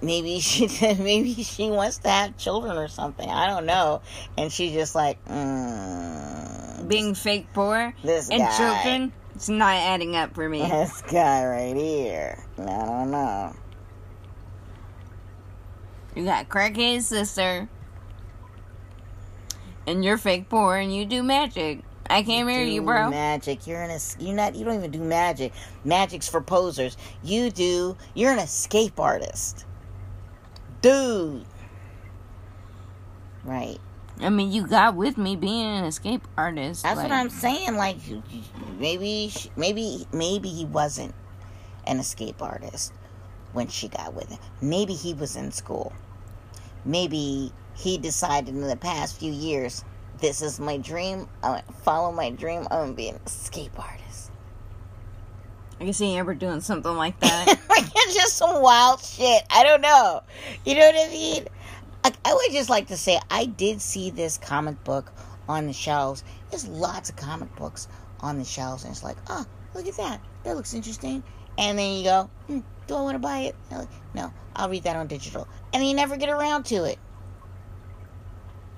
maybe 0.01 0.39
she 0.41 0.67
maybe 0.99 1.33
she 1.43 1.69
wants 1.69 1.97
to 1.99 2.09
have 2.09 2.37
children 2.37 2.77
or 2.77 2.87
something. 2.87 3.29
I 3.29 3.47
don't 3.47 3.65
know. 3.65 4.01
And 4.37 4.51
she's 4.51 4.71
just 4.73 4.95
like, 4.95 5.23
mm, 5.25 6.87
Being 6.87 7.15
fake 7.15 7.47
poor 7.53 7.93
This 8.03 8.29
and 8.29 8.39
guy. 8.39 8.57
children, 8.57 9.13
it's 9.35 9.49
not 9.49 9.75
adding 9.75 10.15
up 10.15 10.33
for 10.35 10.47
me. 10.47 10.61
this 10.69 11.01
guy 11.03 11.45
right 11.45 11.75
here. 11.75 12.43
I 12.57 12.63
don't 12.85 13.11
know. 13.11 13.55
You 16.15 16.25
got 16.25 16.49
crackhead 16.49 17.01
sister, 17.03 17.69
and 19.87 20.03
you're 20.03 20.17
fake 20.17 20.49
poor, 20.49 20.77
and 20.77 20.93
you 20.95 21.05
do 21.05 21.23
magic. 21.23 21.79
I 22.09 22.23
can't 22.23 22.45
marry 22.45 22.73
you, 22.73 22.81
bro. 22.81 23.09
Magic. 23.09 23.65
You're 23.67 23.81
an 23.81 23.91
es- 23.91 24.17
You're 24.19 24.35
not 24.35 24.55
you 24.55 24.65
don't 24.65 24.75
even 24.75 24.91
do 24.91 24.99
magic. 24.99 25.53
Magic's 25.85 26.27
for 26.27 26.41
posers. 26.41 26.97
You 27.23 27.49
do. 27.51 27.95
You're 28.13 28.31
an 28.33 28.39
escape 28.39 28.99
artist, 28.99 29.65
dude. 30.81 31.45
Right. 33.43 33.77
I 34.19 34.29
mean, 34.29 34.51
you 34.51 34.67
got 34.67 34.95
with 34.95 35.17
me 35.17 35.35
being 35.35 35.65
an 35.65 35.85
escape 35.85 36.27
artist. 36.37 36.83
That's 36.83 36.97
like- 36.97 37.09
what 37.09 37.15
I'm 37.15 37.29
saying. 37.29 37.75
Like 37.75 37.97
maybe 38.77 39.31
maybe 39.55 40.05
maybe 40.11 40.49
he 40.49 40.65
wasn't 40.65 41.15
an 41.87 41.99
escape 41.99 42.41
artist 42.41 42.93
when 43.53 43.67
she 43.67 43.87
got 43.87 44.13
with 44.13 44.29
him. 44.29 44.39
Maybe 44.61 44.93
he 44.93 45.13
was 45.13 45.35
in 45.35 45.51
school. 45.51 45.93
Maybe 46.85 47.51
he 47.75 47.97
decided 47.97 48.49
in 48.49 48.61
the 48.61 48.75
past 48.75 49.19
few 49.19 49.31
years, 49.31 49.83
this 50.19 50.41
is 50.41 50.59
my 50.59 50.77
dream. 50.77 51.27
I 51.43 51.63
follow 51.83 52.11
my 52.11 52.29
dream. 52.29 52.67
I'm 52.69 52.79
gonna 52.79 52.93
be 52.93 53.09
an 53.09 53.19
escape 53.25 53.77
artist. 53.77 54.31
I 55.79 55.85
can 55.85 55.93
see 55.93 56.15
Amber 56.15 56.35
doing 56.35 56.61
something 56.61 56.95
like 56.95 57.19
that. 57.21 57.47
like 57.69 57.85
it's 57.95 58.13
just 58.13 58.37
some 58.37 58.61
wild 58.61 59.01
shit. 59.01 59.43
I 59.49 59.63
don't 59.63 59.81
know. 59.81 60.21
You 60.65 60.75
know 60.75 60.85
what 60.85 61.07
I 61.07 61.09
mean? 61.09 61.47
I, 62.03 62.11
I 62.23 62.33
would 62.33 62.51
just 62.51 62.69
like 62.69 62.87
to 62.87 62.97
say 62.97 63.19
I 63.29 63.45
did 63.45 63.81
see 63.81 64.09
this 64.09 64.37
comic 64.37 64.83
book 64.83 65.11
on 65.47 65.67
the 65.67 65.73
shelves. 65.73 66.23
There's 66.49 66.67
lots 66.67 67.09
of 67.09 67.15
comic 67.15 67.55
books 67.55 67.87
on 68.19 68.37
the 68.37 68.45
shelves, 68.45 68.83
and 68.83 68.91
it's 68.91 69.03
like, 69.03 69.17
oh, 69.27 69.45
look 69.73 69.87
at 69.87 69.97
that. 69.97 70.21
That 70.43 70.55
looks 70.55 70.73
interesting. 70.73 71.23
And 71.57 71.77
then 71.77 71.97
you 71.97 72.03
go, 72.03 72.29
hmm, 72.47 72.59
do 72.87 72.95
I 72.95 73.01
want 73.01 73.15
to 73.15 73.19
buy 73.19 73.39
it? 73.39 73.55
Like, 73.71 73.87
No, 74.13 74.31
I'll 74.55 74.69
read 74.69 74.83
that 74.83 74.95
on 74.95 75.07
digital. 75.07 75.47
And 75.73 75.81
then 75.81 75.89
you 75.89 75.95
never 75.95 76.17
get 76.17 76.29
around 76.29 76.63
to 76.67 76.83
it. 76.85 76.97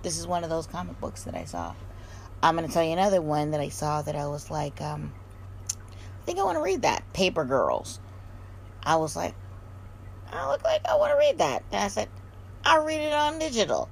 This 0.03 0.19
is 0.19 0.27
one 0.27 0.43
of 0.43 0.49
those 0.49 0.67
comic 0.67 0.99
books 0.99 1.23
that 1.23 1.33
I 1.33 1.45
saw. 1.45 1.73
I'm 2.43 2.57
going 2.57 2.67
to 2.67 2.73
tell 2.73 2.83
you 2.83 2.91
another 2.91 3.21
one 3.21 3.51
that 3.51 3.61
I 3.61 3.69
saw 3.69 4.01
that 4.01 4.17
I 4.17 4.27
was 4.27 4.51
like, 4.51 4.81
um, 4.81 5.13
I 5.71 6.25
think 6.25 6.39
I 6.39 6.43
want 6.43 6.57
to 6.57 6.61
read 6.61 6.81
that. 6.81 7.01
Paper 7.13 7.45
Girls. 7.45 8.01
I 8.83 8.97
was 8.97 9.15
like, 9.15 9.33
I 10.29 10.49
look 10.49 10.61
like 10.63 10.85
I 10.85 10.95
want 10.97 11.13
to 11.13 11.17
read 11.17 11.37
that. 11.37 11.63
And 11.71 11.81
I 11.81 11.87
said, 11.87 12.09
I'll 12.65 12.83
read 12.83 12.99
it 12.99 13.13
on 13.13 13.39
digital. 13.39 13.89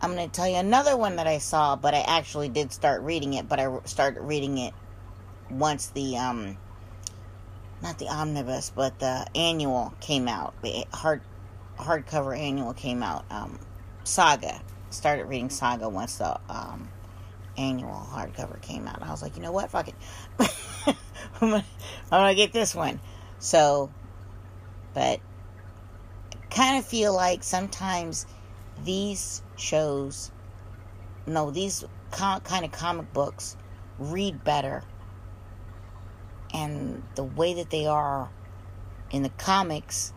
I'm 0.00 0.14
going 0.14 0.30
to 0.30 0.34
tell 0.34 0.48
you 0.48 0.56
another 0.56 0.96
one 0.96 1.16
that 1.16 1.26
I 1.26 1.38
saw, 1.38 1.76
but 1.76 1.92
I 1.92 2.00
actually 2.00 2.48
did 2.48 2.72
start 2.72 3.02
reading 3.02 3.34
it, 3.34 3.48
but 3.48 3.60
I 3.60 3.68
started 3.84 4.22
reading 4.22 4.56
it 4.56 4.72
once 5.50 5.88
the, 5.88 6.16
um, 6.16 6.56
not 7.82 7.98
the 7.98 8.08
omnibus, 8.08 8.72
but 8.74 8.98
the 8.98 9.26
annual 9.34 9.92
came 10.00 10.26
out. 10.26 10.54
The 10.62 10.86
hard, 10.94 11.20
hardcover 11.76 12.38
annual 12.38 12.72
came 12.72 13.02
out. 13.02 13.24
Um, 13.30 13.58
Saga. 14.04 14.62
Started 14.90 15.26
reading 15.26 15.50
Saga 15.50 15.88
once 15.88 16.16
the, 16.18 16.38
um, 16.48 16.88
annual 17.58 18.08
hardcover 18.12 18.60
came 18.62 18.86
out. 18.86 19.02
I 19.02 19.10
was 19.10 19.20
like, 19.20 19.36
you 19.36 19.42
know 19.42 19.52
what? 19.52 19.70
Fuck 19.70 19.88
it. 19.88 19.94
I'm 21.40 21.62
gonna, 22.10 22.34
get 22.34 22.52
this 22.52 22.74
one. 22.74 23.00
So, 23.38 23.90
but 24.94 25.20
kind 26.50 26.78
of 26.78 26.86
feel 26.86 27.14
like 27.14 27.42
sometimes 27.42 28.26
these 28.84 29.42
shows, 29.56 30.30
no, 31.26 31.50
these 31.50 31.84
co- 32.10 32.40
kind 32.40 32.64
of 32.64 32.72
comic 32.72 33.12
books 33.12 33.56
read 33.98 34.42
better. 34.44 34.84
And 36.54 37.02
the 37.14 37.24
way 37.24 37.54
that 37.54 37.70
they 37.70 37.86
are 37.86 38.30
in 39.10 39.22
the 39.22 39.28
comics 39.30 40.12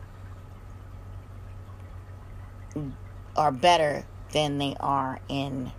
are 3.36 3.51
better 3.51 4.05
than 4.32 4.57
they 4.57 4.75
are 4.79 5.19
in 5.27 5.71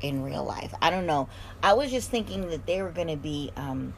in 0.00 0.22
real 0.22 0.44
life. 0.44 0.72
I 0.80 0.90
don't 0.90 1.06
know. 1.06 1.28
I 1.62 1.74
was 1.74 1.90
just 1.90 2.10
thinking 2.10 2.48
that 2.48 2.66
they 2.66 2.80
were 2.82 2.90
going 2.90 3.08
to 3.08 3.16
be 3.16 3.52
um 3.56 3.94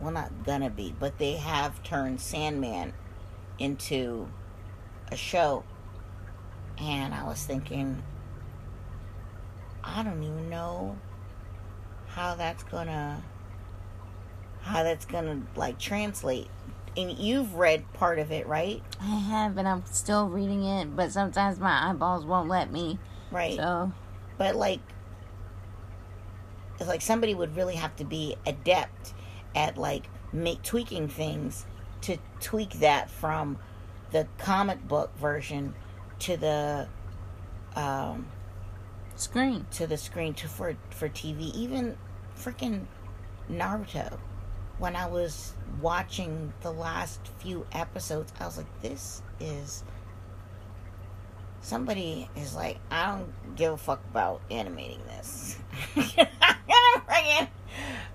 well 0.00 0.12
not 0.12 0.44
gonna 0.44 0.70
be, 0.70 0.94
but 0.98 1.18
they 1.18 1.32
have 1.34 1.82
turned 1.82 2.20
Sandman 2.20 2.92
into 3.58 4.28
a 5.10 5.16
show. 5.16 5.64
And 6.78 7.12
I 7.12 7.24
was 7.24 7.44
thinking 7.44 8.02
I 9.82 10.02
don't 10.02 10.22
even 10.22 10.48
know 10.50 10.96
how 12.08 12.34
that's 12.34 12.62
gonna 12.62 13.22
how 14.62 14.82
that's 14.82 15.06
gonna 15.06 15.42
like 15.56 15.78
translate. 15.78 16.48
And 16.96 17.18
you've 17.18 17.54
read 17.54 17.92
part 17.92 18.18
of 18.18 18.32
it, 18.32 18.46
right? 18.46 18.82
I 19.00 19.04
have, 19.04 19.56
and 19.56 19.68
I'm 19.68 19.84
still 19.86 20.28
reading 20.28 20.64
it, 20.64 20.94
but 20.96 21.12
sometimes 21.12 21.58
my 21.58 21.90
eyeballs 21.90 22.24
won't 22.24 22.48
let 22.48 22.72
me. 22.72 22.98
Right. 23.30 23.56
So, 23.56 23.92
But 24.36 24.56
like 24.56 24.80
it's 26.78 26.88
like 26.88 27.02
somebody 27.02 27.34
would 27.34 27.56
really 27.56 27.74
have 27.74 27.94
to 27.96 28.04
be 28.04 28.36
adept 28.46 29.12
at 29.54 29.76
like 29.76 30.08
make 30.32 30.62
tweaking 30.62 31.08
things 31.08 31.66
to 32.02 32.16
tweak 32.40 32.74
that 32.74 33.10
from 33.10 33.58
the 34.12 34.26
comic 34.38 34.86
book 34.86 35.16
version 35.18 35.74
to 36.20 36.36
the 36.36 36.88
um 37.74 38.26
screen 39.16 39.66
to 39.72 39.86
the 39.86 39.96
screen 39.96 40.34
to 40.34 40.48
for 40.48 40.76
for 40.90 41.08
TV 41.08 41.52
even 41.54 41.96
freaking 42.36 42.86
Naruto 43.50 44.18
when 44.78 44.96
I 44.96 45.06
was 45.06 45.52
watching 45.80 46.52
the 46.62 46.70
last 46.70 47.20
few 47.38 47.66
episodes 47.72 48.32
I 48.40 48.46
was 48.46 48.56
like 48.56 48.82
this 48.82 49.22
is 49.40 49.84
somebody 51.60 52.28
is 52.36 52.54
like 52.54 52.78
I 52.90 53.16
don't 53.16 53.56
give 53.56 53.72
a 53.72 53.76
fuck 53.76 54.00
about 54.10 54.40
animating 54.50 55.00
this 55.06 55.58
I'm 55.96 56.04
gonna 56.16 57.48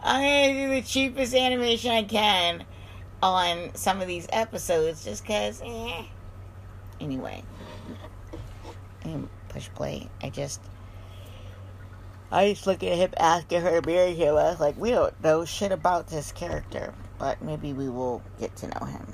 I'm 0.03 0.21
gonna 0.21 0.53
do 0.53 0.69
the 0.69 0.81
cheapest 0.81 1.33
animation 1.33 1.91
I 1.91 2.03
can 2.03 2.65
on 3.23 3.73
some 3.73 4.01
of 4.01 4.07
these 4.07 4.27
episodes 4.33 5.05
just 5.05 5.23
because, 5.23 5.61
eh. 5.63 6.03
Anyway, 6.99 7.41
I'm 9.05 9.29
push 9.47 9.69
play. 9.69 10.09
I 10.21 10.29
just, 10.29 10.59
I 12.33 12.53
just 12.53 12.65
look 12.65 12.81
at 12.83 12.93
him 12.97 13.11
asking 13.17 13.61
her 13.61 13.79
to 13.79 13.87
marry 13.87 14.15
him. 14.15 14.29
I 14.35 14.49
was 14.49 14.59
like, 14.59 14.75
we 14.77 14.89
don't 14.89 15.13
know 15.23 15.45
shit 15.45 15.71
about 15.71 16.07
this 16.07 16.31
character, 16.31 16.93
but 17.19 17.41
maybe 17.43 17.73
we 17.73 17.89
will 17.89 18.23
get 18.39 18.55
to 18.57 18.67
know 18.67 18.85
him. 18.87 19.05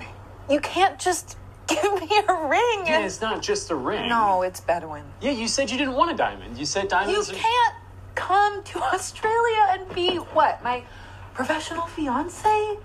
You 0.49 0.61
can't 0.61 0.97
just 0.97 1.37
give 1.67 1.83
me 1.83 2.07
a 2.27 2.33
ring. 2.47 2.83
Yeah, 2.87 3.05
it's 3.05 3.19
not 3.19 3.41
just 3.41 3.71
a 3.71 3.75
ring. 3.75 4.07
No, 4.07 4.41
it's 4.43 4.61
Bedouin. 4.61 5.03
Yeah, 5.21 5.31
you 5.31 5.47
said 5.49 5.69
you 5.69 5.77
didn't 5.77 5.95
want 5.95 6.11
a 6.11 6.15
diamond. 6.15 6.57
You 6.57 6.65
said 6.65 6.83
You 6.83 6.89
diamonds. 6.89 7.29
are- 7.29 7.33
can't 7.35 7.75
come 8.15 8.63
to 8.63 8.79
Australia 8.93 9.67
and 9.71 9.93
be 9.93 10.15
what? 10.15 10.63
My 10.63 10.83
professional 11.33 11.87
fiance? 11.87 12.77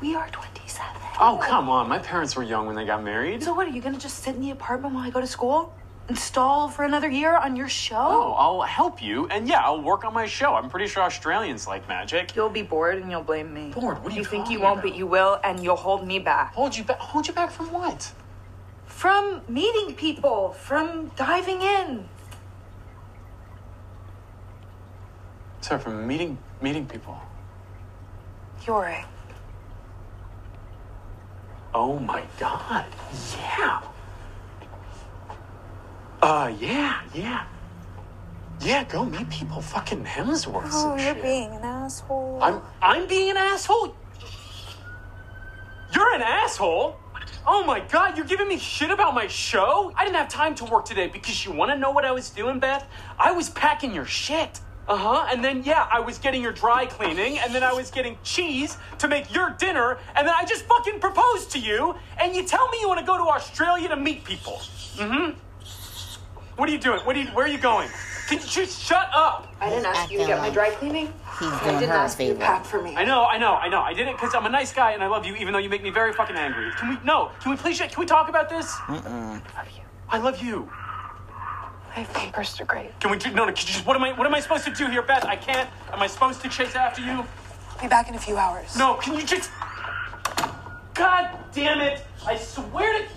We 0.00 0.14
are 0.14 0.28
27. 0.30 0.88
Oh, 1.20 1.38
come 1.42 1.68
on. 1.68 1.86
My 1.86 1.98
parents 1.98 2.34
were 2.34 2.42
young 2.42 2.66
when 2.66 2.76
they 2.76 2.86
got 2.86 3.04
married. 3.04 3.42
So 3.42 3.52
what, 3.52 3.66
are 3.66 3.70
you 3.70 3.82
gonna 3.82 3.98
just 3.98 4.20
sit 4.24 4.34
in 4.34 4.40
the 4.40 4.50
apartment 4.52 4.94
while 4.94 5.04
I 5.06 5.10
go 5.10 5.20
to 5.20 5.26
school? 5.26 5.74
And 6.10 6.18
stall 6.18 6.68
for 6.68 6.82
another 6.82 7.08
year 7.08 7.36
on 7.36 7.54
your 7.54 7.68
show? 7.68 7.94
Oh, 7.96 8.32
I'll 8.32 8.62
help 8.62 9.00
you, 9.00 9.28
and 9.28 9.46
yeah, 9.48 9.60
I'll 9.60 9.80
work 9.80 10.04
on 10.04 10.12
my 10.12 10.26
show. 10.26 10.54
I'm 10.56 10.68
pretty 10.68 10.88
sure 10.88 11.04
Australians 11.04 11.68
like 11.68 11.86
magic. 11.86 12.34
You'll 12.34 12.50
be 12.50 12.62
bored 12.62 12.98
and 12.98 13.12
you'll 13.12 13.22
blame 13.22 13.54
me. 13.54 13.70
Bored? 13.70 14.02
What 14.02 14.12
are 14.12 14.16
you 14.16 14.22
You 14.22 14.24
think 14.24 14.50
you 14.50 14.58
talking 14.58 14.60
won't, 14.60 14.78
about? 14.80 14.90
but 14.90 14.98
you 14.98 15.06
will, 15.06 15.38
and 15.44 15.62
you'll 15.62 15.76
hold 15.76 16.04
me 16.04 16.18
back. 16.18 16.52
Hold 16.54 16.76
you 16.76 16.82
back? 16.82 16.98
Hold 16.98 17.28
you 17.28 17.32
back 17.32 17.52
from 17.52 17.70
what? 17.70 18.12
From 18.86 19.42
meeting 19.48 19.94
people, 19.94 20.50
from 20.54 21.12
diving 21.14 21.62
in. 21.62 22.08
Sorry, 25.60 25.80
from 25.80 26.08
meeting 26.08 26.36
meeting 26.60 26.86
people. 26.86 27.16
Yuri. 28.66 29.04
Oh 31.72 32.00
my 32.00 32.24
god. 32.40 32.86
Yeah. 33.38 33.80
Uh, 36.22 36.54
yeah, 36.60 37.00
yeah. 37.14 37.46
Yeah, 38.60 38.84
go 38.84 39.04
meet 39.04 39.30
people. 39.30 39.62
Fucking 39.62 40.04
Hemsworth. 40.04 40.68
Oh, 40.72 40.90
you're 40.90 41.14
shit. 41.14 41.22
being 41.22 41.50
an 41.52 41.62
asshole. 41.62 42.38
I'm 42.42 42.60
I'm 42.82 43.08
being 43.08 43.30
an 43.30 43.38
asshole. 43.38 43.94
You're 45.94 46.14
an 46.14 46.22
asshole. 46.22 46.96
Oh 47.46 47.64
my 47.64 47.80
god, 47.80 48.18
you're 48.18 48.26
giving 48.26 48.48
me 48.48 48.58
shit 48.58 48.90
about 48.90 49.14
my 49.14 49.26
show? 49.26 49.92
I 49.96 50.04
didn't 50.04 50.16
have 50.16 50.28
time 50.28 50.54
to 50.56 50.66
work 50.66 50.84
today 50.84 51.06
because 51.06 51.44
you 51.44 51.52
want 51.52 51.70
to 51.70 51.78
know 51.78 51.90
what 51.90 52.04
I 52.04 52.12
was 52.12 52.28
doing, 52.28 52.58
Beth? 52.58 52.86
I 53.18 53.32
was 53.32 53.48
packing 53.48 53.94
your 53.94 54.04
shit. 54.04 54.60
Uh 54.86 54.96
huh. 54.96 55.26
And 55.30 55.42
then, 55.42 55.62
yeah, 55.64 55.88
I 55.90 56.00
was 56.00 56.18
getting 56.18 56.42
your 56.42 56.52
dry 56.52 56.84
cleaning, 56.84 57.38
and 57.38 57.54
then 57.54 57.62
I 57.62 57.72
was 57.72 57.90
getting 57.90 58.18
cheese 58.24 58.76
to 58.98 59.08
make 59.08 59.32
your 59.32 59.50
dinner, 59.58 59.98
and 60.16 60.26
then 60.26 60.34
I 60.36 60.44
just 60.44 60.64
fucking 60.64 61.00
proposed 61.00 61.50
to 61.52 61.58
you, 61.58 61.94
and 62.20 62.34
you 62.34 62.42
tell 62.44 62.68
me 62.68 62.78
you 62.80 62.88
want 62.88 63.00
to 63.00 63.06
go 63.06 63.16
to 63.16 63.30
Australia 63.30 63.88
to 63.88 63.96
meet 63.96 64.24
people. 64.24 64.60
Mm 64.96 65.32
hmm. 65.32 65.38
What 66.60 66.68
are 66.68 66.72
you 66.72 66.78
doing? 66.78 67.00
What 67.06 67.16
are 67.16 67.20
you, 67.20 67.28
where 67.28 67.46
are 67.46 67.48
you 67.48 67.56
going? 67.56 67.88
Can 68.28 68.38
you 68.38 68.44
just 68.46 68.82
shut 68.82 69.08
up? 69.14 69.48
I 69.62 69.70
didn't 69.70 69.86
ask 69.86 70.10
you 70.10 70.18
to 70.18 70.24
acting 70.24 70.36
get 70.36 70.38
my 70.42 70.50
dry 70.50 70.68
cleaning. 70.68 71.06
He's 71.38 71.48
I 71.48 71.80
didn't 71.80 71.88
her 71.88 71.94
a 71.94 71.98
ask 72.00 72.20
you 72.20 72.26
to 72.26 72.32
favor. 72.34 72.44
pack 72.44 72.66
for 72.66 72.82
me. 72.82 72.94
I 72.98 73.02
know, 73.06 73.24
I 73.24 73.38
know, 73.38 73.54
I 73.54 73.66
know. 73.70 73.80
I 73.80 73.94
did 73.94 74.06
it 74.08 74.12
because 74.14 74.34
I'm 74.34 74.44
a 74.44 74.50
nice 74.50 74.70
guy 74.70 74.92
and 74.92 75.02
I 75.02 75.06
love 75.06 75.24
you, 75.24 75.34
even 75.36 75.54
though 75.54 75.58
you 75.58 75.70
make 75.70 75.82
me 75.82 75.88
very 75.88 76.12
fucking 76.12 76.36
angry. 76.36 76.70
Can 76.76 76.90
we? 76.90 76.98
No. 77.02 77.30
Can 77.40 77.52
we 77.52 77.56
please? 77.56 77.78
Can 77.80 77.88
we 77.98 78.04
talk 78.04 78.28
about 78.28 78.50
this? 78.50 78.74
Mm-mm. 78.74 79.40
I 80.10 80.18
love 80.18 80.42
you. 80.42 80.70
I 81.96 82.00
have 82.00 82.14
my 82.14 82.30
first 82.32 82.58
degree. 82.58 82.90
Can 83.00 83.10
we? 83.10 83.16
do- 83.16 83.30
No, 83.30 83.46
no. 83.46 83.52
Can 83.52 83.66
you 83.66 83.72
just? 83.72 83.86
What 83.86 83.96
am 83.96 84.04
I? 84.04 84.12
What 84.12 84.26
am 84.26 84.34
I 84.34 84.40
supposed 84.40 84.66
to 84.66 84.70
do 84.74 84.86
here, 84.88 85.00
Beth? 85.00 85.24
I 85.24 85.36
can't. 85.36 85.66
Am 85.94 86.02
I 86.02 86.08
supposed 86.08 86.42
to 86.42 86.50
chase 86.50 86.74
after 86.74 87.00
you? 87.00 87.24
I'll 87.76 87.80
be 87.80 87.88
back 87.88 88.10
in 88.10 88.14
a 88.16 88.18
few 88.18 88.36
hours. 88.36 88.76
No. 88.76 88.96
Can 88.96 89.14
you 89.14 89.24
just? 89.24 89.50
God 90.92 91.30
damn 91.54 91.80
it! 91.80 92.04
I 92.26 92.36
swear 92.36 92.98
to. 92.98 93.08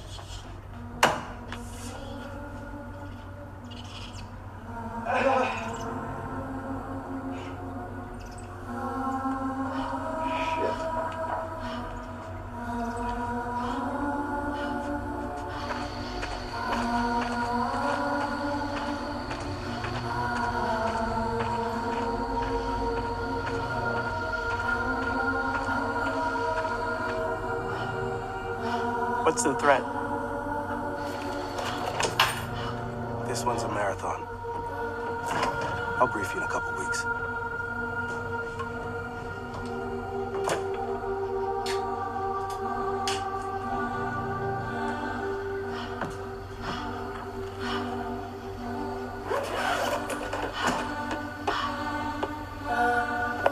What's 29.24 29.44
the 29.44 29.54
threat? 29.56 29.82
This 33.28 33.44
one's 33.44 33.64
a 33.64 33.68
marathon. 33.70 34.33
I'll 35.32 36.08
brief 36.08 36.34
you 36.34 36.40
in 36.40 36.44
a 36.44 36.48
couple 36.48 36.72
weeks. 36.78 37.06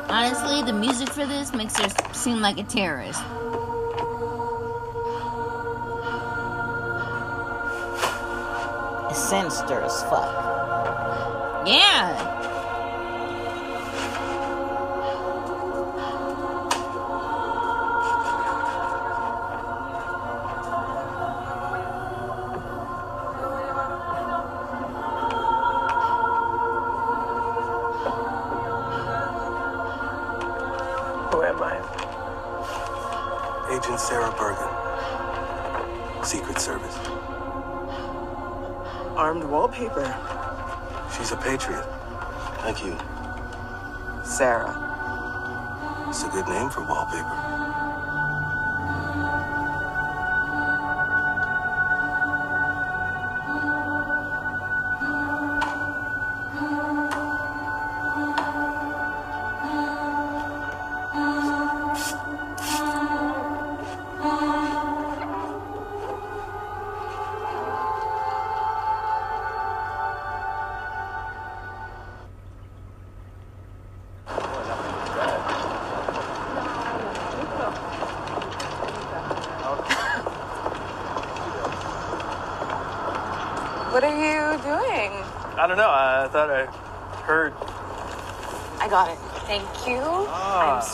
Honestly, 0.09 0.61
the 0.63 0.73
music 0.73 1.09
for 1.09 1.25
this 1.25 1.53
makes 1.53 1.77
her 1.77 1.87
seem 2.13 2.41
like 2.41 2.57
a 2.57 2.63
terrorist. 2.63 3.21
It's 9.09 9.19
sinister 9.29 9.81
as 9.81 10.03
fuck. 10.03 10.60
Yeah. 11.65 12.40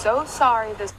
So 0.07 0.23
sorry. 0.23 0.71
This. 0.75 0.93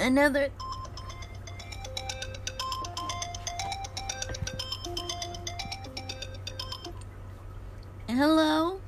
Another. 0.00 0.48
Hello? 8.08 8.80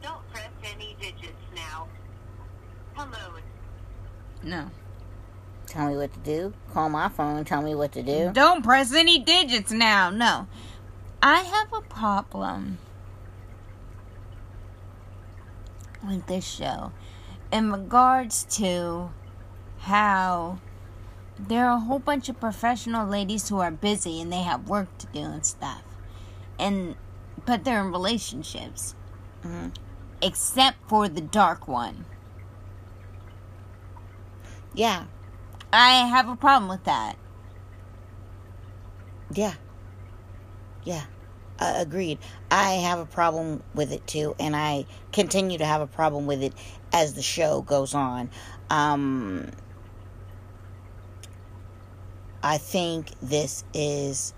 Don't 0.00 0.30
press 0.32 0.48
any 0.64 0.96
digits 0.98 1.28
now. 1.54 1.86
Hello. 2.94 3.34
No. 4.42 4.70
Tell 5.66 5.88
me 5.90 5.96
what 5.96 6.10
to 6.13 6.13
do. 6.24 6.52
Call 6.72 6.88
my 6.88 7.08
phone. 7.08 7.44
Tell 7.44 7.62
me 7.62 7.74
what 7.74 7.92
to 7.92 8.02
do. 8.02 8.30
Don't 8.32 8.62
press 8.62 8.92
any 8.92 9.18
digits 9.18 9.70
now. 9.70 10.10
No. 10.10 10.48
I 11.22 11.40
have 11.40 11.72
a 11.72 11.80
problem 11.80 12.78
with 16.06 16.26
this 16.26 16.46
show 16.46 16.92
in 17.52 17.72
regards 17.72 18.44
to 18.58 19.10
how 19.78 20.58
there 21.38 21.66
are 21.66 21.76
a 21.76 21.80
whole 21.80 21.98
bunch 21.98 22.28
of 22.28 22.38
professional 22.38 23.06
ladies 23.06 23.48
who 23.48 23.58
are 23.58 23.70
busy 23.70 24.20
and 24.20 24.32
they 24.32 24.42
have 24.42 24.68
work 24.68 24.96
to 24.98 25.06
do 25.08 25.20
and 25.20 25.46
stuff. 25.46 25.82
And 26.58 26.96
but 27.46 27.64
they're 27.64 27.80
in 27.80 27.92
relationships. 27.92 28.94
Mm-hmm. 29.42 29.68
Except 30.22 30.76
for 30.88 31.08
the 31.08 31.20
dark 31.20 31.68
one. 31.68 32.06
Yeah. 34.74 35.04
I 35.74 36.06
have 36.06 36.28
a 36.28 36.36
problem 36.36 36.68
with 36.68 36.84
that. 36.84 37.16
Yeah. 39.32 39.54
Yeah. 40.84 41.02
Uh, 41.58 41.74
agreed. 41.78 42.18
I 42.48 42.74
have 42.74 43.00
a 43.00 43.06
problem 43.06 43.62
with 43.74 43.92
it 43.92 44.06
too, 44.06 44.36
and 44.38 44.54
I 44.54 44.86
continue 45.12 45.58
to 45.58 45.66
have 45.66 45.80
a 45.80 45.86
problem 45.88 46.26
with 46.26 46.42
it 46.42 46.52
as 46.92 47.14
the 47.14 47.22
show 47.22 47.60
goes 47.60 47.92
on. 47.92 48.30
Um, 48.70 49.50
I 52.42 52.58
think 52.58 53.10
this 53.20 53.64
is 53.74 54.32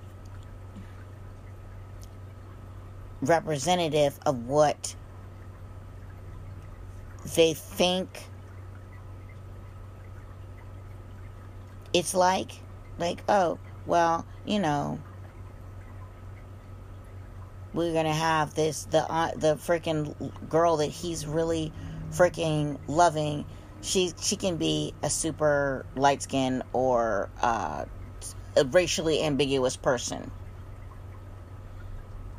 representative 3.21 4.19
of 4.25 4.47
what 4.47 4.97
they 7.35 7.53
think 7.53 8.29
it's 11.97 12.15
like. 12.15 12.51
Like, 12.99 13.23
oh, 13.29 13.59
well, 13.87 14.27
you 14.45 14.59
know, 14.59 14.99
we're 17.75 17.93
gonna 17.93 18.13
have 18.13 18.55
this 18.55 18.85
the 18.85 19.01
uh, 19.11 19.33
the 19.37 19.57
freaking 19.57 20.33
girl 20.49 20.79
that 20.79 20.87
he's 20.87 21.27
really 21.27 21.73
freaking 22.11 22.79
loving. 22.87 23.45
She 23.83 24.13
she 24.21 24.37
can 24.37 24.57
be 24.57 24.95
a 25.03 25.11
super 25.11 25.85
light 25.95 26.23
skinned 26.23 26.63
or 26.73 27.29
uh, 27.43 27.85
a 28.57 28.65
racially 28.65 29.23
ambiguous 29.23 29.77
person. 29.77 30.31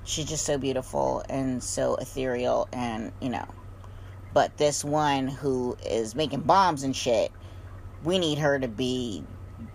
She's 0.03 0.25
just 0.25 0.45
so 0.45 0.57
beautiful 0.57 1.23
and 1.29 1.61
so 1.63 1.95
ethereal, 1.95 2.67
and 2.73 3.11
you 3.21 3.29
know. 3.29 3.45
But 4.33 4.57
this 4.57 4.83
one 4.83 5.27
who 5.27 5.77
is 5.85 6.15
making 6.15 6.41
bombs 6.41 6.83
and 6.83 6.95
shit, 6.95 7.31
we 8.03 8.17
need 8.19 8.39
her 8.39 8.57
to 8.59 8.67
be 8.67 9.23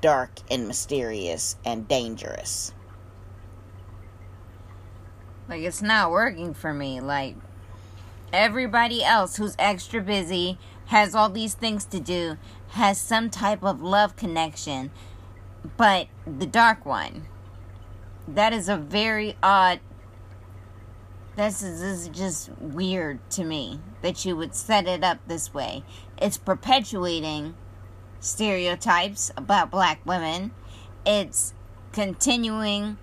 dark 0.02 0.40
and 0.50 0.68
mysterious 0.68 1.56
and 1.64 1.88
dangerous. 1.88 2.74
Like 5.48 5.62
it's 5.62 5.80
not 5.80 6.10
working 6.10 6.52
for 6.52 6.74
me. 6.74 7.00
Like 7.00 7.36
everybody 8.32 9.02
else 9.02 9.36
who's 9.36 9.56
extra 9.58 10.02
busy, 10.02 10.58
has 10.86 11.14
all 11.14 11.30
these 11.30 11.54
things 11.54 11.86
to 11.86 12.00
do, 12.00 12.36
has 12.70 13.00
some 13.00 13.30
type 13.30 13.62
of 13.62 13.80
love 13.80 14.16
connection. 14.16 14.90
But 15.76 16.08
the 16.26 16.46
dark 16.46 16.84
one, 16.84 17.28
that 18.28 18.52
is 18.52 18.68
a 18.68 18.76
very 18.76 19.36
odd. 19.42 19.80
This 21.36 21.62
is, 21.62 21.80
this 21.80 22.00
is 22.02 22.08
just 22.08 22.50
weird 22.58 23.18
to 23.30 23.44
me 23.44 23.80
that 24.02 24.24
you 24.26 24.36
would 24.36 24.54
set 24.54 24.86
it 24.86 25.02
up 25.02 25.18
this 25.26 25.54
way. 25.54 25.82
It's 26.18 26.36
perpetuating 26.36 27.54
stereotypes 28.22 29.30
about 29.36 29.70
black 29.70 30.00
women. 30.06 30.52
It's 31.04 31.52
continuing 31.92 32.96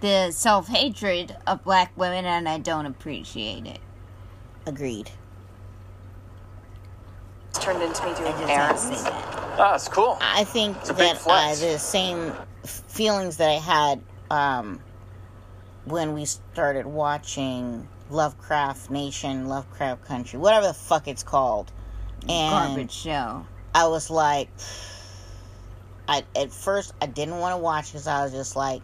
the 0.00 0.30
self 0.30 0.68
hatred 0.68 1.36
of 1.46 1.62
black 1.64 1.92
women, 1.96 2.24
and 2.24 2.48
I 2.48 2.58
don't 2.58 2.86
appreciate 2.86 3.66
it. 3.66 3.80
Agreed. 4.66 5.10
It's 7.50 7.58
turned 7.58 7.82
into 7.82 8.02
me 8.04 8.14
doing 8.14 8.32
I 8.32 8.40
just 8.40 8.50
errands. 8.50 9.02
haven't 9.02 9.22
it. 9.52 9.58
Oh, 9.58 9.74
it's 9.74 9.88
cool. 9.88 10.16
I 10.20 10.44
think 10.44 10.82
that 10.84 11.20
uh, 11.26 11.54
the 11.56 11.78
same 11.78 12.32
feelings 12.64 13.36
that 13.38 13.48
I 13.50 13.54
had 13.54 14.00
um, 14.30 14.80
when 15.84 16.14
we 16.14 16.24
started 16.24 16.86
watching 16.86 17.88
Lovecraft 18.08 18.90
Nation, 18.90 19.48
Lovecraft 19.48 20.04
Country, 20.04 20.38
whatever 20.38 20.68
the 20.68 20.74
fuck 20.74 21.08
it's 21.08 21.24
called, 21.24 21.72
and 22.28 22.50
Garbage 22.50 22.92
show. 22.92 23.44
I 23.74 23.86
was 23.86 24.10
like, 24.10 24.48
I 26.08 26.24
at 26.34 26.52
first 26.52 26.92
I 27.00 27.06
didn't 27.06 27.38
want 27.38 27.54
to 27.54 27.58
watch 27.62 27.86
because 27.92 28.06
I 28.06 28.24
was 28.24 28.32
just 28.32 28.56
like, 28.56 28.82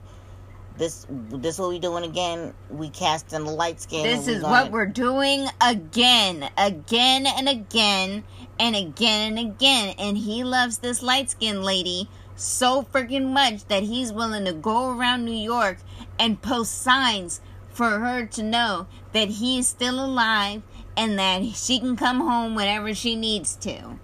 this 0.78 1.06
this 1.10 1.58
what 1.58 1.70
we 1.70 1.78
doing 1.78 2.04
again? 2.04 2.52
We 2.70 2.90
casting 2.90 3.44
the 3.44 3.50
light 3.50 3.80
skin. 3.80 4.04
This 4.04 4.28
is 4.28 4.42
gonna- 4.42 4.52
what 4.64 4.70
we're 4.70 4.86
doing 4.86 5.48
again, 5.60 6.48
again 6.56 7.26
and 7.26 7.48
again, 7.48 8.24
and 8.58 8.76
again 8.76 9.38
and 9.38 9.38
again. 9.38 9.94
And 9.98 10.18
he 10.18 10.44
loves 10.44 10.78
this 10.78 11.02
light 11.02 11.30
skin 11.30 11.62
lady 11.62 12.08
so 12.36 12.82
freaking 12.82 13.32
much 13.32 13.64
that 13.68 13.82
he's 13.82 14.12
willing 14.12 14.44
to 14.44 14.52
go 14.52 14.90
around 14.90 15.24
New 15.24 15.32
York 15.32 15.78
and 16.18 16.40
post 16.40 16.82
signs 16.82 17.40
for 17.70 17.98
her 17.98 18.26
to 18.26 18.42
know 18.42 18.86
that 19.12 19.28
he 19.28 19.58
is 19.58 19.66
still 19.66 20.02
alive 20.02 20.62
and 20.96 21.18
that 21.18 21.42
she 21.56 21.78
can 21.80 21.96
come 21.96 22.20
home 22.20 22.54
whenever 22.54 22.94
she 22.94 23.16
needs 23.16 23.56
to. 23.56 23.98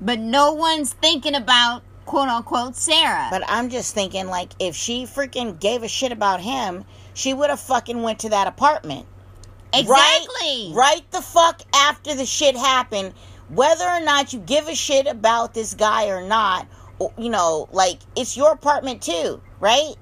But 0.00 0.18
no 0.18 0.52
one's 0.52 0.92
thinking 0.92 1.34
about 1.34 1.82
quote 2.06 2.28
unquote 2.28 2.74
Sarah. 2.74 3.28
But 3.30 3.42
I'm 3.46 3.68
just 3.68 3.94
thinking, 3.94 4.26
like, 4.26 4.52
if 4.58 4.74
she 4.74 5.04
freaking 5.04 5.60
gave 5.60 5.82
a 5.82 5.88
shit 5.88 6.12
about 6.12 6.40
him, 6.40 6.84
she 7.14 7.34
would 7.34 7.50
have 7.50 7.60
fucking 7.60 8.02
went 8.02 8.20
to 8.20 8.30
that 8.30 8.46
apartment. 8.46 9.06
Exactly. 9.72 10.72
Right, 10.72 10.72
right 10.74 11.10
the 11.12 11.22
fuck 11.22 11.62
after 11.74 12.14
the 12.14 12.26
shit 12.26 12.56
happened, 12.56 13.14
whether 13.48 13.84
or 13.84 14.00
not 14.00 14.32
you 14.32 14.40
give 14.40 14.68
a 14.68 14.74
shit 14.74 15.06
about 15.06 15.54
this 15.54 15.74
guy 15.74 16.08
or 16.08 16.22
not, 16.26 16.66
you 17.16 17.30
know, 17.30 17.68
like 17.72 18.00
it's 18.16 18.36
your 18.36 18.52
apartment 18.52 19.02
too, 19.02 19.40
right? 19.60 19.94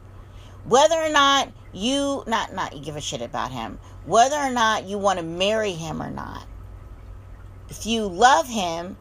Whether 0.65 0.97
or 0.97 1.11
not 1.11 1.53
you 1.73 2.25
not 2.27 2.55
not 2.55 2.75
you 2.75 2.83
give 2.83 2.97
a 2.97 3.01
shit 3.01 3.21
about 3.21 3.51
him, 3.51 3.79
whether 4.07 4.37
or 4.37 4.51
not 4.51 4.85
you 4.85 4.97
want 4.97 5.19
to 5.19 5.25
marry 5.25 5.73
him 5.73 6.03
or 6.03 6.11
not. 6.11 6.47
If 7.69 7.85
you 7.85 8.07
love 8.07 8.49
him, 8.49 8.97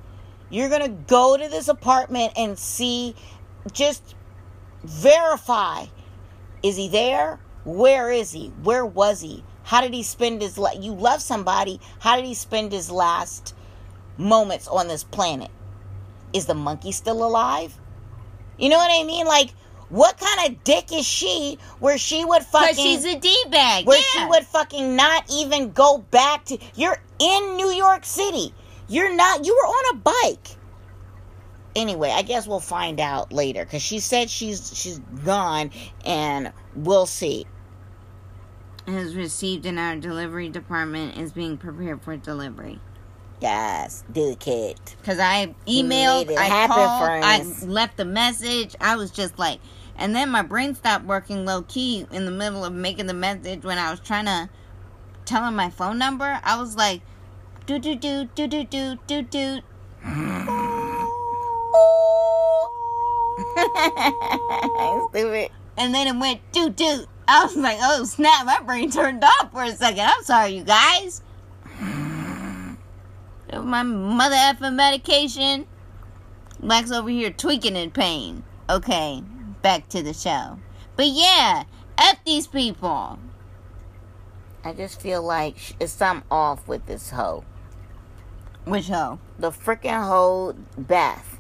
you're 0.49 0.69
going 0.69 0.81
to 0.81 1.03
go 1.07 1.37
to 1.37 1.47
this 1.49 1.67
apartment 1.67 2.33
and 2.37 2.57
see 2.57 3.15
just 3.73 4.15
verify 4.83 5.85
is 6.63 6.75
he 6.75 6.89
there? 6.89 7.39
Where 7.65 8.11
is 8.11 8.31
he? 8.31 8.47
Where 8.63 8.85
was 8.85 9.21
he? 9.21 9.43
How 9.63 9.81
did 9.81 9.93
he 9.93 10.03
spend 10.03 10.41
his 10.41 10.57
la- 10.57 10.71
you 10.71 10.93
love 10.93 11.21
somebody, 11.21 11.79
how 11.99 12.15
did 12.15 12.25
he 12.25 12.33
spend 12.33 12.71
his 12.71 12.89
last 12.89 13.53
moments 14.17 14.67
on 14.67 14.87
this 14.87 15.03
planet? 15.03 15.51
Is 16.33 16.45
the 16.45 16.53
monkey 16.55 16.91
still 16.91 17.23
alive? 17.23 17.77
You 18.57 18.69
know 18.69 18.77
what 18.77 18.91
I 18.91 19.03
mean? 19.03 19.27
Like 19.27 19.51
what 19.89 20.17
kind 20.17 20.49
of 20.51 20.63
dick 20.63 20.91
is 20.91 21.05
she 21.05 21.57
where 21.79 21.97
she 21.97 22.25
would 22.25 22.43
fucking 22.43 22.75
Because 22.75 22.83
she's 22.83 23.05
a 23.05 23.19
D 23.19 23.35
bag. 23.49 23.85
where 23.85 23.97
yeah. 23.97 24.03
she 24.11 24.25
would 24.25 24.45
fucking 24.45 24.95
not 24.95 25.23
even 25.31 25.71
go 25.71 25.99
back 25.99 26.45
to 26.45 26.57
you're 26.75 26.97
in 27.19 27.55
New 27.55 27.71
York 27.71 28.03
City. 28.05 28.53
You're 28.87 29.15
not 29.15 29.45
you 29.45 29.53
were 29.53 29.67
on 29.67 29.95
a 29.95 29.99
bike. 29.99 30.47
Anyway, 31.75 32.09
I 32.09 32.23
guess 32.23 32.47
we'll 32.47 32.59
find 32.59 32.99
out 32.99 33.31
later 33.31 33.65
cuz 33.65 33.81
she 33.81 33.99
said 33.99 34.29
she's 34.29 34.71
she's 34.75 34.99
gone 35.23 35.71
and 36.05 36.51
we'll 36.75 37.05
see. 37.05 37.45
has 38.87 39.15
received 39.15 39.65
in 39.65 39.77
our 39.77 39.95
delivery 39.97 40.49
department 40.49 41.17
is 41.17 41.31
being 41.33 41.57
prepared 41.57 42.01
for 42.01 42.15
delivery. 42.17 42.79
Yes, 43.41 44.03
do 44.11 44.31
it, 44.31 44.39
kid. 44.39 44.79
Because 44.99 45.19
I 45.19 45.53
emailed, 45.67 46.35
I 46.35 46.45
happen, 46.45 46.75
called, 46.75 47.05
friends. 47.05 47.63
I 47.63 47.67
left 47.67 47.99
a 47.99 48.05
message. 48.05 48.75
I 48.81 48.95
was 48.95 49.11
just 49.11 49.37
like, 49.37 49.59
and 49.95 50.15
then 50.15 50.29
my 50.29 50.41
brain 50.41 50.73
stopped 50.73 51.05
working 51.05 51.45
low 51.45 51.61
key 51.61 52.07
in 52.11 52.25
the 52.25 52.31
middle 52.31 52.65
of 52.65 52.73
making 52.73 53.05
the 53.05 53.13
message 53.13 53.63
when 53.63 53.77
I 53.77 53.91
was 53.91 53.99
trying 53.99 54.25
to 54.25 54.49
tell 55.25 55.45
him 55.45 55.55
my 55.55 55.69
phone 55.69 55.99
number. 55.99 56.39
I 56.43 56.59
was 56.59 56.75
like, 56.75 57.01
do 57.67 57.77
do 57.79 57.95
do 57.95 58.23
do 58.33 58.47
do 58.47 58.63
do 58.63 58.95
do 59.07 59.21
do. 59.23 59.59
Stupid. 65.09 65.51
And 65.75 65.93
then 65.93 66.07
it 66.07 66.15
went 66.17 66.39
doo 66.53 66.69
doo. 66.69 67.05
I 67.27 67.43
was 67.43 67.57
like, 67.57 67.77
oh 67.81 68.05
snap, 68.05 68.45
my 68.45 68.61
brain 68.61 68.89
turned 68.89 69.21
off 69.21 69.51
for 69.51 69.63
a 69.63 69.71
second. 69.73 69.99
I'm 69.99 70.23
sorry, 70.23 70.51
you 70.51 70.63
guys. 70.63 71.21
My 73.51 73.83
mother 73.83 74.35
effing 74.35 74.75
medication. 74.75 75.67
Max 76.61 76.89
over 76.89 77.09
here 77.09 77.31
tweaking 77.31 77.75
in 77.75 77.91
pain. 77.91 78.43
Okay, 78.69 79.21
back 79.61 79.89
to 79.89 80.01
the 80.01 80.13
show. 80.13 80.57
But 80.95 81.07
yeah, 81.07 81.63
F 81.97 82.17
these 82.25 82.47
people. 82.47 83.19
I 84.63 84.71
just 84.73 85.01
feel 85.01 85.21
like 85.21 85.75
it's 85.81 85.91
something 85.91 86.25
off 86.31 86.65
with 86.67 86.85
this 86.85 87.09
hoe. 87.09 87.43
Which 88.67 88.87
hoe? 88.89 89.19
The 89.39 89.51
freaking 89.51 90.03
hoe 90.05 90.53
Beth. 90.77 91.39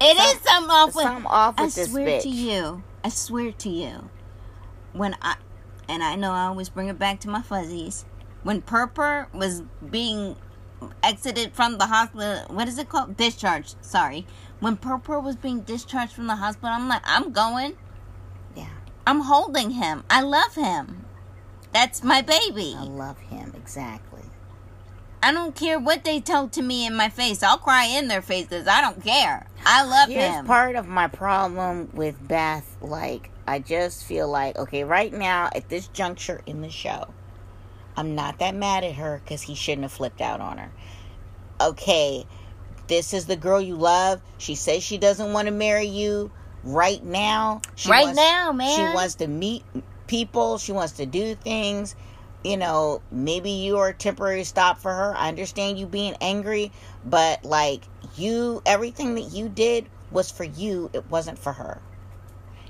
It 0.00 0.16
Some- 0.16 0.26
is 0.26 0.42
something 0.42 0.70
off 0.70 0.94
with 0.94 1.04
something 1.04 1.26
off 1.26 1.54
with 1.58 1.72
I 1.78 1.80
this 1.80 1.90
swear 1.90 2.06
bitch. 2.06 2.22
to 2.22 2.28
you. 2.28 2.82
I 3.02 3.08
swear 3.08 3.52
to 3.52 3.68
you. 3.70 4.10
When 4.92 5.16
I 5.22 5.36
and 5.88 6.02
I 6.02 6.16
know 6.16 6.32
I 6.32 6.46
always 6.46 6.68
bring 6.68 6.88
it 6.88 6.98
back 6.98 7.20
to 7.20 7.28
my 7.30 7.40
fuzzies. 7.42 8.04
When 8.42 8.60
Purpur 8.62 9.28
was 9.32 9.62
being 9.90 10.36
exited 11.02 11.52
from 11.54 11.78
the 11.78 11.86
hospital. 11.86 12.42
What 12.54 12.68
is 12.68 12.78
it 12.78 12.88
called? 12.88 13.16
Discharged. 13.16 13.76
Sorry. 13.80 14.26
When 14.60 14.76
Purple 14.76 15.20
was 15.20 15.36
being 15.36 15.60
discharged 15.60 16.12
from 16.12 16.26
the 16.26 16.36
hospital, 16.36 16.70
I'm 16.70 16.88
like, 16.88 17.02
I'm 17.04 17.32
going. 17.32 17.76
Yeah. 18.54 18.68
I'm 19.06 19.20
holding 19.20 19.70
him. 19.72 20.04
I 20.10 20.22
love 20.22 20.54
him. 20.54 21.04
That's 21.72 22.02
my 22.02 22.22
baby. 22.22 22.74
I 22.78 22.84
love 22.84 23.18
him 23.18 23.52
exactly. 23.56 24.05
I 25.22 25.32
don't 25.32 25.54
care 25.54 25.78
what 25.78 26.04
they 26.04 26.20
tell 26.20 26.48
to 26.50 26.62
me 26.62 26.86
in 26.86 26.94
my 26.94 27.08
face. 27.08 27.42
I'll 27.42 27.58
cry 27.58 27.86
in 27.86 28.08
their 28.08 28.22
faces. 28.22 28.68
I 28.68 28.80
don't 28.80 29.02
care. 29.02 29.46
I 29.64 29.84
love 29.84 30.08
Here's 30.08 30.34
him. 30.36 30.46
part 30.46 30.76
of 30.76 30.86
my 30.86 31.08
problem 31.08 31.90
with 31.94 32.16
Beth. 32.28 32.76
Like, 32.80 33.30
I 33.46 33.58
just 33.58 34.04
feel 34.04 34.28
like, 34.28 34.56
okay, 34.56 34.84
right 34.84 35.12
now 35.12 35.48
at 35.54 35.68
this 35.68 35.88
juncture 35.88 36.42
in 36.46 36.60
the 36.60 36.70
show, 36.70 37.08
I'm 37.96 38.14
not 38.14 38.38
that 38.40 38.54
mad 38.54 38.84
at 38.84 38.94
her 38.96 39.20
because 39.24 39.42
he 39.42 39.54
shouldn't 39.54 39.82
have 39.82 39.92
flipped 39.92 40.20
out 40.20 40.40
on 40.40 40.58
her. 40.58 40.70
Okay, 41.60 42.26
this 42.86 43.14
is 43.14 43.26
the 43.26 43.36
girl 43.36 43.60
you 43.60 43.74
love. 43.74 44.20
She 44.38 44.54
says 44.54 44.82
she 44.82 44.98
doesn't 44.98 45.32
want 45.32 45.46
to 45.46 45.52
marry 45.52 45.86
you 45.86 46.30
right 46.62 47.02
now. 47.02 47.62
She 47.74 47.90
Right 47.90 48.04
wants- 48.04 48.16
now, 48.18 48.52
man. 48.52 48.76
She 48.76 48.94
wants 48.94 49.14
to 49.16 49.26
meet 49.26 49.64
people. 50.06 50.58
She 50.58 50.72
wants 50.72 50.92
to 50.94 51.06
do 51.06 51.34
things. 51.34 51.96
You 52.46 52.56
know, 52.56 53.02
maybe 53.10 53.50
you 53.50 53.78
are 53.78 53.88
a 53.88 53.92
temporary 53.92 54.44
stop 54.44 54.78
for 54.78 54.92
her. 54.92 55.16
I 55.16 55.26
understand 55.26 55.80
you 55.80 55.86
being 55.86 56.14
angry, 56.20 56.70
but 57.04 57.44
like 57.44 57.82
you, 58.16 58.62
everything 58.64 59.16
that 59.16 59.32
you 59.32 59.48
did 59.48 59.86
was 60.12 60.30
for 60.30 60.44
you. 60.44 60.88
It 60.92 61.10
wasn't 61.10 61.40
for 61.40 61.52
her. 61.52 61.80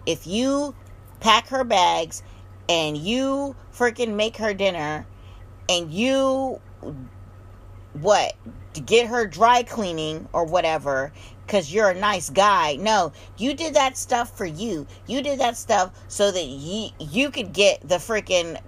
If 0.07 0.27
you 0.27 0.75
pack 1.21 1.49
her 1.49 1.63
bags 1.63 2.23
and 2.71 2.97
you 2.97 3.55
freaking 3.71 4.15
make 4.15 4.39
her 4.39 4.55
dinner 4.55 5.07
and 5.69 5.93
you 5.93 6.59
what 7.93 8.35
get 8.87 9.09
her 9.09 9.27
dry 9.27 9.63
cleaning 9.63 10.27
or 10.33 10.45
whatever 10.45 11.13
because 11.47 11.73
you're 11.73 11.89
a 11.89 11.99
nice 11.99 12.29
guy 12.29 12.77
no 12.77 13.11
you 13.39 13.55
did 13.55 13.73
that 13.73 13.97
stuff 13.97 14.37
for 14.37 14.45
you 14.45 14.87
you 15.07 15.23
did 15.23 15.41
that 15.41 15.57
stuff 15.57 15.91
so 16.07 16.31
that 16.31 16.45
you 16.45 16.91
you 16.99 17.31
could 17.31 17.55
get 17.55 17.81
the 17.89 17.95
freaking 17.95 18.61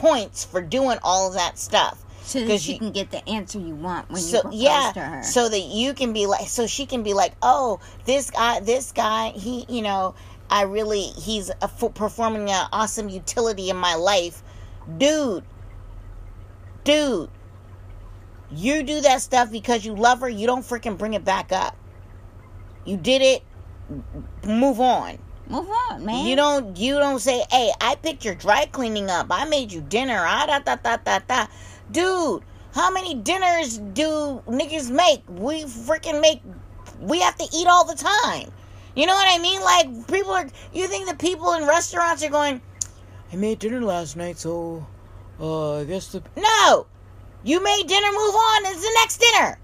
points 0.00 0.44
for 0.44 0.60
doing 0.60 0.98
all 1.02 1.30
that 1.32 1.58
stuff. 1.58 2.04
So 2.22 2.44
that 2.44 2.60
she 2.60 2.74
you- 2.74 2.78
can 2.78 2.92
get 2.92 3.10
the 3.10 3.26
answer 3.28 3.58
you 3.58 3.74
want 3.74 4.08
when 4.08 4.18
you 4.20 4.22
so 4.28 4.42
propose 4.42 4.60
yeah 4.60 4.90
to 4.94 5.00
her. 5.00 5.22
so 5.22 5.48
that 5.48 5.60
you 5.60 5.94
can 5.94 6.12
be 6.12 6.26
like 6.26 6.48
so 6.48 6.66
she 6.66 6.86
can 6.86 7.02
be 7.02 7.12
like 7.12 7.32
oh 7.42 7.80
this 8.04 8.30
guy 8.30 8.60
this 8.60 8.92
guy 8.92 9.30
he 9.30 9.64
you 9.68 9.82
know 9.82 10.14
i 10.48 10.62
really 10.62 11.00
he's 11.02 11.48
a, 11.50 11.64
f- 11.64 11.92
performing 11.94 12.48
an 12.50 12.66
awesome 12.72 13.08
utility 13.08 13.68
in 13.70 13.76
my 13.76 13.94
life. 13.96 14.42
Dude 14.98 15.42
dude 16.84 17.30
you 18.52 18.82
do 18.84 19.00
that 19.00 19.20
stuff 19.22 19.50
because 19.50 19.84
you 19.84 19.94
love 19.94 20.20
her 20.20 20.28
you 20.28 20.46
don't 20.46 20.62
freaking 20.62 20.96
bring 20.98 21.14
it 21.14 21.24
back 21.24 21.50
up. 21.52 21.76
You 22.84 22.96
did 22.96 23.22
it 23.22 23.42
move 24.44 24.80
on 24.80 25.18
Move 25.50 25.68
on, 25.90 26.04
man. 26.04 26.26
you 26.26 26.36
don't 26.36 26.76
you 26.76 26.94
don't 26.94 27.18
say, 27.18 27.44
"Hey, 27.50 27.72
I 27.80 27.96
picked 27.96 28.24
your 28.24 28.36
dry 28.36 28.66
cleaning 28.66 29.10
up. 29.10 29.26
I 29.30 29.44
made 29.46 29.72
you 29.72 29.80
dinner." 29.80 30.24
Ah, 30.24 30.46
da 30.46 30.60
da 30.60 30.76
da 30.76 30.96
da 30.98 31.18
da. 31.26 31.46
Dude, 31.90 32.44
how 32.72 32.90
many 32.92 33.14
dinners 33.14 33.78
do 33.78 34.42
niggas 34.46 34.90
make? 34.90 35.22
We 35.28 35.64
freaking 35.64 36.20
make. 36.20 36.40
We 37.00 37.20
have 37.20 37.36
to 37.38 37.48
eat 37.52 37.66
all 37.66 37.84
the 37.84 37.96
time. 37.96 38.52
You 38.94 39.06
know 39.06 39.14
what 39.14 39.26
I 39.28 39.42
mean? 39.42 39.60
Like 39.60 40.06
people 40.06 40.32
are. 40.32 40.48
You 40.72 40.86
think 40.86 41.08
the 41.08 41.16
people 41.16 41.52
in 41.54 41.66
restaurants 41.66 42.22
are 42.22 42.30
going? 42.30 42.60
I 43.32 43.36
made 43.36 43.58
dinner 43.58 43.80
last 43.80 44.16
night, 44.16 44.38
so 44.38 44.86
uh, 45.40 45.80
I 45.80 45.84
guess 45.84 46.12
the 46.12 46.22
no. 46.36 46.86
You 47.42 47.62
made 47.62 47.88
dinner. 47.88 48.08
Move 48.12 48.34
on. 48.34 48.66
It's 48.66 48.82
the 48.82 48.98
next 49.02 49.18
dinner. 49.18 49.58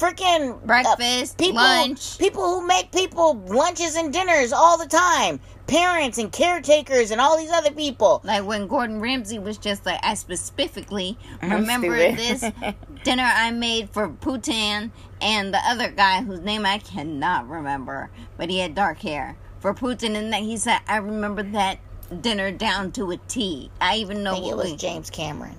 Freaking 0.00 0.54
uh, 0.54 0.66
Breakfast, 0.66 1.36
people, 1.36 1.56
lunch. 1.56 2.18
people 2.18 2.42
who 2.42 2.66
make 2.66 2.90
people 2.90 3.34
lunches 3.34 3.96
and 3.96 4.10
dinners 4.12 4.50
all 4.52 4.78
the 4.78 4.86
time. 4.86 5.40
Parents 5.66 6.16
and 6.16 6.32
caretakers 6.32 7.10
and 7.10 7.20
all 7.20 7.36
these 7.36 7.50
other 7.50 7.70
people. 7.70 8.22
Like 8.24 8.44
when 8.46 8.66
Gordon 8.66 8.98
Ramsay 9.00 9.38
was 9.38 9.58
just 9.58 9.84
like, 9.84 10.00
I 10.02 10.14
specifically 10.14 11.18
I'm 11.42 11.52
remember 11.52 11.94
stupid. 11.98 12.16
this 12.18 12.74
dinner 13.04 13.24
I 13.30 13.50
made 13.50 13.90
for 13.90 14.08
Putin 14.08 14.90
and 15.20 15.52
the 15.52 15.60
other 15.66 15.90
guy 15.90 16.22
whose 16.22 16.40
name 16.40 16.64
I 16.64 16.78
cannot 16.78 17.46
remember, 17.48 18.10
but 18.38 18.48
he 18.48 18.58
had 18.58 18.74
dark 18.74 19.00
hair. 19.00 19.36
For 19.60 19.74
Putin, 19.74 20.16
and 20.16 20.32
that 20.32 20.40
he 20.40 20.56
said, 20.56 20.80
I 20.88 20.96
remember 20.96 21.42
that 21.42 21.78
dinner 22.22 22.50
down 22.50 22.92
to 22.92 23.10
a 23.10 23.18
T. 23.18 23.70
I 23.78 23.96
even 23.96 24.22
know 24.22 24.32
I 24.32 24.40
think 24.40 24.46
it 24.52 24.56
was 24.56 24.70
we- 24.70 24.76
James 24.78 25.10
Cameron. 25.10 25.56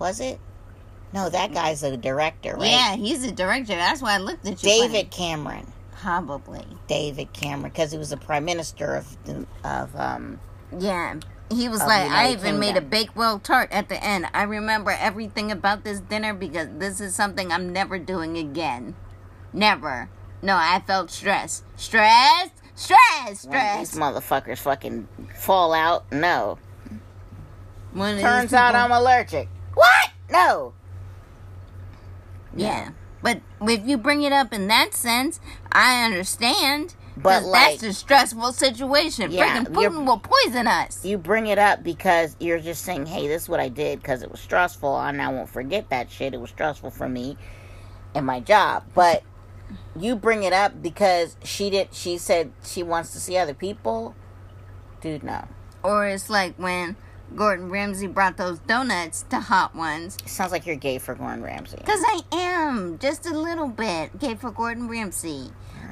Was 0.00 0.18
it? 0.18 0.40
No, 1.12 1.28
that 1.30 1.52
guy's 1.52 1.82
a 1.82 1.96
director, 1.96 2.56
right? 2.56 2.70
Yeah, 2.70 2.96
he's 2.96 3.24
a 3.24 3.32
director. 3.32 3.74
That's 3.74 4.02
why 4.02 4.14
I 4.14 4.18
looked 4.18 4.46
at 4.46 4.62
you. 4.62 4.68
David 4.68 4.90
funny. 4.90 5.04
Cameron. 5.04 5.72
Probably. 5.92 6.66
David 6.88 7.32
Cameron, 7.32 7.70
because 7.70 7.92
he 7.92 7.98
was 7.98 8.10
the 8.10 8.16
prime 8.16 8.44
minister 8.44 8.94
of 8.94 9.16
of 9.64 9.94
um. 9.96 10.40
Yeah. 10.78 11.16
He 11.48 11.68
was 11.68 11.78
like, 11.78 12.10
I 12.10 12.32
even 12.32 12.58
made 12.58 12.70
a 12.70 12.80
Kingdom. 12.80 12.90
Bakewell 12.90 13.38
tart 13.38 13.70
at 13.70 13.88
the 13.88 14.02
end. 14.02 14.26
I 14.34 14.42
remember 14.42 14.90
everything 14.90 15.52
about 15.52 15.84
this 15.84 16.00
dinner 16.00 16.34
because 16.34 16.68
this 16.78 17.00
is 17.00 17.14
something 17.14 17.52
I'm 17.52 17.72
never 17.72 18.00
doing 18.00 18.36
again. 18.36 18.96
Never. 19.52 20.08
No, 20.42 20.56
I 20.56 20.82
felt 20.84 21.10
stress. 21.10 21.62
Stress? 21.76 22.50
Stress! 22.74 23.46
When 23.46 23.78
these 23.78 23.94
motherfuckers 23.94 24.58
fucking 24.58 25.06
fall 25.36 25.72
out. 25.72 26.10
No. 26.10 26.58
Turns 27.94 28.52
out 28.52 28.74
I'm 28.74 28.90
allergic. 28.90 29.48
What? 29.74 30.10
No. 30.30 30.74
Yeah. 32.56 32.90
But 33.22 33.40
if 33.62 33.86
you 33.86 33.98
bring 33.98 34.22
it 34.22 34.32
up 34.32 34.52
in 34.52 34.68
that 34.68 34.94
sense, 34.94 35.40
I 35.72 36.04
understand. 36.04 36.94
But 37.16 37.44
like- 37.44 37.80
that's 37.80 37.82
a 37.82 37.92
stressful 37.94 38.52
situation. 38.52 39.30
Yeah, 39.30 39.64
Freaking 39.64 39.72
Putin 39.72 40.06
will 40.06 40.18
poison 40.18 40.66
us. 40.66 41.04
You 41.04 41.16
bring 41.16 41.46
it 41.46 41.58
up 41.58 41.82
because 41.82 42.36
you're 42.38 42.58
just 42.58 42.82
saying, 42.82 43.06
"Hey, 43.06 43.26
this 43.26 43.44
is 43.44 43.48
what 43.48 43.58
I 43.58 43.68
did 43.68 44.00
because 44.02 44.22
it 44.22 44.30
was 44.30 44.40
stressful, 44.40 45.00
and 45.00 45.20
I 45.22 45.28
won't 45.28 45.48
forget 45.48 45.88
that 45.88 46.10
shit. 46.10 46.34
It 46.34 46.40
was 46.40 46.50
stressful 46.50 46.90
for 46.90 47.08
me 47.08 47.38
and 48.14 48.26
my 48.26 48.40
job." 48.40 48.84
But 48.94 49.22
you 49.98 50.14
bring 50.14 50.42
it 50.42 50.52
up 50.52 50.82
because 50.82 51.36
she 51.42 51.70
did. 51.70 51.88
She 51.92 52.18
said 52.18 52.52
she 52.62 52.82
wants 52.82 53.12
to 53.12 53.20
see 53.20 53.38
other 53.38 53.54
people. 53.54 54.14
Dude, 55.00 55.24
no. 55.24 55.46
Or 55.82 56.06
it's 56.06 56.28
like 56.28 56.54
when 56.58 56.96
Gordon 57.34 57.68
Ramsay 57.70 58.06
brought 58.06 58.36
those 58.36 58.58
donuts 58.60 59.24
to 59.30 59.40
Hot 59.40 59.74
Ones. 59.74 60.16
Sounds 60.26 60.52
like 60.52 60.64
you're 60.66 60.76
gay 60.76 60.98
for 60.98 61.14
Gordon 61.14 61.42
Ramsay. 61.42 61.76
Because 61.78 62.00
I 62.02 62.20
am, 62.32 62.98
just 62.98 63.26
a 63.26 63.36
little 63.36 63.68
bit, 63.68 64.18
gay 64.18 64.34
for 64.36 64.50
Gordon 64.50 64.88
Ramsay. 64.88 65.50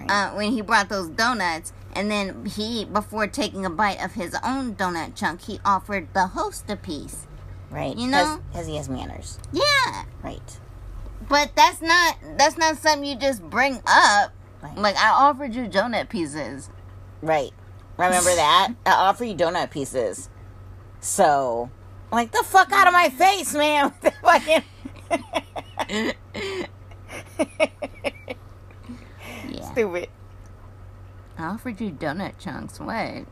Uh, 0.08 0.30
when 0.32 0.52
he 0.52 0.60
brought 0.60 0.90
those 0.90 1.08
donuts, 1.08 1.72
and 1.94 2.10
then 2.10 2.44
he, 2.44 2.84
before 2.84 3.26
taking 3.26 3.64
a 3.64 3.70
bite 3.70 4.02
of 4.04 4.12
his 4.12 4.36
own 4.44 4.74
donut 4.74 5.14
chunk, 5.16 5.40
he 5.42 5.58
offered 5.64 6.12
the 6.12 6.26
host 6.28 6.68
a 6.68 6.76
piece. 6.76 7.26
Right. 7.70 7.96
You 7.96 8.08
know? 8.08 8.40
because 8.52 8.66
he 8.66 8.76
has 8.76 8.88
manners. 8.88 9.38
Yeah, 9.52 10.04
Right. 10.22 10.58
but 11.28 11.52
that's 11.56 11.80
not 11.80 12.16
that's 12.36 12.56
not 12.58 12.76
something 12.76 13.04
you 13.08 13.16
just 13.16 13.42
bring 13.42 13.80
up. 13.86 14.32
Like 14.76 14.96
I 14.96 15.08
offered 15.10 15.54
you 15.54 15.64
donut 15.68 16.08
pieces. 16.10 16.68
Right. 17.22 17.52
Remember 17.96 18.34
that? 18.34 18.74
I 18.84 18.90
offer 18.92 19.24
you 19.24 19.34
donut 19.34 19.70
pieces. 19.70 20.28
So, 21.04 21.70
I'm 22.10 22.16
like 22.16 22.32
the 22.32 22.42
fuck 22.44 22.72
out 22.72 22.86
of 22.86 22.94
my 22.94 23.10
face, 23.10 23.52
man. 23.52 23.90
Fucking. 24.22 24.62
Stupid. 29.70 30.08
I 31.36 31.44
offered 31.44 31.78
you 31.78 31.90
donut 31.90 32.38
chunks. 32.38 32.80
What? 32.80 33.26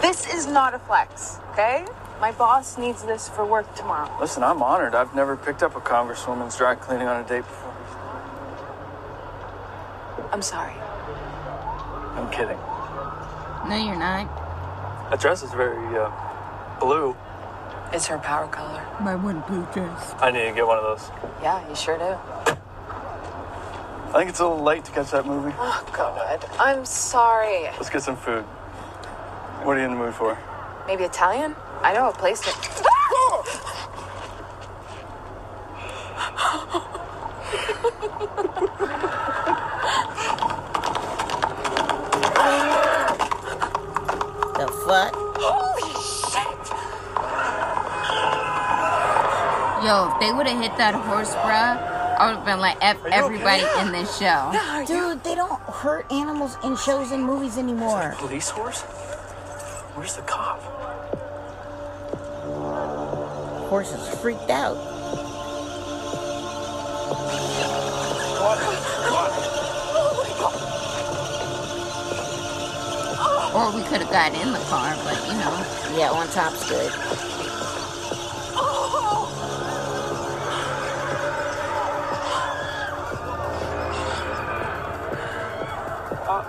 This 0.00 0.32
is 0.32 0.46
not 0.46 0.72
a 0.72 0.78
flex, 0.78 1.40
okay? 1.52 1.84
My 2.22 2.32
boss 2.32 2.78
needs 2.78 3.04
this 3.04 3.28
for 3.28 3.44
work 3.44 3.74
tomorrow. 3.74 4.10
Listen, 4.18 4.42
I'm 4.42 4.62
honored. 4.62 4.94
I've 4.94 5.14
never 5.14 5.36
picked 5.36 5.62
up 5.62 5.76
a 5.76 5.80
congresswoman's 5.80 6.56
dry 6.56 6.74
cleaning 6.74 7.06
on 7.06 7.22
a 7.22 7.28
date 7.28 7.42
before. 7.42 7.74
I'm 10.32 10.40
sorry. 10.40 10.72
I'm 10.72 12.30
kidding. 12.30 12.58
No, 13.68 13.76
you're 13.76 13.94
not. 13.94 14.26
That 15.10 15.20
dress 15.20 15.42
is 15.42 15.52
very 15.52 15.98
uh, 15.98 16.10
blue. 16.80 17.16
It's 17.92 18.06
her 18.06 18.18
power 18.18 18.48
color. 18.48 18.84
My 19.00 19.14
one 19.14 19.40
blue 19.42 19.66
dress. 19.72 20.14
I 20.18 20.30
need 20.30 20.46
to 20.46 20.52
get 20.52 20.66
one 20.66 20.78
of 20.78 20.84
those. 20.84 21.10
Yeah, 21.42 21.68
you 21.68 21.74
sure 21.76 21.98
do. 21.98 22.16
I 24.08 24.12
think 24.18 24.30
it's 24.30 24.40
a 24.40 24.46
little 24.48 24.62
late 24.62 24.84
to 24.86 24.92
catch 24.92 25.10
that 25.10 25.26
movie. 25.26 25.54
Oh, 25.58 25.84
God. 25.92 26.44
I'm 26.58 26.84
sorry. 26.84 27.64
Let's 27.76 27.90
get 27.90 28.02
some 28.02 28.16
food. 28.16 28.44
What 29.62 29.76
are 29.76 29.80
you 29.80 29.86
in 29.86 29.92
the 29.92 29.96
mood 29.96 30.14
for? 30.14 30.38
Maybe 30.86 31.04
Italian? 31.04 31.54
I 31.82 31.92
know 31.92 32.08
a 32.08 32.12
place 32.12 32.40
that. 32.40 32.54
The 44.56 44.66
fuck? 44.86 45.12
Holy 45.38 45.95
Yo, 49.86 50.10
if 50.12 50.18
they 50.18 50.32
would 50.32 50.48
have 50.48 50.60
hit 50.60 50.76
that 50.78 50.96
horse, 50.96 51.32
bruh, 51.36 51.78
I 52.18 52.26
would 52.26 52.38
have 52.38 52.44
been 52.44 52.58
like, 52.58 52.76
F 52.80 52.96
everybody 53.06 53.62
in 53.78 53.92
this 53.92 54.18
show. 54.18 54.50
Dude, 54.84 55.22
they 55.22 55.36
don't 55.36 55.60
hurt 55.62 56.10
animals 56.10 56.56
in 56.64 56.76
shows 56.76 57.12
and 57.12 57.22
movies 57.24 57.56
anymore. 57.56 58.16
Police 58.18 58.50
horse? 58.50 58.80
Where's 59.94 60.16
the 60.16 60.22
cop? 60.22 60.60
Horse 63.70 63.92
is 63.92 64.08
freaked 64.18 64.50
out. 64.50 64.76
Or 73.54 73.70
we 73.70 73.82
could 73.84 74.00
have 74.02 74.10
got 74.10 74.34
in 74.34 74.52
the 74.52 74.58
car, 74.66 74.96
but 75.04 75.16
you 75.28 75.34
know. 75.34 75.64
Yeah, 75.96 76.10
on 76.10 76.26
top's 76.30 76.68
good. 76.68 77.35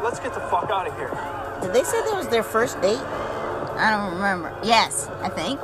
Let's 0.07 0.19
get 0.21 0.33
the 0.33 0.39
fuck 0.39 0.69
out 0.69 0.87
of 0.87 0.95
here. 0.95 1.09
Did 1.61 1.73
they 1.73 1.83
say 1.83 2.01
that 2.01 2.15
was 2.15 2.29
their 2.29 2.43
first 2.43 2.79
date? 2.81 2.95
I 2.95 3.91
don't 3.91 4.15
remember. 4.15 4.57
Yes, 4.63 5.07
I 5.21 5.27
think. 5.27 5.59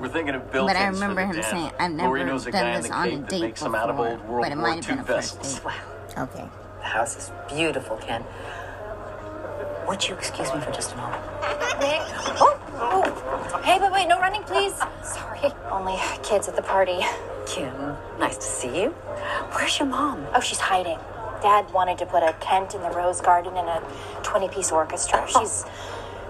We're 0.00 0.08
thinking 0.08 0.34
of 0.34 0.50
built 0.50 0.68
But 0.68 0.76
I 0.76 0.86
remember 0.86 1.26
him 1.26 1.42
saying, 1.42 1.72
I've 1.78 1.92
never 1.92 2.08
Lori 2.08 2.24
knows 2.24 2.46
a 2.46 2.52
done 2.52 2.66
in 2.68 2.82
this 2.82 2.90
on 2.90 3.06
a 3.06 3.10
Cape 3.10 3.20
that 3.20 3.28
date 3.28 3.40
makes 3.42 3.60
them 3.60 3.74
out 3.74 3.90
of 3.90 3.96
before, 3.96 4.12
old 4.12 4.28
World 4.28 4.44
but 4.44 4.52
it 4.52 4.56
War 4.56 4.68
might 4.68 4.84
have 4.84 4.86
been 4.86 4.98
a 4.98 5.04
first 5.04 5.42
vessels. 5.42 5.60
date. 5.60 6.18
Okay. 6.18 6.48
The 6.78 6.84
house 6.84 7.16
is 7.16 7.32
beautiful, 7.48 7.96
Ken. 7.98 8.24
Would 9.86 10.08
you 10.08 10.14
excuse 10.14 10.52
me 10.54 10.60
for 10.60 10.72
just 10.72 10.94
a 10.94 10.96
moment? 10.96 11.22
Nick? 11.80 12.00
Oh, 12.40 12.58
oh. 12.76 13.60
Hey, 13.62 13.78
but 13.78 13.92
wait, 13.92 14.08
no 14.08 14.18
running, 14.18 14.42
please. 14.44 14.74
Sorry. 15.02 15.52
Only 15.70 15.98
kids 16.22 16.48
at 16.48 16.56
the 16.56 16.62
party. 16.62 16.98
Kim, 17.46 17.74
nice 18.18 18.36
to 18.36 18.42
see 18.42 18.82
you. 18.82 18.90
Where's 19.52 19.78
your 19.78 19.88
mom? 19.88 20.26
Oh, 20.34 20.40
she's 20.40 20.58
hiding. 20.60 20.98
Dad 21.42 21.72
wanted 21.72 21.98
to 21.98 22.06
put 22.06 22.22
a 22.22 22.34
tent 22.40 22.74
in 22.74 22.82
the 22.82 22.90
rose 22.90 23.20
garden 23.20 23.56
and 23.56 23.68
a 23.68 23.80
20-piece 24.22 24.72
orchestra. 24.72 25.26
Oh. 25.34 25.40
She's 25.40 25.64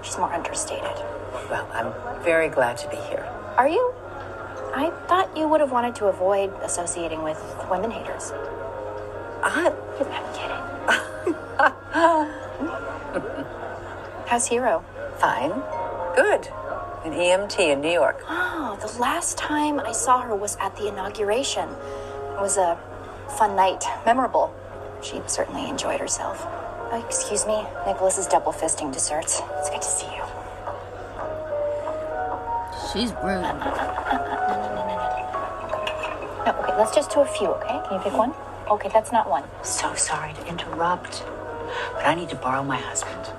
she's 0.02 0.18
more 0.18 0.32
understated. 0.32 0.96
Well, 1.50 1.68
I'm 1.72 2.22
very 2.22 2.48
glad 2.48 2.76
to 2.78 2.88
be 2.88 2.96
here. 2.96 3.24
Are 3.57 3.68
you? 3.68 3.94
I 4.74 4.90
thought 5.07 5.34
you 5.36 5.48
would 5.48 5.61
have 5.61 5.72
wanted 5.72 5.94
to 5.96 6.07
avoid 6.07 6.52
associating 6.62 7.22
with 7.22 7.38
women 7.70 7.90
haters. 7.90 8.32
Uh-huh. 9.42 9.70
I... 9.70 10.04
I'm 10.12 10.26
kidding. 10.34 11.36
How's 14.26 14.46
Hero? 14.46 14.84
Fine. 15.18 15.50
Good. 16.16 16.48
An 17.04 17.12
EMT 17.12 17.59
in 17.61 17.80
New 17.80 17.92
York. 17.92 18.22
Oh, 18.28 18.76
the 18.80 18.98
last 18.98 19.38
time 19.38 19.78
I 19.78 19.92
saw 19.92 20.22
her 20.22 20.34
was 20.34 20.57
at 20.61 20.76
the 20.76 20.88
inauguration. 20.88 21.68
It 21.68 22.40
was 22.40 22.57
a 22.57 22.78
fun 23.38 23.54
night, 23.54 23.84
memorable. 24.04 24.52
She 25.07 25.20
certainly 25.28 25.68
enjoyed 25.68 26.00
herself. 26.00 26.42
Oh, 26.90 27.04
excuse 27.07 27.46
me, 27.46 27.64
Nicholas 27.86 28.18
is 28.18 28.26
double 28.26 28.52
fisting 28.52 28.92
desserts. 28.92 29.40
It's 29.59 29.70
good 29.70 29.82
to 29.82 29.88
see 29.88 30.07
you. 30.07 30.24
She's 32.90 33.12
rude. 33.22 33.42
No, 36.44 36.57
okay, 36.59 36.76
let's 36.76 36.92
just 36.92 37.12
do 37.12 37.20
a 37.20 37.24
few, 37.24 37.46
okay? 37.46 37.80
Can 37.86 37.98
you 37.98 38.00
pick 38.02 38.14
one? 38.18 38.34
Okay, 38.68 38.88
that's 38.92 39.12
not 39.12 39.30
one. 39.30 39.44
So 39.62 39.94
sorry 39.94 40.32
to 40.32 40.46
interrupt, 40.48 41.22
but 41.94 42.04
I 42.04 42.16
need 42.16 42.28
to 42.30 42.36
borrow 42.36 42.64
my 42.64 42.78
husband. 42.78 43.30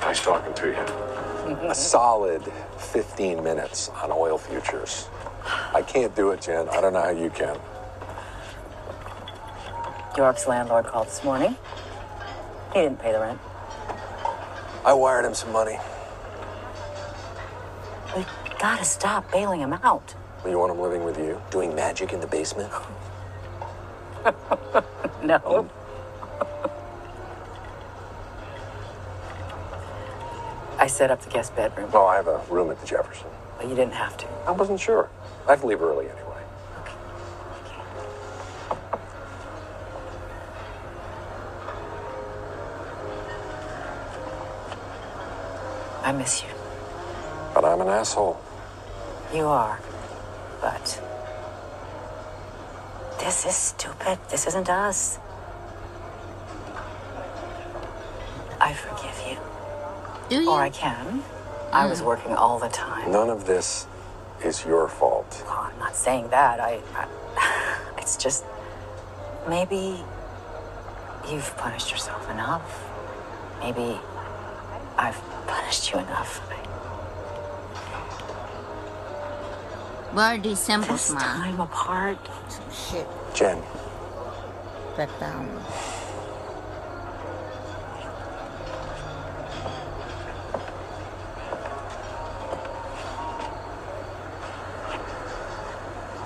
Nice 0.00 0.22
talking 0.22 0.54
to 0.54 0.68
you. 0.68 1.68
A 1.68 1.74
solid 1.74 2.42
15 2.76 3.42
minutes 3.42 3.88
on 3.88 4.12
oil 4.12 4.38
futures. 4.38 5.08
I 5.74 5.82
can't 5.82 6.14
do 6.14 6.30
it, 6.30 6.42
Jen. 6.42 6.68
I 6.68 6.80
don't 6.80 6.92
know 6.92 7.02
how 7.02 7.10
you 7.10 7.30
can. 7.30 7.58
Yorick's 10.18 10.48
landlord 10.48 10.84
called 10.84 11.06
this 11.06 11.22
morning. 11.22 11.56
He 12.74 12.80
didn't 12.80 12.98
pay 12.98 13.12
the 13.12 13.20
rent. 13.20 13.38
I 14.84 14.92
wired 14.92 15.24
him 15.24 15.32
some 15.32 15.52
money. 15.52 15.78
We 18.16 18.26
gotta 18.58 18.84
stop 18.84 19.30
bailing 19.30 19.60
him 19.60 19.74
out. 19.74 20.16
You 20.44 20.58
want 20.58 20.72
him 20.72 20.80
living 20.80 21.04
with 21.04 21.18
you, 21.18 21.40
doing 21.52 21.72
magic 21.72 22.12
in 22.12 22.18
the 22.18 22.26
basement? 22.26 22.72
no. 25.22 25.38
Hmm. 25.38 25.68
I 30.80 30.88
set 30.88 31.12
up 31.12 31.22
the 31.22 31.30
guest 31.30 31.54
bedroom. 31.54 31.90
Oh, 31.94 32.06
I 32.06 32.16
have 32.16 32.26
a 32.26 32.42
room 32.50 32.72
at 32.72 32.80
the 32.80 32.86
Jefferson. 32.86 33.28
But 33.56 33.68
you 33.68 33.76
didn't 33.76 33.94
have 33.94 34.16
to. 34.16 34.26
I 34.48 34.50
wasn't 34.50 34.80
sure. 34.80 35.10
I 35.46 35.52
have 35.52 35.60
to 35.60 35.66
leave 35.66 35.80
early 35.80 36.06
anyway. 36.06 36.27
I 46.08 46.12
miss 46.12 46.42
you. 46.42 46.48
But 47.54 47.66
I'm 47.66 47.82
an 47.82 47.88
asshole. 47.88 48.40
You 49.34 49.44
are. 49.44 49.78
But 50.62 51.02
this 53.18 53.44
is 53.44 53.54
stupid. 53.54 54.18
This 54.30 54.46
isn't 54.46 54.70
us. 54.70 55.18
I 58.58 58.72
forgive 58.72 59.22
you. 59.28 59.36
Do 60.30 60.44
you? 60.44 60.50
Or 60.50 60.62
I 60.62 60.70
can. 60.70 61.22
I 61.74 61.84
was 61.84 62.00
hmm. 62.00 62.06
working 62.06 62.32
all 62.32 62.58
the 62.58 62.70
time. 62.70 63.12
None 63.12 63.28
of 63.28 63.46
this 63.46 63.86
is 64.42 64.64
your 64.64 64.88
fault. 64.88 65.44
Oh, 65.46 65.70
I'm 65.70 65.78
not 65.78 65.94
saying 65.94 66.30
that. 66.30 66.58
I, 66.58 66.80
I 66.94 67.84
it's 67.98 68.16
just 68.16 68.46
maybe 69.46 70.02
you've 71.30 71.54
punished 71.58 71.90
yourself 71.90 72.30
enough. 72.30 72.88
Maybe 73.60 74.00
I've 74.98 75.20
punished 75.46 75.92
you 75.92 75.98
enough. 76.00 76.38
What 80.12 80.38
are 80.38 80.42
these 80.42 80.58
symbols, 80.58 80.90
This 80.90 81.10
Mom? 81.12 81.20
time 81.22 81.60
apart. 81.60 82.18
Some 82.48 82.72
shit. 82.72 83.06
Jen, 83.34 83.62
That 84.96 85.10
um 85.22 85.48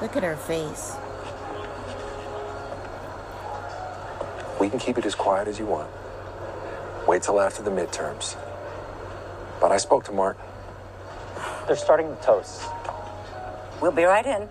Look 0.00 0.16
at 0.16 0.22
her 0.24 0.36
face. 0.36 0.96
we 4.60 4.68
can 4.70 4.78
keep 4.78 4.96
it 4.96 5.04
as 5.04 5.14
quiet 5.16 5.48
as 5.48 5.58
you 5.58 5.66
want. 5.66 5.90
Wait 7.08 7.20
till 7.22 7.40
after 7.40 7.64
the 7.64 7.70
midterms. 7.70 8.36
But 9.62 9.70
I 9.70 9.76
spoke 9.76 10.02
to 10.06 10.12
Martin. 10.12 10.42
They're 11.68 11.76
starting 11.76 12.08
the 12.10 12.16
toast. 12.16 12.62
We'll 13.80 13.92
be 13.92 14.02
right 14.02 14.26
in. 14.26 14.48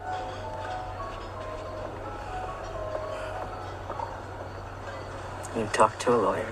You 5.58 5.68
talk 5.74 6.00
to 6.00 6.16
a 6.16 6.16
lawyer. 6.16 6.48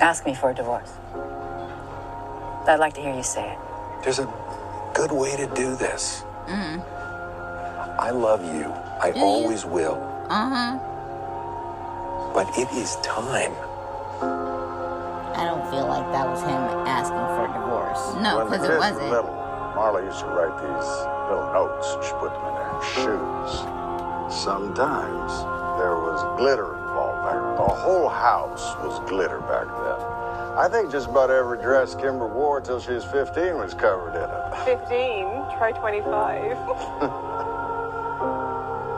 Ask 0.00 0.24
me 0.24 0.34
for 0.34 0.50
a 0.50 0.54
divorce. 0.54 0.92
I'd 2.66 2.80
like 2.80 2.94
to 2.94 3.02
hear 3.02 3.14
you 3.14 3.22
say 3.22 3.52
it. 3.52 3.58
There's 4.02 4.20
a 4.20 4.34
good 4.94 5.12
way 5.12 5.36
to 5.36 5.46
do 5.48 5.76
this. 5.76 6.24
Mm. 6.46 6.82
I 7.98 8.10
love 8.10 8.42
you. 8.42 8.72
I 9.02 9.10
Do 9.12 9.18
you? 9.18 9.24
always 9.26 9.66
will. 9.66 9.96
Uh 10.30 10.48
huh. 10.48 10.91
But 12.34 12.48
it 12.58 12.70
is 12.72 12.96
time. 13.02 13.52
I 15.36 15.44
don't 15.44 15.64
feel 15.70 15.86
like 15.86 16.10
that 16.12 16.26
was 16.26 16.40
him 16.42 16.62
asking 16.88 17.18
for 17.36 17.44
a 17.44 17.52
divorce. 17.52 18.14
No, 18.22 18.44
because 18.44 18.64
it 18.68 18.78
wasn't. 18.78 19.10
little, 19.10 19.30
Marla 19.76 20.04
used 20.04 20.20
to 20.20 20.26
write 20.26 20.56
these 20.60 20.88
little 21.28 21.52
notes. 21.52 21.86
And 21.94 22.04
she 22.04 22.12
put 22.20 22.32
them 22.32 22.44
in 22.48 22.54
their 22.56 22.82
shoes. 22.94 23.50
Sometimes 24.32 25.32
there 25.78 25.96
was 25.96 26.22
glitter 26.38 26.76
involved 26.78 27.22
back 27.24 27.36
The 27.58 27.74
whole 27.74 28.08
house 28.08 28.76
was 28.84 28.98
glitter 29.08 29.40
back 29.40 29.66
then. 29.66 30.00
I 30.56 30.68
think 30.70 30.90
just 30.90 31.08
about 31.08 31.30
every 31.30 31.58
dress 31.60 31.94
Kimber 31.94 32.26
wore 32.28 32.60
till 32.60 32.80
she 32.80 32.92
was 32.92 33.04
15 33.04 33.56
was 33.56 33.74
covered 33.74 34.14
in 34.16 34.28
it. 34.28 34.64
15, 34.88 35.26
try 35.58 35.72
25. 35.72 36.56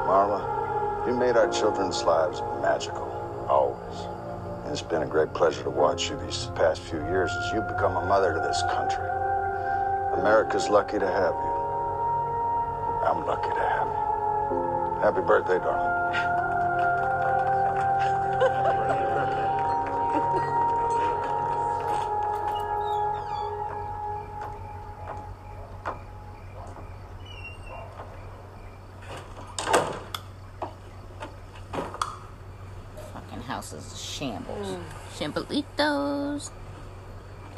Marla, 0.06 1.06
you 1.06 1.15
made 1.15 1.36
our 1.36 1.48
children's 1.48 2.02
lives 2.05 2.43
magical, 2.61 3.02
always. 3.02 3.12
And 3.12 3.14
it's 4.74 4.82
been 4.82 5.02
a 5.02 5.06
great 5.06 5.32
pleasure 5.32 5.62
to 5.62 5.70
watch 5.70 6.10
you 6.10 6.18
these 6.18 6.48
past 6.56 6.80
few 6.80 6.98
years 7.06 7.30
as 7.30 7.52
you've 7.52 7.68
become 7.68 7.96
a 7.96 8.05
mother 8.06 8.34
to 8.34 8.40
this 8.40 8.60
country. 8.72 9.06
America's 10.18 10.68
lucky 10.68 10.98
to 10.98 11.06
have 11.06 11.32
you. 11.32 11.55
I'm 13.06 13.24
lucky 13.24 13.51
to 13.51 13.60
have 13.60 13.86
you. 13.86 15.01
Happy 15.01 15.20
birthday, 15.24 15.59
darling. 15.59 15.93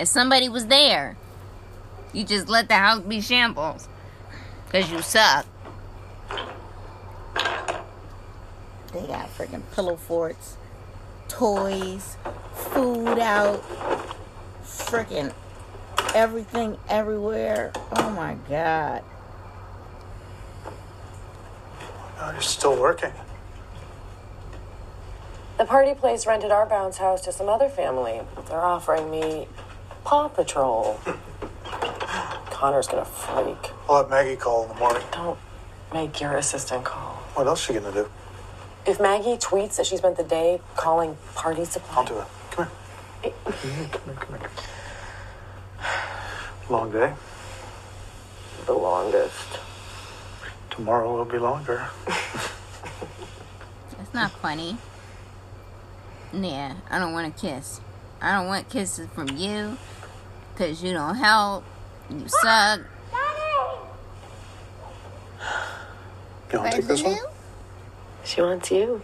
If 0.06 0.10
somebody 0.10 0.48
was 0.48 0.66
there, 0.66 1.16
you 2.12 2.22
just 2.22 2.48
let 2.48 2.68
the 2.68 2.76
house 2.76 3.00
be 3.00 3.20
shambles. 3.20 3.88
Because 4.64 4.88
you 4.88 5.02
suck. 5.02 5.44
They 8.92 9.04
got 9.08 9.36
freaking 9.36 9.62
pillow 9.74 9.96
forts, 9.96 10.58
toys, 11.26 12.16
food 12.54 13.18
out, 13.18 13.64
freaking 14.62 15.34
everything 16.14 16.78
everywhere. 16.88 17.72
Oh 17.96 18.10
my 18.10 18.36
god. 18.48 19.02
Oh, 22.20 22.30
you're 22.30 22.40
still 22.42 22.80
working. 22.80 23.12
The 25.58 25.64
party 25.64 25.94
place 25.94 26.28
rented 26.28 26.52
our 26.52 26.64
bounce 26.64 26.98
house 26.98 27.22
to 27.22 27.32
some 27.32 27.48
other 27.48 27.68
family. 27.68 28.20
They're 28.46 28.64
offering 28.64 29.10
me 29.10 29.48
Paw 30.06 30.28
Patrol. 30.28 31.00
Connor's 32.52 32.86
gonna 32.86 33.04
freak. 33.04 33.72
I'll 33.88 34.02
let 34.02 34.08
Maggie 34.08 34.36
call 34.36 34.62
in 34.62 34.68
the 34.68 34.74
morning. 34.76 35.02
Don't 35.10 35.36
make 35.92 36.20
your 36.20 36.36
assistant 36.36 36.84
call. 36.84 37.14
What 37.34 37.48
else 37.48 37.66
she 37.66 37.74
gonna 37.74 37.90
do? 37.90 38.08
If 38.86 39.00
Maggie 39.00 39.36
tweets 39.36 39.78
that 39.78 39.86
she 39.86 39.96
spent 39.96 40.16
the 40.16 40.22
day 40.22 40.60
calling 40.76 41.16
party 41.34 41.64
supply, 41.64 41.96
I'll 41.96 42.04
do 42.04 42.20
it. 42.20 42.26
Come 42.52 42.68
here. 43.20 43.32
Come 43.44 44.04
here, 44.04 44.14
come 44.14 44.38
here. 44.38 44.50
Long 46.70 46.92
day. 46.92 47.12
the 48.64 48.74
longest. 48.74 49.58
Tomorrow 50.70 51.16
will 51.16 51.24
be 51.24 51.38
longer. 51.38 51.88
It's 53.98 54.14
not 54.14 54.30
funny. 54.30 54.76
Yeah, 56.32 56.76
I 56.88 57.00
don't 57.00 57.12
want 57.12 57.26
a 57.26 57.36
kiss. 57.36 57.80
I 58.20 58.38
don't 58.38 58.46
want 58.46 58.68
kisses 58.68 59.08
from 59.14 59.36
you. 59.36 59.76
Because 60.56 60.82
you 60.82 60.94
don't 60.94 61.16
help. 61.16 61.64
You 62.08 62.24
suck. 62.28 62.80
You 66.50 66.58
want 66.58 66.72
to 66.72 66.76
take 66.78 66.86
this 66.86 67.02
one? 67.02 67.18
She 68.24 68.40
wants 68.40 68.70
you. 68.70 69.02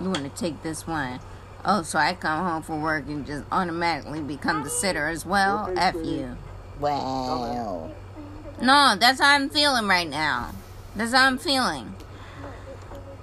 You 0.00 0.10
want 0.10 0.22
to 0.22 0.28
take 0.28 0.62
this 0.62 0.86
one. 0.86 1.18
Oh, 1.64 1.82
so 1.82 1.98
I 1.98 2.14
come 2.14 2.44
home 2.44 2.62
from 2.62 2.82
work 2.82 3.08
and 3.08 3.26
just 3.26 3.44
automatically 3.50 4.20
become 4.20 4.62
the 4.62 4.70
sitter 4.70 5.08
as 5.08 5.26
well? 5.26 5.72
F 5.76 5.96
you. 5.96 6.36
Wow. 6.78 7.90
No, 8.62 8.94
that's 8.96 9.20
how 9.20 9.34
I'm 9.34 9.50
feeling 9.50 9.88
right 9.88 10.08
now. 10.08 10.52
That's 10.94 11.12
how 11.12 11.26
I'm 11.26 11.38
feeling. 11.38 11.96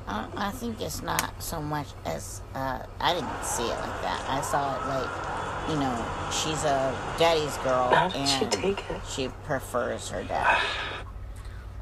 I, 0.07 0.27
I 0.35 0.51
think 0.51 0.81
it's 0.81 1.01
not 1.01 1.41
so 1.41 1.61
much 1.61 1.87
as 2.05 2.41
uh, 2.53 2.79
I 2.99 3.13
didn't 3.13 3.43
see 3.43 3.63
it 3.63 3.69
like 3.69 4.01
that. 4.01 4.25
I 4.27 4.41
saw 4.41 4.75
it 4.75 4.87
like, 4.87 5.69
you 5.69 5.75
know, 5.79 6.05
she's 6.31 6.63
a 6.65 6.95
daddy's 7.17 7.55
girl 7.57 7.89
and 7.93 8.27
she 8.27 8.45
take 8.45 8.79
it? 8.89 9.01
she 9.09 9.29
prefers 9.45 10.09
her 10.09 10.23
dad. 10.23 10.61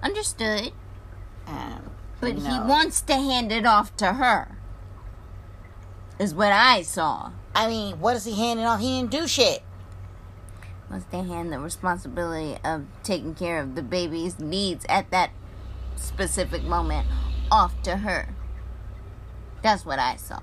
Understood. 0.04 0.72
Um, 1.48 1.92
But 2.20 2.36
he 2.36 2.60
wants 2.60 3.02
to 3.02 3.14
hand 3.14 3.52
it 3.52 3.66
off 3.66 3.96
to 3.98 4.14
her. 4.14 4.58
Is 6.20 6.36
what 6.36 6.52
I 6.52 6.84
saw. 6.84 7.32
I 7.56 7.68
mean, 7.68 8.00
what 8.00 8.16
is 8.16 8.26
he 8.26 8.34
handing 8.36 8.66
off? 8.66 8.80
He 8.80 9.00
didn't 9.00 9.12
do 9.12 9.28
shit. 9.28 9.64
Wants 10.90 11.08
to 11.12 11.24
hand 11.24 11.52
the 11.52 11.58
responsibility 11.60 12.58
of 12.64 12.86
taking 13.02 13.34
care 13.34 13.60
of 13.60 13.76
the 13.76 13.82
baby's 13.82 14.38
needs 14.38 14.86
at 14.88 15.10
that 15.10 15.32
specific 15.96 16.64
moment 16.64 17.08
off 17.52 17.80
to 17.84 17.98
her. 17.98 18.30
That's 19.62 19.86
what 19.86 20.00
I 20.00 20.16
saw. 20.16 20.40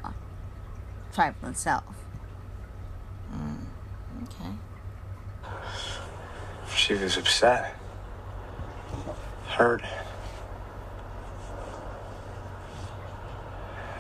Trifling 1.13 1.55
self. 1.55 1.85
Mm, 3.33 3.65
okay. 4.25 4.53
She 6.77 6.95
was 6.95 7.17
upset. 7.17 7.75
Hurt. 9.49 9.83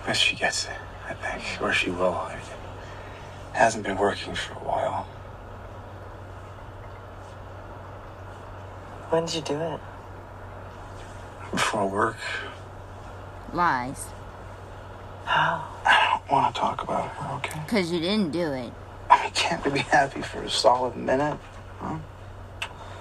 Guess 0.07 0.19
she 0.19 0.37
gets 0.37 0.67
it, 0.67 0.77
I 1.09 1.15
think. 1.15 1.63
Or 1.63 1.73
she 1.73 1.91
will. 1.91 2.29
It 2.31 3.57
hasn't 3.57 3.85
been 3.85 3.99
working 3.99 4.35
for 4.35 4.53
a 4.53 4.57
while. 4.57 5.07
When 9.11 9.25
did 9.25 9.35
you 9.35 9.41
do 9.41 9.61
it? 9.61 9.81
Before 11.51 11.87
work, 11.89 12.17
Lies. 13.53 14.07
I 15.27 16.11
don't 16.11 16.31
want 16.31 16.55
to 16.55 16.61
talk 16.61 16.83
about 16.83 17.09
her, 17.09 17.37
okay? 17.37 17.61
Because 17.65 17.91
you 17.91 17.99
didn't 17.99 18.31
do 18.31 18.53
it. 18.53 18.73
I 19.11 19.23
mean, 19.23 19.33
can't 19.33 19.65
we 19.65 19.73
be 19.73 19.79
happy 19.81 20.21
for 20.23 20.43
a 20.43 20.51
solid 20.51 20.97
minute? 20.97 21.39
Huh? 21.81 21.99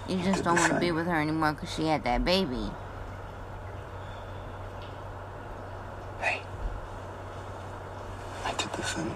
You 0.07 0.18
just 0.24 0.44
don't 0.44 0.57
want 0.57 0.74
to 0.74 0.80
be 0.80 0.91
with 0.91 1.06
her 1.06 1.19
anymore 1.22 1.53
because 1.53 1.74
she 1.74 1.86
had 1.86 2.03
that 2.06 2.24
baby. 2.24 2.72
Hey. 6.22 6.41
I 8.45 8.53
did 8.53 8.72
the 8.72 8.82
thing. 8.82 9.15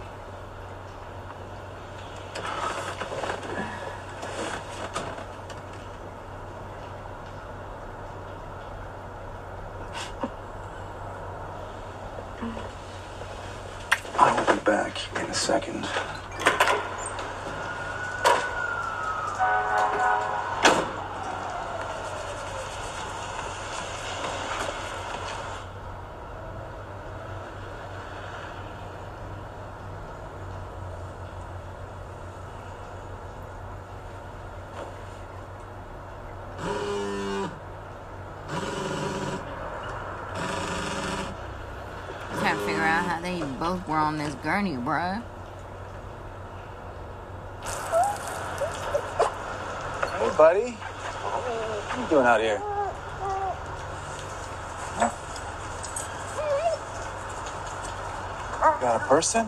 I 14.20 14.34
will 14.36 14.56
be 14.56 14.62
back 14.64 14.98
in 15.16 15.30
a 15.30 15.34
second. 15.34 15.88
Trying 42.40 42.58
to 42.58 42.66
figure 42.66 42.82
out 42.82 43.06
both 43.82 43.90
were 43.90 43.98
on 43.98 44.18
this 44.18 44.36
gurney, 44.36 44.76
bruh. 44.76 45.22
Hey, 50.20 50.38
buddy. 50.38 50.72
What 50.72 51.98
are 51.98 52.02
you 52.02 52.08
doing 52.10 52.26
out 52.26 52.42
here? 52.42 52.62
Got 58.62 59.02
a 59.02 59.06
person? 59.06 59.48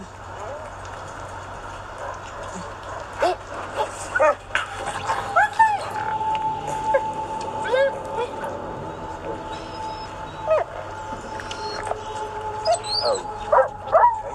Oh. 13.06 13.20
Okay. 13.54 14.34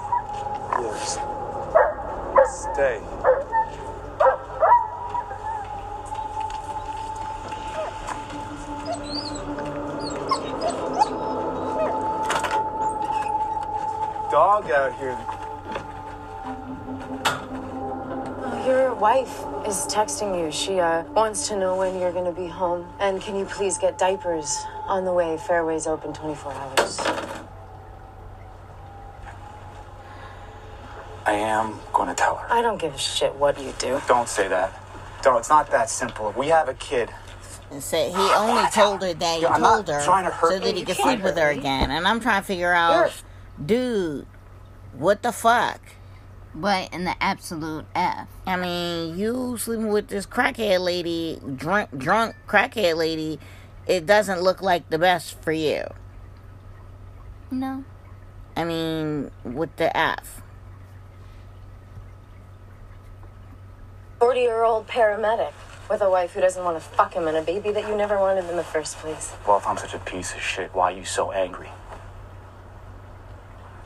Yes. 0.81 1.17
Stay. 2.73 3.01
Dog 14.31 14.69
out 14.69 14.93
here. 14.99 15.17
Oh, 18.45 18.63
your 18.67 18.93
wife 18.93 19.43
is 19.67 19.87
texting 19.87 20.39
you. 20.39 20.51
She 20.51 20.79
uh, 20.79 21.03
wants 21.19 21.49
to 21.49 21.59
know 21.59 21.75
when 21.75 21.99
you're 21.99 22.13
gonna 22.13 22.31
be 22.31 22.47
home. 22.47 22.87
And 22.97 23.21
can 23.21 23.35
you 23.35 23.43
please 23.43 23.77
get 23.77 23.97
diapers 23.97 24.57
on 24.87 25.03
the 25.03 25.11
way? 25.11 25.37
Fairway's 25.37 25.85
open 25.85 26.13
24 26.13 26.53
hours. 26.53 26.99
I 31.25 31.33
am 31.33 31.77
going 31.93 32.07
to 32.07 32.15
tell 32.15 32.37
her. 32.37 32.51
I 32.51 32.61
don't 32.61 32.79
give 32.79 32.95
a 32.95 32.97
shit 32.97 33.35
what 33.35 33.61
you 33.61 33.71
do. 33.77 34.01
Don't 34.07 34.29
say 34.29 34.47
that. 34.47 34.73
Don't. 35.21 35.37
It's 35.37 35.49
not 35.49 35.69
that 35.69 35.89
simple. 35.89 36.33
We 36.35 36.47
have 36.47 36.69
a 36.69 36.73
kid. 36.73 37.09
And 37.69 37.83
said 37.83 38.11
he 38.11 38.17
only 38.17 38.63
told 38.71 39.03
her 39.03 39.13
that 39.13 39.35
he 39.35 39.41
Yeah, 39.43 39.49
I'm 39.49 39.61
told 39.61 39.89
her 39.89 40.01
trying 40.03 40.23
to 40.23 40.31
hurt 40.31 40.53
so 40.53 40.59
that 40.59 40.75
he 40.75 40.85
could 40.85 40.95
sleep 40.95 41.21
with 41.21 41.37
her 41.37 41.49
again. 41.49 41.91
And 41.91 42.07
I'm 42.07 42.19
trying 42.19 42.41
to 42.41 42.47
figure 42.47 42.73
out, 42.73 43.11
dude, 43.63 44.25
what 44.93 45.21
the 45.21 45.33
fuck? 45.33 45.81
But 46.53 46.93
in 46.93 47.05
the 47.05 47.15
absolute 47.21 47.85
F. 47.93 48.27
I 48.45 48.55
mean, 48.55 49.17
you 49.17 49.57
sleeping 49.57 49.89
with 49.89 50.07
this 50.07 50.25
crackhead 50.25 50.79
lady, 50.79 51.39
drunk, 51.55 51.97
drunk 51.97 52.35
crackhead 52.47 52.97
lady, 52.97 53.39
it 53.85 54.05
doesn't 54.05 54.41
look 54.41 54.61
like 54.61 54.89
the 54.89 54.97
best 54.97 55.39
for 55.41 55.51
you. 55.51 55.83
No. 57.51 57.83
I 58.55 58.63
mean, 58.63 59.31
with 59.43 59.75
the 59.77 59.95
F. 59.95 60.41
40 64.19 64.39
year 64.41 64.63
old 64.63 64.87
paramedic 64.87 65.53
with 65.89 66.01
a 66.01 66.09
wife 66.09 66.33
who 66.33 66.41
doesn't 66.41 66.63
want 66.63 66.77
to 66.77 66.81
fuck 66.81 67.13
him 67.13 67.27
and 67.27 67.37
a 67.37 67.41
baby 67.41 67.71
that 67.71 67.87
you 67.87 67.95
never 67.95 68.19
wanted 68.19 68.47
in 68.49 68.57
the 68.57 68.63
first 68.63 68.97
place. 68.97 69.33
Well, 69.47 69.57
if 69.57 69.65
I'm 69.65 69.77
such 69.77 69.93
a 69.93 69.99
piece 69.99 70.33
of 70.33 70.41
shit, 70.41 70.73
why 70.73 70.91
are 70.93 70.95
you 70.95 71.05
so 71.05 71.31
angry? 71.31 71.69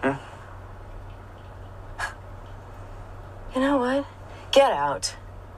Hmm? 0.02 0.33
You 3.56 3.62
know 3.62 3.78
what? 3.78 4.06
Get 4.52 4.72
out. 4.72 5.14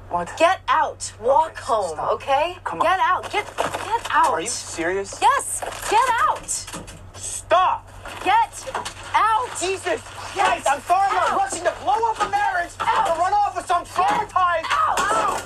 What? 0.09 0.31
Get 0.37 0.59
out. 0.67 1.13
Walk 1.21 1.57
home, 1.57 1.97
okay? 2.15 2.57
Come 2.63 2.81
on. 2.81 2.85
Get 2.85 2.99
out. 2.99 3.23
Get 3.31 3.45
get 3.57 4.07
out. 4.11 4.33
Are 4.33 4.41
you 4.41 4.47
serious? 4.47 5.17
Yes. 5.21 5.61
Get 5.89 6.09
out. 6.21 6.85
Stop! 7.15 7.87
Get 8.23 8.65
out. 9.13 9.47
Jesus 9.59 10.01
Christ, 10.01 10.67
I'm 10.69 10.81
sorry 10.81 11.07
I'm 11.09 11.37
rushing 11.37 11.63
to 11.63 11.73
blow 11.81 12.11
up 12.11 12.21
a 12.21 12.29
marriage 12.29 12.71
Out. 12.81 13.09
or 13.09 13.19
run 13.19 13.33
off 13.33 13.55
with 13.55 13.65
some 13.65 13.85
traumatized. 13.85 14.65
Out. 14.71 15.41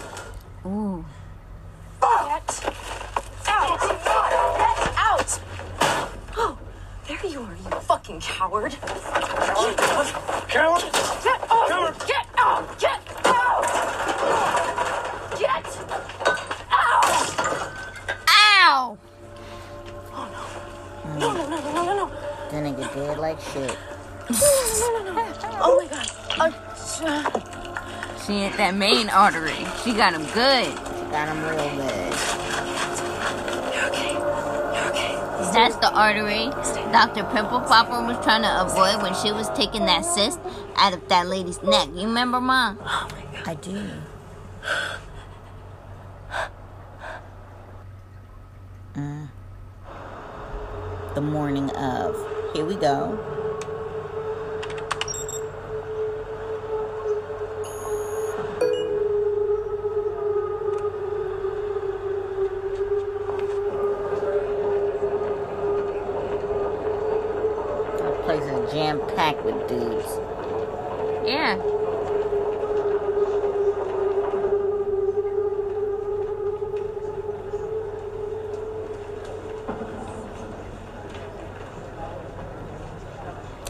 Ooh. 0.66 1.06
Get 2.02 2.10
out. 2.10 2.48
Get 3.46 3.50
out. 3.50 4.79
There 7.10 7.26
you 7.26 7.42
are, 7.42 7.56
you 7.56 7.80
fucking 7.82 8.20
coward. 8.22 8.72
Coward! 10.48 10.84
Get 11.26 11.42
out. 11.50 12.06
Get 12.06 12.28
out. 12.38 12.80
Get 12.80 13.02
out. 13.26 13.64
Get 15.40 15.66
out. 16.70 17.26
Ow! 18.30 18.98
Oh 20.14 20.28
no, 21.18 21.34
no, 21.34 21.50
no, 21.50 21.50
no, 21.50 21.74
no, 21.74 21.84
no, 21.84 21.94
no. 21.96 22.12
Then 22.52 22.68
it 22.68 22.78
get 22.78 22.94
dead 22.94 23.18
like 23.18 23.42
shit. 23.42 23.76
No, 24.30 24.38
no, 24.94 25.04
no, 25.04 25.12
no. 25.12 25.24
Oh 25.62 25.82
my 25.82 25.88
god. 25.88 26.08
Uh, 26.40 26.52
She 28.24 28.34
hit 28.42 28.54
that 28.58 28.76
main 28.76 29.10
artery. 29.10 29.66
She 29.84 29.94
got 29.94 30.14
him 30.14 30.28
good. 30.36 30.66
She 30.68 31.06
got 31.10 31.28
him 31.28 31.42
real 31.44 31.70
good. 31.76 32.20
That's 35.54 35.76
the 35.78 35.92
artery 35.94 36.50
Dr. 36.92 37.24
Pimple 37.26 37.62
Popper 37.62 38.02
was 38.06 38.24
trying 38.24 38.44
to 38.44 38.62
avoid 38.62 39.02
when 39.02 39.14
she 39.16 39.32
was 39.32 39.50
taking 39.50 39.86
that 39.86 40.06
cyst 40.06 40.40
out 40.78 40.94
of 40.94 41.08
that 41.10 41.28
lady's 41.28 41.62
neck. 41.64 41.90
You 41.94 42.08
remember, 42.08 42.42
Mom? 42.42 42.78
Oh 42.82 43.08
my 43.12 43.38
God. 43.38 43.48
I 43.48 43.56
do. 43.56 43.90
Uh, 48.96 49.28
the 51.16 51.22
morning 51.22 51.70
of. 51.72 52.16
Here 52.54 52.66
we 52.66 52.76
go. 52.76 53.39
Jam 68.90 69.00
packed 69.16 69.46
with 69.46 69.68
dudes. 69.68 70.18
Yeah. 71.28 71.58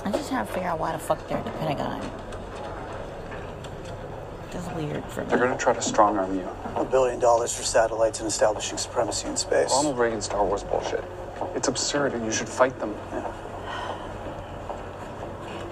I 0.05 0.11
just 0.11 0.29
have 0.29 0.47
to 0.47 0.53
figure 0.53 0.69
out 0.69 0.79
why 0.79 0.93
the 0.93 0.99
fuck 0.99 1.27
they're 1.27 1.37
at 1.37 1.43
the 1.43 1.51
Pentagon. 1.51 1.99
That's 4.51 4.67
weird 4.73 5.03
for 5.05 5.21
me. 5.21 5.27
They're 5.27 5.37
going 5.37 5.51
to 5.51 5.57
try 5.57 5.73
to 5.73 5.81
strong 5.81 6.17
arm 6.17 6.33
you. 6.35 6.47
A 6.75 6.85
billion 6.85 7.19
dollars 7.19 7.53
for 7.53 7.63
satellites 7.63 8.19
and 8.19 8.27
establishing 8.27 8.77
supremacy 8.77 9.27
in 9.27 9.35
space. 9.35 9.69
Ronald 9.71 9.97
Reagan 9.97 10.21
Star 10.21 10.45
Wars 10.45 10.63
bullshit. 10.63 11.03
It's 11.55 11.67
absurd 11.67 12.13
and 12.13 12.25
you 12.25 12.31
should 12.31 12.47
fight 12.47 12.79
them. 12.79 12.95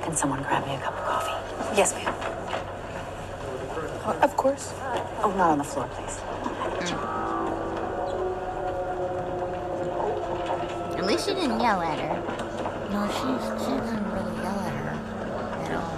Can 0.07 0.15
someone 0.15 0.41
grab 0.41 0.65
me 0.65 0.73
a 0.73 0.79
cup 0.79 0.93
of 0.93 1.03
coffee? 1.03 1.75
yes, 1.75 1.93
ma'am. 1.93 2.13
of 4.23 4.37
course. 4.37 4.71
Oh, 5.21 5.33
not 5.35 5.49
on 5.49 5.57
the 5.57 5.65
floor, 5.65 5.85
please. 5.91 6.21
At 10.97 11.05
least 11.05 11.27
she 11.27 11.33
didn't 11.35 11.59
yell 11.59 11.81
at 11.81 11.99
her. 11.99 12.15
No, 12.89 13.05
she's, 13.09 13.43
she 13.65 13.71
doesn't 13.75 14.05
really 14.13 14.35
yell 14.41 14.59
at 14.61 14.71
her 14.79 14.95
at 15.65 15.71
all. 15.75 15.97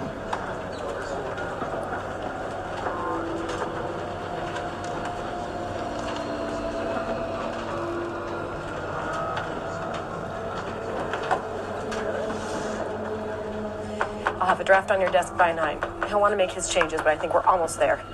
I'll 14.42 14.49
have 14.60 14.66
a 14.66 14.66
draft 14.66 14.90
on 14.90 15.00
your 15.00 15.10
desk 15.10 15.34
by 15.38 15.52
nine. 15.52 15.78
He'll 16.06 16.20
want 16.20 16.32
to 16.32 16.36
make 16.36 16.50
his 16.52 16.68
changes, 16.68 17.00
but 17.00 17.08
I 17.08 17.16
think 17.16 17.32
we're 17.32 17.46
almost 17.46 17.78
there. 17.78 18.04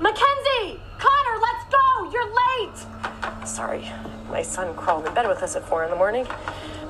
Mackenzie! 0.00 0.80
Connor, 0.98 1.38
let's 1.42 1.64
go! 1.70 2.10
You're 2.10 2.24
late! 2.24 3.46
Sorry, 3.46 3.86
my 4.30 4.40
son 4.40 4.74
crawled 4.76 5.06
in 5.06 5.12
bed 5.12 5.28
with 5.28 5.42
us 5.42 5.56
at 5.56 5.68
four 5.68 5.84
in 5.84 5.90
the 5.90 5.96
morning. 5.96 6.26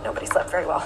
Nobody 0.04 0.26
slept 0.26 0.48
very 0.48 0.64
well. 0.64 0.78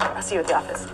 I'll 0.00 0.22
see 0.22 0.34
you 0.34 0.40
at 0.40 0.48
the 0.48 0.56
office. 0.56 0.88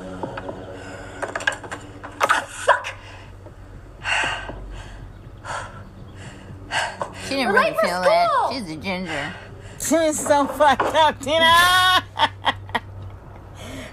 She 7.28 7.34
didn't 7.34 7.48
We're 7.48 7.60
really 7.60 7.70
late 7.72 7.80
for 7.80 7.86
feel 7.86 8.00
that. 8.00 8.30
school! 8.30 8.52
She's 8.52 8.70
a 8.70 8.76
ginger. 9.06 9.34
She's 9.80 10.18
so 10.26 10.46
fucked 10.46 10.94
up, 10.94 11.20
Tina. 11.20 12.04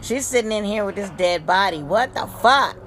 She's 0.01 0.25
sitting 0.25 0.51
in 0.51 0.63
here 0.63 0.85
with 0.85 0.95
this 0.95 1.09
dead 1.11 1.45
body. 1.45 1.83
What 1.83 2.13
the 2.13 2.27
fuck? 2.27 2.77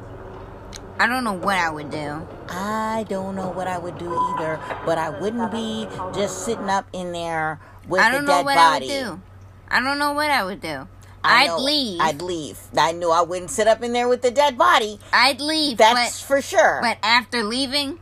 I 1.01 1.07
don't 1.07 1.23
know 1.23 1.33
what 1.33 1.57
I 1.57 1.71
would 1.71 1.91
do. 1.91 2.27
I 2.49 3.05
don't 3.09 3.37
know 3.37 3.51
what 3.51 3.69
I 3.69 3.79
would 3.79 3.99
do 3.99 4.13
either, 4.35 4.59
but 4.85 4.99
I 4.99 5.11
wouldn't 5.21 5.53
be 5.53 5.87
just 6.13 6.45
sitting 6.45 6.69
up 6.69 6.89
in 6.93 7.13
there 7.13 7.61
with 7.87 8.01
I 8.01 8.11
don't 8.11 8.25
the 8.25 8.33
know 8.33 8.39
dead 8.39 8.45
what 8.47 8.57
body. 8.57 8.93
I 8.93 9.11
would 9.11 9.17
do. 9.17 9.23
I 9.69 9.81
don't 9.81 9.99
know 9.99 10.13
what 10.13 10.31
I 10.31 10.45
would 10.45 10.61
do. 10.61 10.89
I 11.23 11.43
I'd 11.43 11.47
know- 11.49 11.59
leave. 11.59 12.01
I'd 12.01 12.23
leave. 12.23 12.59
I 12.77 12.93
knew 12.93 13.11
I 13.11 13.23
wouldn't 13.23 13.51
sit 13.51 13.69
up 13.69 13.83
in 13.83 13.93
there 13.93 14.09
with 14.09 14.23
the 14.23 14.31
dead 14.31 14.57
body. 14.59 14.99
I'd 15.13 15.41
leave. 15.41 15.79
That's 15.79 16.21
but, 16.21 16.27
for 16.27 16.43
sure. 16.43 16.81
But 16.83 16.99
after 17.03 17.45
leaving, 17.45 18.01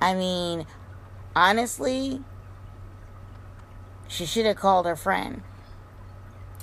I 0.00 0.14
mean, 0.14 0.66
honestly, 1.34 2.22
she 4.08 4.26
should 4.26 4.46
have 4.46 4.56
called 4.56 4.86
her 4.86 4.96
friend. 4.96 5.42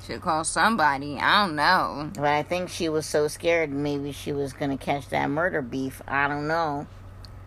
should 0.06 0.22
call 0.22 0.44
somebody. 0.44 1.18
I 1.20 1.46
don't 1.46 1.56
know. 1.56 2.12
But 2.16 2.26
I 2.26 2.44
think 2.44 2.70
she 2.70 2.90
was 2.90 3.06
so 3.06 3.28
scared 3.28 3.72
maybe 3.72 4.12
she 4.12 4.32
was 4.32 4.54
going 4.54 4.76
to 4.78 4.84
catch 4.84 5.10
that 5.10 5.30
murder 5.30 5.62
beef. 5.62 6.02
I 6.08 6.28
don't 6.28 6.48
know. 6.48 6.88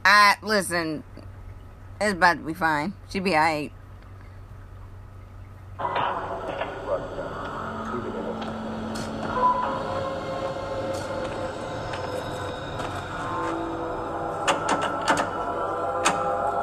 I 0.05 0.37
listen. 0.43 1.05
It's 2.01 2.13
about 2.13 2.39
to 2.39 2.45
be 2.45 2.55
fine. 2.55 2.95
She'll 3.11 3.23
be 3.23 3.35
alright. 3.35 3.73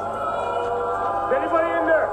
Is 0.08 1.34
anybody 1.34 1.68
in 1.78 1.86
there? 1.86 2.08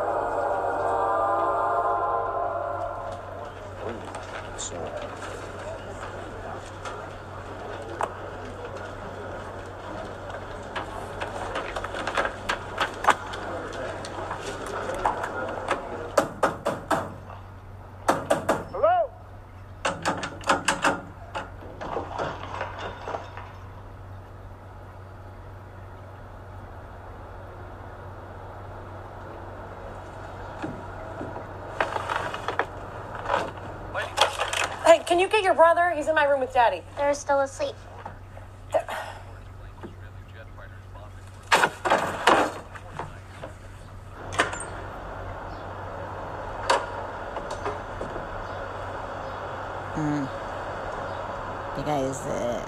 Hello? 18.72 19.10
Hey, 34.86 35.00
can 35.00 35.20
you 35.20 35.28
get 35.28 35.44
your 35.44 35.44
brother? 35.56 35.94
He's 35.96 36.08
in 36.08 36.16
my 36.16 36.26
room 36.26 36.42
with 36.42 36.54
Daddy. 36.54 36.82
They're 36.98 37.14
still 37.14 37.40
asleep. 37.40 37.76
Mm. 49.96 50.28
The 51.78 51.82
guy 51.84 52.00
is 52.02 52.20
uh, 52.28 52.60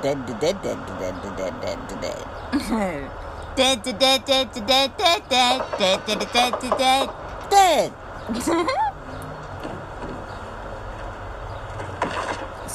dead, 0.00 0.24
dead, 0.26 0.40
dead, 0.40 0.62
dead, 0.62 0.78
dead, 0.98 1.14
dead, 1.22 1.60
dead, 1.60 1.78
dead, 1.88 2.00
dead. 2.00 3.10
Dead, 3.54 3.82
dead, 3.82 3.98
dead, 3.98 4.24
dead, 4.24 4.66
dead, 4.66 4.98
dead, 5.28 5.62
dead, 5.78 6.02
dead, 6.06 6.54
dead, 6.78 7.10
dead, 7.50 8.87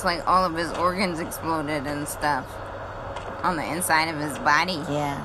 like 0.03 0.27
all 0.27 0.45
of 0.45 0.55
his 0.55 0.71
organs 0.73 1.19
exploded 1.19 1.88
and 1.88 2.07
stuff 2.07 2.45
on 3.43 3.55
the 3.55 3.65
inside 3.65 4.05
of 4.05 4.19
his 4.19 4.38
body. 4.39 4.81
Yeah. 4.89 5.21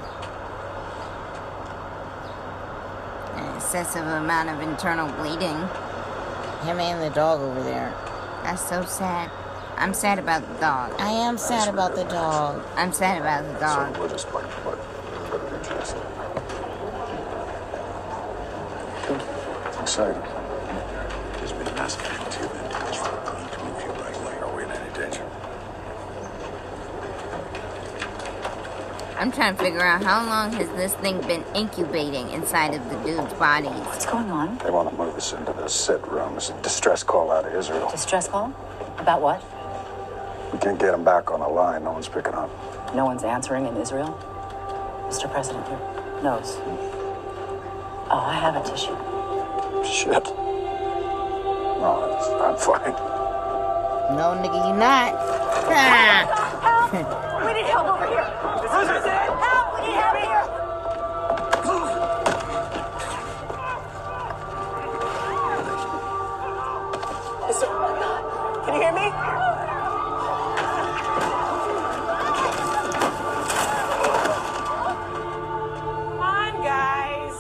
An 3.37 3.57
excessive 3.57 4.07
amount 4.07 4.49
of 4.51 4.61
internal 4.61 5.11
bleeding. 5.13 5.69
Him 6.67 6.81
and 6.81 7.01
the 7.03 7.15
dog 7.15 7.41
over 7.41 7.63
there. 7.63 7.95
That's 8.43 8.67
so 8.69 8.85
sad. 8.85 9.31
I'm 9.77 9.95
sad 9.95 10.19
about 10.19 10.43
the 10.49 10.55
dog. 10.55 10.93
I 10.99 11.11
am 11.11 11.39
sad 11.39 11.69
about 11.73 11.95
the 11.95 12.03
dog. 12.05 12.65
I'm 12.75 12.93
sad 12.93 13.21
about 13.21 13.45
the 13.45 13.61
dog. 13.61 13.95
So 13.95 14.01
we'll 14.01 14.11
just 14.11 14.29
put, 14.29 14.43
put, 14.65 14.79
put 15.31 15.41
it 15.41 15.53
in 15.53 15.63
Jason. 15.63 16.01
It's 19.69 19.79
exciting. 19.79 20.23
There's 21.37 21.53
been 21.53 21.75
massive 21.77 22.03
activity. 22.07 22.59
It's 22.89 22.99
going 22.99 23.49
to 23.49 23.59
move 23.65 23.83
you 23.83 23.93
right 24.03 24.17
away. 24.17 24.39
Are 24.39 24.57
we 24.57 24.65
in 24.65 24.71
any 24.73 24.93
danger? 24.95 25.25
I'm 29.17 29.28
trying 29.39 29.57
to 29.57 29.63
figure 29.63 29.81
out 29.83 30.03
how 30.03 30.27
long 30.27 30.51
has 30.51 30.69
this 30.71 30.95
thing 30.97 31.21
been 31.29 31.45
incubating 31.55 32.29
inside 32.31 32.75
of 32.75 32.83
the 32.91 32.97
dude's 33.05 33.33
bodies. 33.35 33.71
What's 33.87 34.05
going 34.05 34.29
on? 34.33 34.59
They 34.59 34.71
want 34.71 34.91
to 34.91 34.97
move 34.97 35.15
us 35.15 35.33
into 35.33 35.53
the 35.53 35.69
sit 35.69 36.05
room. 36.09 36.35
It's 36.37 36.51
a 36.51 36.61
distress 36.61 37.05
call 37.05 37.31
out 37.31 37.47
of 37.47 37.55
Israel. 37.55 37.89
Distress 37.89 38.27
call? 38.27 38.53
About 38.99 39.23
what? 39.23 39.41
We 40.53 40.59
can't 40.59 40.77
get 40.81 40.91
them 40.91 41.05
back 41.05 41.31
on 41.31 41.39
the 41.39 41.47
line. 41.47 41.85
No 41.85 41.93
one's 41.93 42.09
picking 42.09 42.35
up. 42.35 42.51
No 42.97 43.05
one's 43.05 43.23
answering 43.23 43.67
in 43.67 43.77
Israel? 43.77 44.19
Mr. 45.07 45.31
President 45.31 45.65
your 45.69 45.79
nose. 46.21 46.57
Oh, 48.11 48.25
I 48.27 48.35
have 48.41 48.57
a 48.57 48.63
tissue. 48.69 48.97
Shit. 49.89 50.25
No, 51.79 52.09
it's- 52.11 52.29
I'm 52.43 52.57
fine. 52.57 52.93
No, 54.17 54.35
nigga, 54.43 54.67
you 54.67 54.75
not. 54.77 55.15
Need 57.59 57.67
help 57.67 57.89
over 57.89 58.07
here. 58.07 58.23
Mr. 58.23 58.69
President! 58.71 59.31
Help! 59.43 59.67
We 59.75 59.81
need 59.89 59.97
help 59.99 60.17
here. 60.17 60.45
Mister, 67.49 67.67
can 68.65 68.73
you 68.75 68.81
hear 68.81 68.93
me? 68.93 69.07
Come 75.75 76.21
on, 76.21 76.53
guys. 76.63 77.37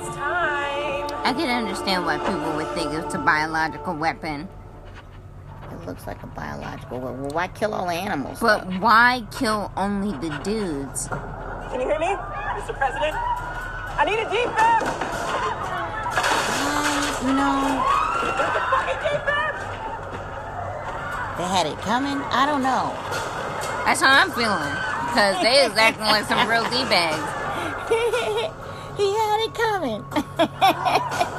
It's 0.00 0.10
time. 0.14 1.06
I 1.24 1.32
can 1.34 1.48
understand 1.48 2.04
why 2.04 2.18
people 2.18 2.52
would 2.56 2.68
think 2.74 2.92
it's 2.92 3.14
a 3.14 3.18
biological 3.18 3.94
weapon. 3.94 4.48
It 5.70 5.86
looks 5.86 6.06
like 6.06 6.21
a 6.21 6.21
biological. 6.34 6.98
Well, 7.00 7.14
why 7.32 7.48
kill 7.48 7.74
all 7.74 7.86
the 7.86 7.92
animals? 7.94 8.38
But 8.40 8.66
why 8.80 9.24
kill 9.30 9.70
only 9.76 10.12
the 10.18 10.30
dudes? 10.42 11.08
Can 11.08 11.80
you 11.80 11.86
hear 11.86 11.98
me? 11.98 12.06
Mr. 12.58 12.76
President? 12.76 13.14
I 13.16 14.04
need 14.04 14.18
a 14.18 14.24
defib! 14.26 14.82
No. 17.22 17.52
Where's 18.22 18.52
the 18.52 18.62
fucking 18.72 19.00
defib? 19.04 19.54
They 21.38 21.44
had 21.48 21.66
it 21.66 21.78
coming? 21.78 22.18
I 22.30 22.46
don't 22.46 22.62
know. 22.62 22.92
That's 23.84 24.00
how 24.00 24.10
I'm 24.12 24.30
feeling. 24.32 24.74
Because 25.08 25.40
they 25.42 25.64
is 25.64 25.76
acting 25.76 26.04
like 26.04 26.24
some 26.26 26.48
real 26.48 26.64
D-bags. 26.70 27.22
he 28.96 29.12
had 29.12 29.38
it 29.44 29.54
coming. 29.54 30.04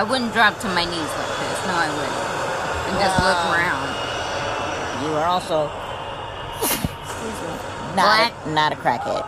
I 0.00 0.02
wouldn't 0.02 0.32
drop 0.32 0.58
to 0.60 0.68
my 0.68 0.86
knees 0.86 0.96
like 0.96 1.34
this. 1.44 1.66
No, 1.68 1.76
I 1.76 1.92
wouldn't. 1.92 2.24
And 2.88 2.96
just 3.04 3.20
look 3.20 3.36
around. 3.52 3.84
You 5.04 5.12
are 5.12 5.26
also 5.26 5.68
excuse 6.64 7.36
me, 7.42 7.52
not 7.96 8.32
a, 8.32 8.50
not 8.50 8.72
a 8.72 8.76
crackhead. 8.76 9.20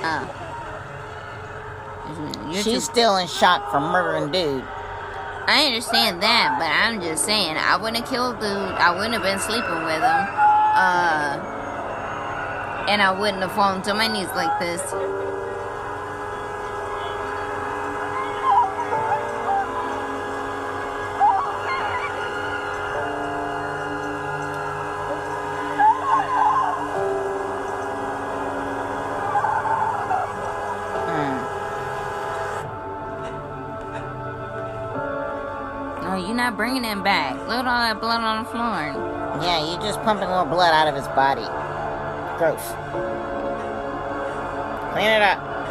Oh. 0.00 0.24
You're 2.50 2.62
She's 2.62 2.86
too- 2.86 2.92
still 2.92 3.16
in 3.18 3.28
shock 3.28 3.70
from 3.70 3.92
murdering 3.92 4.32
dude. 4.32 4.64
I 5.46 5.66
understand 5.66 6.22
that, 6.22 6.56
but 6.58 6.70
I'm 6.70 7.02
just 7.02 7.26
saying, 7.26 7.58
I 7.58 7.76
wouldn't 7.76 7.98
have 7.98 8.08
killed 8.08 8.40
dude. 8.40 8.48
I 8.48 8.92
wouldn't 8.96 9.12
have 9.12 9.22
been 9.22 9.40
sleeping 9.40 9.84
with 9.84 10.00
him. 10.00 10.22
Uh, 10.72 11.36
and 12.88 13.02
I 13.02 13.10
wouldn't 13.12 13.42
have 13.42 13.52
fallen 13.52 13.82
to 13.82 13.92
my 13.92 14.08
knees 14.08 14.30
like 14.34 14.58
this. 14.58 14.80
Bringing 36.62 36.84
him 36.84 37.02
back. 37.02 37.34
Look 37.48 37.58
at 37.58 37.66
all 37.66 37.82
that 37.82 38.00
blood 38.00 38.20
on 38.20 38.44
the 38.44 38.48
floor. 38.48 38.94
Yeah, 39.42 39.66
you're 39.66 39.82
just 39.82 40.00
pumping 40.02 40.28
more 40.28 40.46
blood 40.46 40.70
out 40.70 40.86
of 40.86 40.94
his 40.94 41.08
body. 41.08 41.42
Gross. 42.38 42.62
Clean 44.94 45.10
it 45.10 45.22
up. 45.22 45.61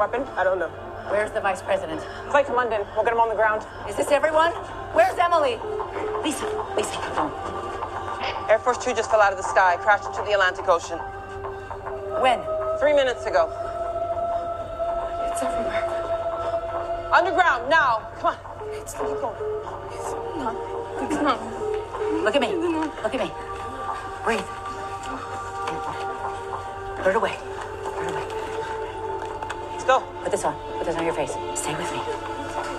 Weapon? 0.00 0.22
I 0.36 0.42
don't 0.42 0.58
know. 0.58 0.72
Where's 1.12 1.30
the 1.30 1.40
vice 1.40 1.60
president? 1.60 2.00
Flight 2.30 2.46
to 2.46 2.54
London. 2.54 2.86
We'll 2.96 3.04
get 3.04 3.12
him 3.12 3.20
on 3.20 3.28
the 3.28 3.34
ground. 3.34 3.66
Is 3.88 3.96
this 3.96 4.10
everyone? 4.10 4.52
Where's 4.96 5.18
Emily? 5.18 5.60
Lisa, 6.24 6.48
Lisa, 6.74 6.96
phone. 7.12 7.30
Air 8.48 8.58
Force 8.58 8.78
Two 8.78 8.94
just 8.94 9.10
fell 9.10 9.20
out 9.20 9.30
of 9.30 9.38
the 9.38 9.44
sky, 9.44 9.76
crashed 9.76 10.06
into 10.06 10.22
the 10.22 10.32
Atlantic 10.32 10.66
Ocean. 10.68 10.98
When? 12.18 12.40
Three 12.80 12.94
minutes 12.94 13.26
ago. 13.26 13.52
It's 15.28 15.42
everywhere. 15.42 15.84
Underground, 17.12 17.68
now. 17.68 18.08
Come 18.18 18.32
on. 18.32 18.38
It's 18.72 18.94
keep 18.94 19.20
going. 19.20 19.36
It's 19.92 20.12
not. 20.40 20.56
It's 21.04 21.20
not. 21.20 21.38
Look 22.24 22.36
at 22.36 22.40
me. 22.40 22.54
Look 23.04 23.14
at 23.14 23.20
me. 23.20 23.30
Breathe. 24.24 24.59
Stay 31.70 31.78
with 31.78 31.92
me. 31.92 32.00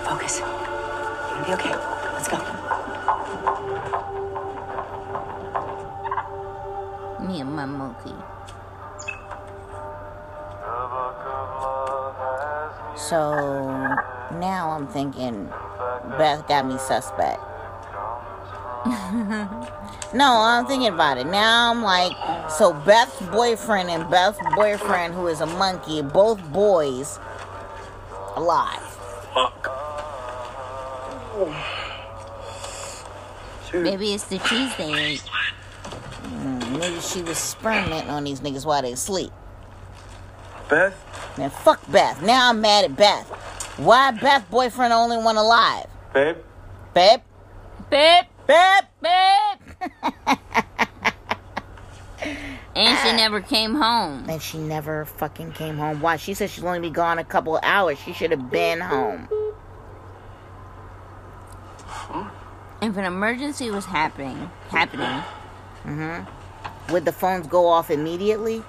Focus. 0.04 0.40
You'll 0.40 1.46
be 1.46 1.52
okay. 1.54 1.74
Let's 2.12 2.28
go. 2.28 2.36
Me 7.26 7.40
and 7.40 7.56
my 7.56 7.64
monkey. 7.64 8.14
So 12.98 13.32
now 14.38 14.68
I'm 14.76 14.86
thinking 14.88 15.46
Beth 16.18 16.46
got 16.46 16.66
me 16.66 16.76
suspect. 16.76 17.40
no, 20.12 20.36
I'm 20.36 20.66
thinking 20.66 20.92
about 20.92 21.16
it. 21.16 21.26
Now 21.28 21.70
I'm 21.70 21.82
like, 21.82 22.12
so 22.50 22.74
Beth's 22.74 23.22
boyfriend 23.28 23.88
and 23.88 24.10
Beth's 24.10 24.38
boyfriend, 24.54 25.14
who 25.14 25.28
is 25.28 25.40
a 25.40 25.46
monkey, 25.46 26.02
both 26.02 26.42
boys, 26.52 27.18
alive. 28.42 28.82
Maybe 33.72 34.12
it's 34.12 34.24
the 34.24 34.38
cheese 34.38 34.74
they 34.76 34.92
ate. 34.92 35.22
Mm, 36.22 36.78
maybe 36.78 37.00
she 37.00 37.22
was 37.22 37.30
experimenting 37.30 38.10
on 38.10 38.24
these 38.24 38.40
niggas 38.40 38.66
while 38.66 38.82
they 38.82 38.94
sleep. 38.94 39.30
Beth? 40.68 40.94
Man, 41.38 41.50
fuck 41.50 41.80
Beth. 41.90 42.20
Now 42.22 42.50
I'm 42.50 42.60
mad 42.60 42.84
at 42.84 42.96
Beth. 42.96 43.28
Why 43.78 44.10
Beth 44.10 44.48
boyfriend 44.50 44.92
only 44.92 45.16
one 45.16 45.36
alive? 45.36 45.86
Babe? 46.12 46.36
Babe? 46.92 47.20
Babe? 47.88 48.26
Babe? 48.46 48.84
Babe? 49.00 49.58
and 52.74 52.98
she 52.98 53.16
never 53.16 53.40
came 53.40 53.74
home. 53.74 54.26
And 54.28 54.40
she 54.40 54.58
never 54.58 55.04
fucking 55.04 55.52
came 55.52 55.76
home. 55.76 56.00
Why? 56.00 56.16
She 56.16 56.34
said 56.34 56.50
she'll 56.50 56.66
only 56.66 56.80
be 56.80 56.90
gone 56.90 57.18
a 57.18 57.24
couple 57.24 57.58
hours. 57.62 57.98
She 57.98 58.12
should 58.12 58.30
have 58.30 58.50
been 58.50 58.80
home. 58.80 59.28
If 62.80 62.96
an 62.96 63.04
emergency 63.04 63.70
was 63.70 63.84
happening, 63.84 64.50
happening, 64.68 65.22
Mm-hmm. 65.84 66.92
Would 66.92 67.04
the 67.04 67.12
phones 67.12 67.46
go 67.46 67.66
off 67.66 67.90
immediately? 67.90 68.62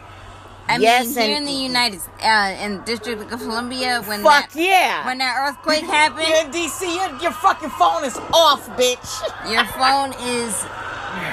I 0.67 0.77
yes, 0.77 1.15
mean, 1.15 1.27
here 1.27 1.38
in 1.38 1.45
the 1.45 1.51
United, 1.51 1.99
uh, 2.21 2.55
in 2.61 2.84
District 2.85 3.21
of 3.21 3.39
Columbia, 3.39 4.01
when 4.03 4.23
Fuck 4.23 4.51
that, 4.51 4.59
yeah. 4.59 5.05
when 5.05 5.17
that 5.17 5.35
earthquake 5.38 5.84
happened, 5.84 6.25
You're 6.30 6.45
in 6.45 6.51
DC. 6.51 6.81
Your, 6.95 7.21
your 7.21 7.31
fucking 7.34 7.69
phone 7.71 8.05
is 8.05 8.15
off, 8.34 8.67
bitch. 8.77 9.51
your 9.51 9.65
phone 9.65 10.13
is 10.25 10.55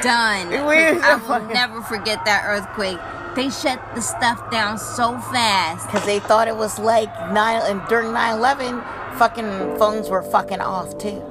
done. 0.03 0.53
I 0.53 1.21
will 1.27 1.49
never 1.49 1.83
forget 1.83 2.25
that 2.25 2.45
earthquake. 2.47 2.99
They 3.37 3.49
shut 3.51 3.81
the 3.95 4.01
stuff 4.01 4.51
down 4.51 4.79
so 4.79 5.19
fast. 5.19 5.87
Because 5.87 6.05
they 6.05 6.19
thought 6.19 6.49
it 6.49 6.57
was 6.57 6.79
like 6.79 7.09
nine 7.33 7.63
and 7.65 7.87
during 7.89 8.09
9-11, 8.09 9.19
fucking 9.19 9.79
phones 9.79 10.09
were 10.09 10.23
fucking 10.23 10.61
off 10.61 10.99
too. 10.99 11.23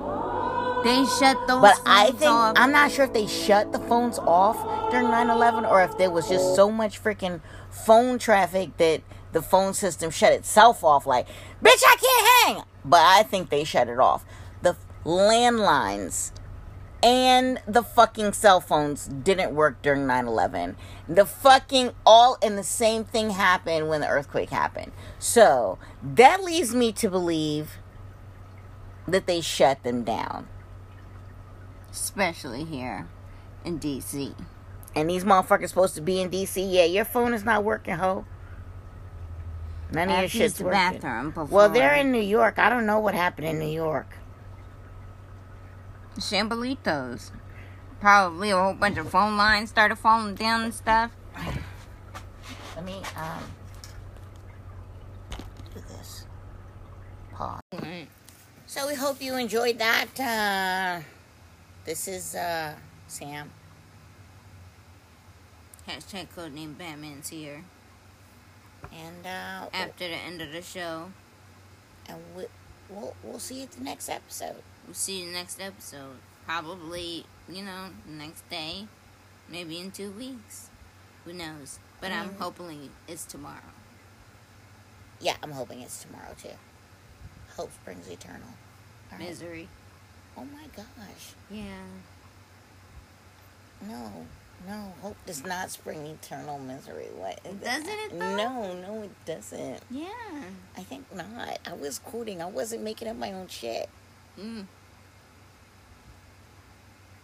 They 0.83 1.05
shut 1.19 1.37
those 1.47 1.61
But 1.61 1.81
I 1.85 2.11
think 2.11 2.31
off. 2.31 2.53
I'm 2.57 2.71
not 2.71 2.91
sure 2.91 3.03
if 3.03 3.11
they 3.11 3.27
shut 3.27 3.73
the 3.73 3.79
phones 3.79 4.17
off 4.19 4.57
during 4.91 5.07
9-11 5.07 5.69
or 5.69 5.83
if 5.83 5.97
there 5.97 6.09
was 6.09 6.29
just 6.29 6.55
so 6.55 6.71
much 6.71 7.03
freaking 7.03 7.41
phone 7.69 8.17
traffic 8.17 8.77
that 8.77 9.01
the 9.33 9.41
phone 9.41 9.73
system 9.73 10.09
shut 10.09 10.31
itself 10.31 10.83
off. 10.83 11.05
Like, 11.05 11.27
bitch, 11.61 11.83
I 11.85 11.95
can't 11.99 12.57
hang. 12.57 12.63
But 12.85 13.01
I 13.01 13.23
think 13.23 13.49
they 13.49 13.65
shut 13.65 13.89
it 13.89 13.99
off. 13.99 14.23
The 14.61 14.77
landlines 15.03 16.31
and 17.01 17.59
the 17.67 17.83
fucking 17.83 18.33
cell 18.33 18.59
phones 18.59 19.07
didn't 19.07 19.55
work 19.55 19.81
during 19.81 20.01
9-11 20.01 20.75
the 21.09 21.25
fucking 21.25 21.91
all 22.05 22.37
and 22.41 22.57
the 22.57 22.63
same 22.63 23.03
thing 23.03 23.31
happened 23.31 23.89
when 23.89 23.99
the 24.01 24.07
earthquake 24.07 24.51
happened. 24.51 24.91
So 25.17 25.79
that 26.03 26.43
leads 26.43 26.75
me 26.75 26.91
to 26.93 27.09
believe 27.09 27.79
that 29.07 29.25
they 29.25 29.41
shut 29.41 29.81
them 29.81 30.03
down. 30.03 30.47
Especially 31.91 32.63
here 32.63 33.07
in 33.65 33.79
DC. 33.79 34.35
and 34.95 35.09
these 35.09 35.23
motherfuckers 35.23 35.69
supposed 35.69 35.95
to 35.95 36.01
be 36.01 36.19
in 36.21 36.29
dc 36.29 36.55
yeah 36.55 36.83
your 36.83 37.05
phone 37.05 37.33
is 37.33 37.43
not 37.43 37.63
working 37.63 37.95
ho. 37.95 38.25
None 39.91 40.09
of 40.09 40.15
I 40.15 40.19
your 40.21 40.29
shit's 40.29 40.59
working. 40.61 40.71
bathroom 40.71 41.31
before. 41.31 41.45
well 41.45 41.69
they're 41.69 41.95
in 41.95 42.11
new 42.11 42.21
york. 42.21 42.59
I 42.59 42.69
don't 42.69 42.85
know 42.85 42.99
what 42.99 43.15
happened 43.15 43.47
in 43.47 43.57
new 43.57 43.65
york 43.65 44.15
Shambolitos. 46.19 47.31
Probably 47.99 48.51
a 48.51 48.57
whole 48.57 48.73
bunch 48.73 48.97
of 48.97 49.09
phone 49.09 49.35
lines 49.37 49.69
started 49.69 49.97
falling 49.97 50.35
down 50.35 50.61
and 50.63 50.73
stuff. 50.73 51.11
let 52.75 52.85
me 52.85 53.01
um 53.17 53.43
do 55.73 55.81
this 55.89 56.25
pause 57.33 57.61
so 58.65 58.87
we 58.87 58.95
hope 58.95 59.21
you 59.21 59.35
enjoyed 59.35 59.77
that 59.79 60.07
uh 60.19 61.01
this 61.83 62.07
is 62.07 62.35
uh 62.35 62.73
sam 63.07 63.51
Hashtag 65.87 66.27
codename 66.35 66.77
Batman's 66.77 67.29
here. 67.29 67.63
and 68.93 69.25
uh 69.25 69.65
After 69.73 70.07
the 70.07 70.15
end 70.15 70.39
of 70.41 70.51
the 70.51 70.61
show, 70.61 71.11
and 72.07 72.17
we, 72.35 72.45
we'll 72.89 73.15
we'll 73.23 73.39
see 73.39 73.55
you 73.55 73.63
at 73.63 73.71
the 73.71 73.83
next 73.83 74.07
episode 74.07 74.61
we'll 74.89 74.95
see 74.95 75.21
you 75.23 75.31
next 75.31 75.61
episode. 75.61 76.17
Probably, 76.47 77.23
you 77.47 77.61
know, 77.63 77.89
next 78.07 78.49
day. 78.49 78.87
Maybe 79.47 79.77
in 79.79 79.91
two 79.91 80.09
weeks. 80.09 80.69
Who 81.25 81.33
knows? 81.33 81.77
But 82.01 82.11
I'm 82.11 82.29
Mhm. 82.31 82.39
hoping 82.39 82.89
it's 83.07 83.23
tomorrow. 83.25 83.73
yeah 85.21 85.35
i'm 85.43 85.51
hoping 85.51 85.81
it's 85.81 86.01
tomorrow 86.01 86.33
too 86.41 86.55
hope 87.57 87.69
springs 87.73 88.07
eternal 88.07 88.53
right. 89.11 89.19
Misery. 89.19 89.67
oh 90.37 90.45
my 90.45 90.65
gosh 90.73 91.33
Yeah. 91.51 91.83
no 93.85 94.25
no 94.65 94.93
hope 95.01 95.17
does 95.25 95.43
not 95.43 95.69
spring 95.71 96.05
eternal 96.05 96.57
misery 96.57 97.07
what 97.17 97.43
Doesn't 97.61 97.89
it, 97.89 98.17
though? 98.17 98.35
no 98.37 98.73
no 98.75 99.03
it 99.03 99.25
doesn't 99.25 99.83
Yeah. 99.91 100.07
i 100.77 100.83
think 100.83 101.13
not 101.13 101.59
i 101.67 101.73
was 101.73 101.99
quoting 101.99 102.41
i 102.41 102.45
wasn't 102.45 102.83
making 102.83 103.09
up 103.09 103.17
my 103.17 103.33
own 103.33 103.49
shit 103.49 103.89
Mm. 104.39 104.67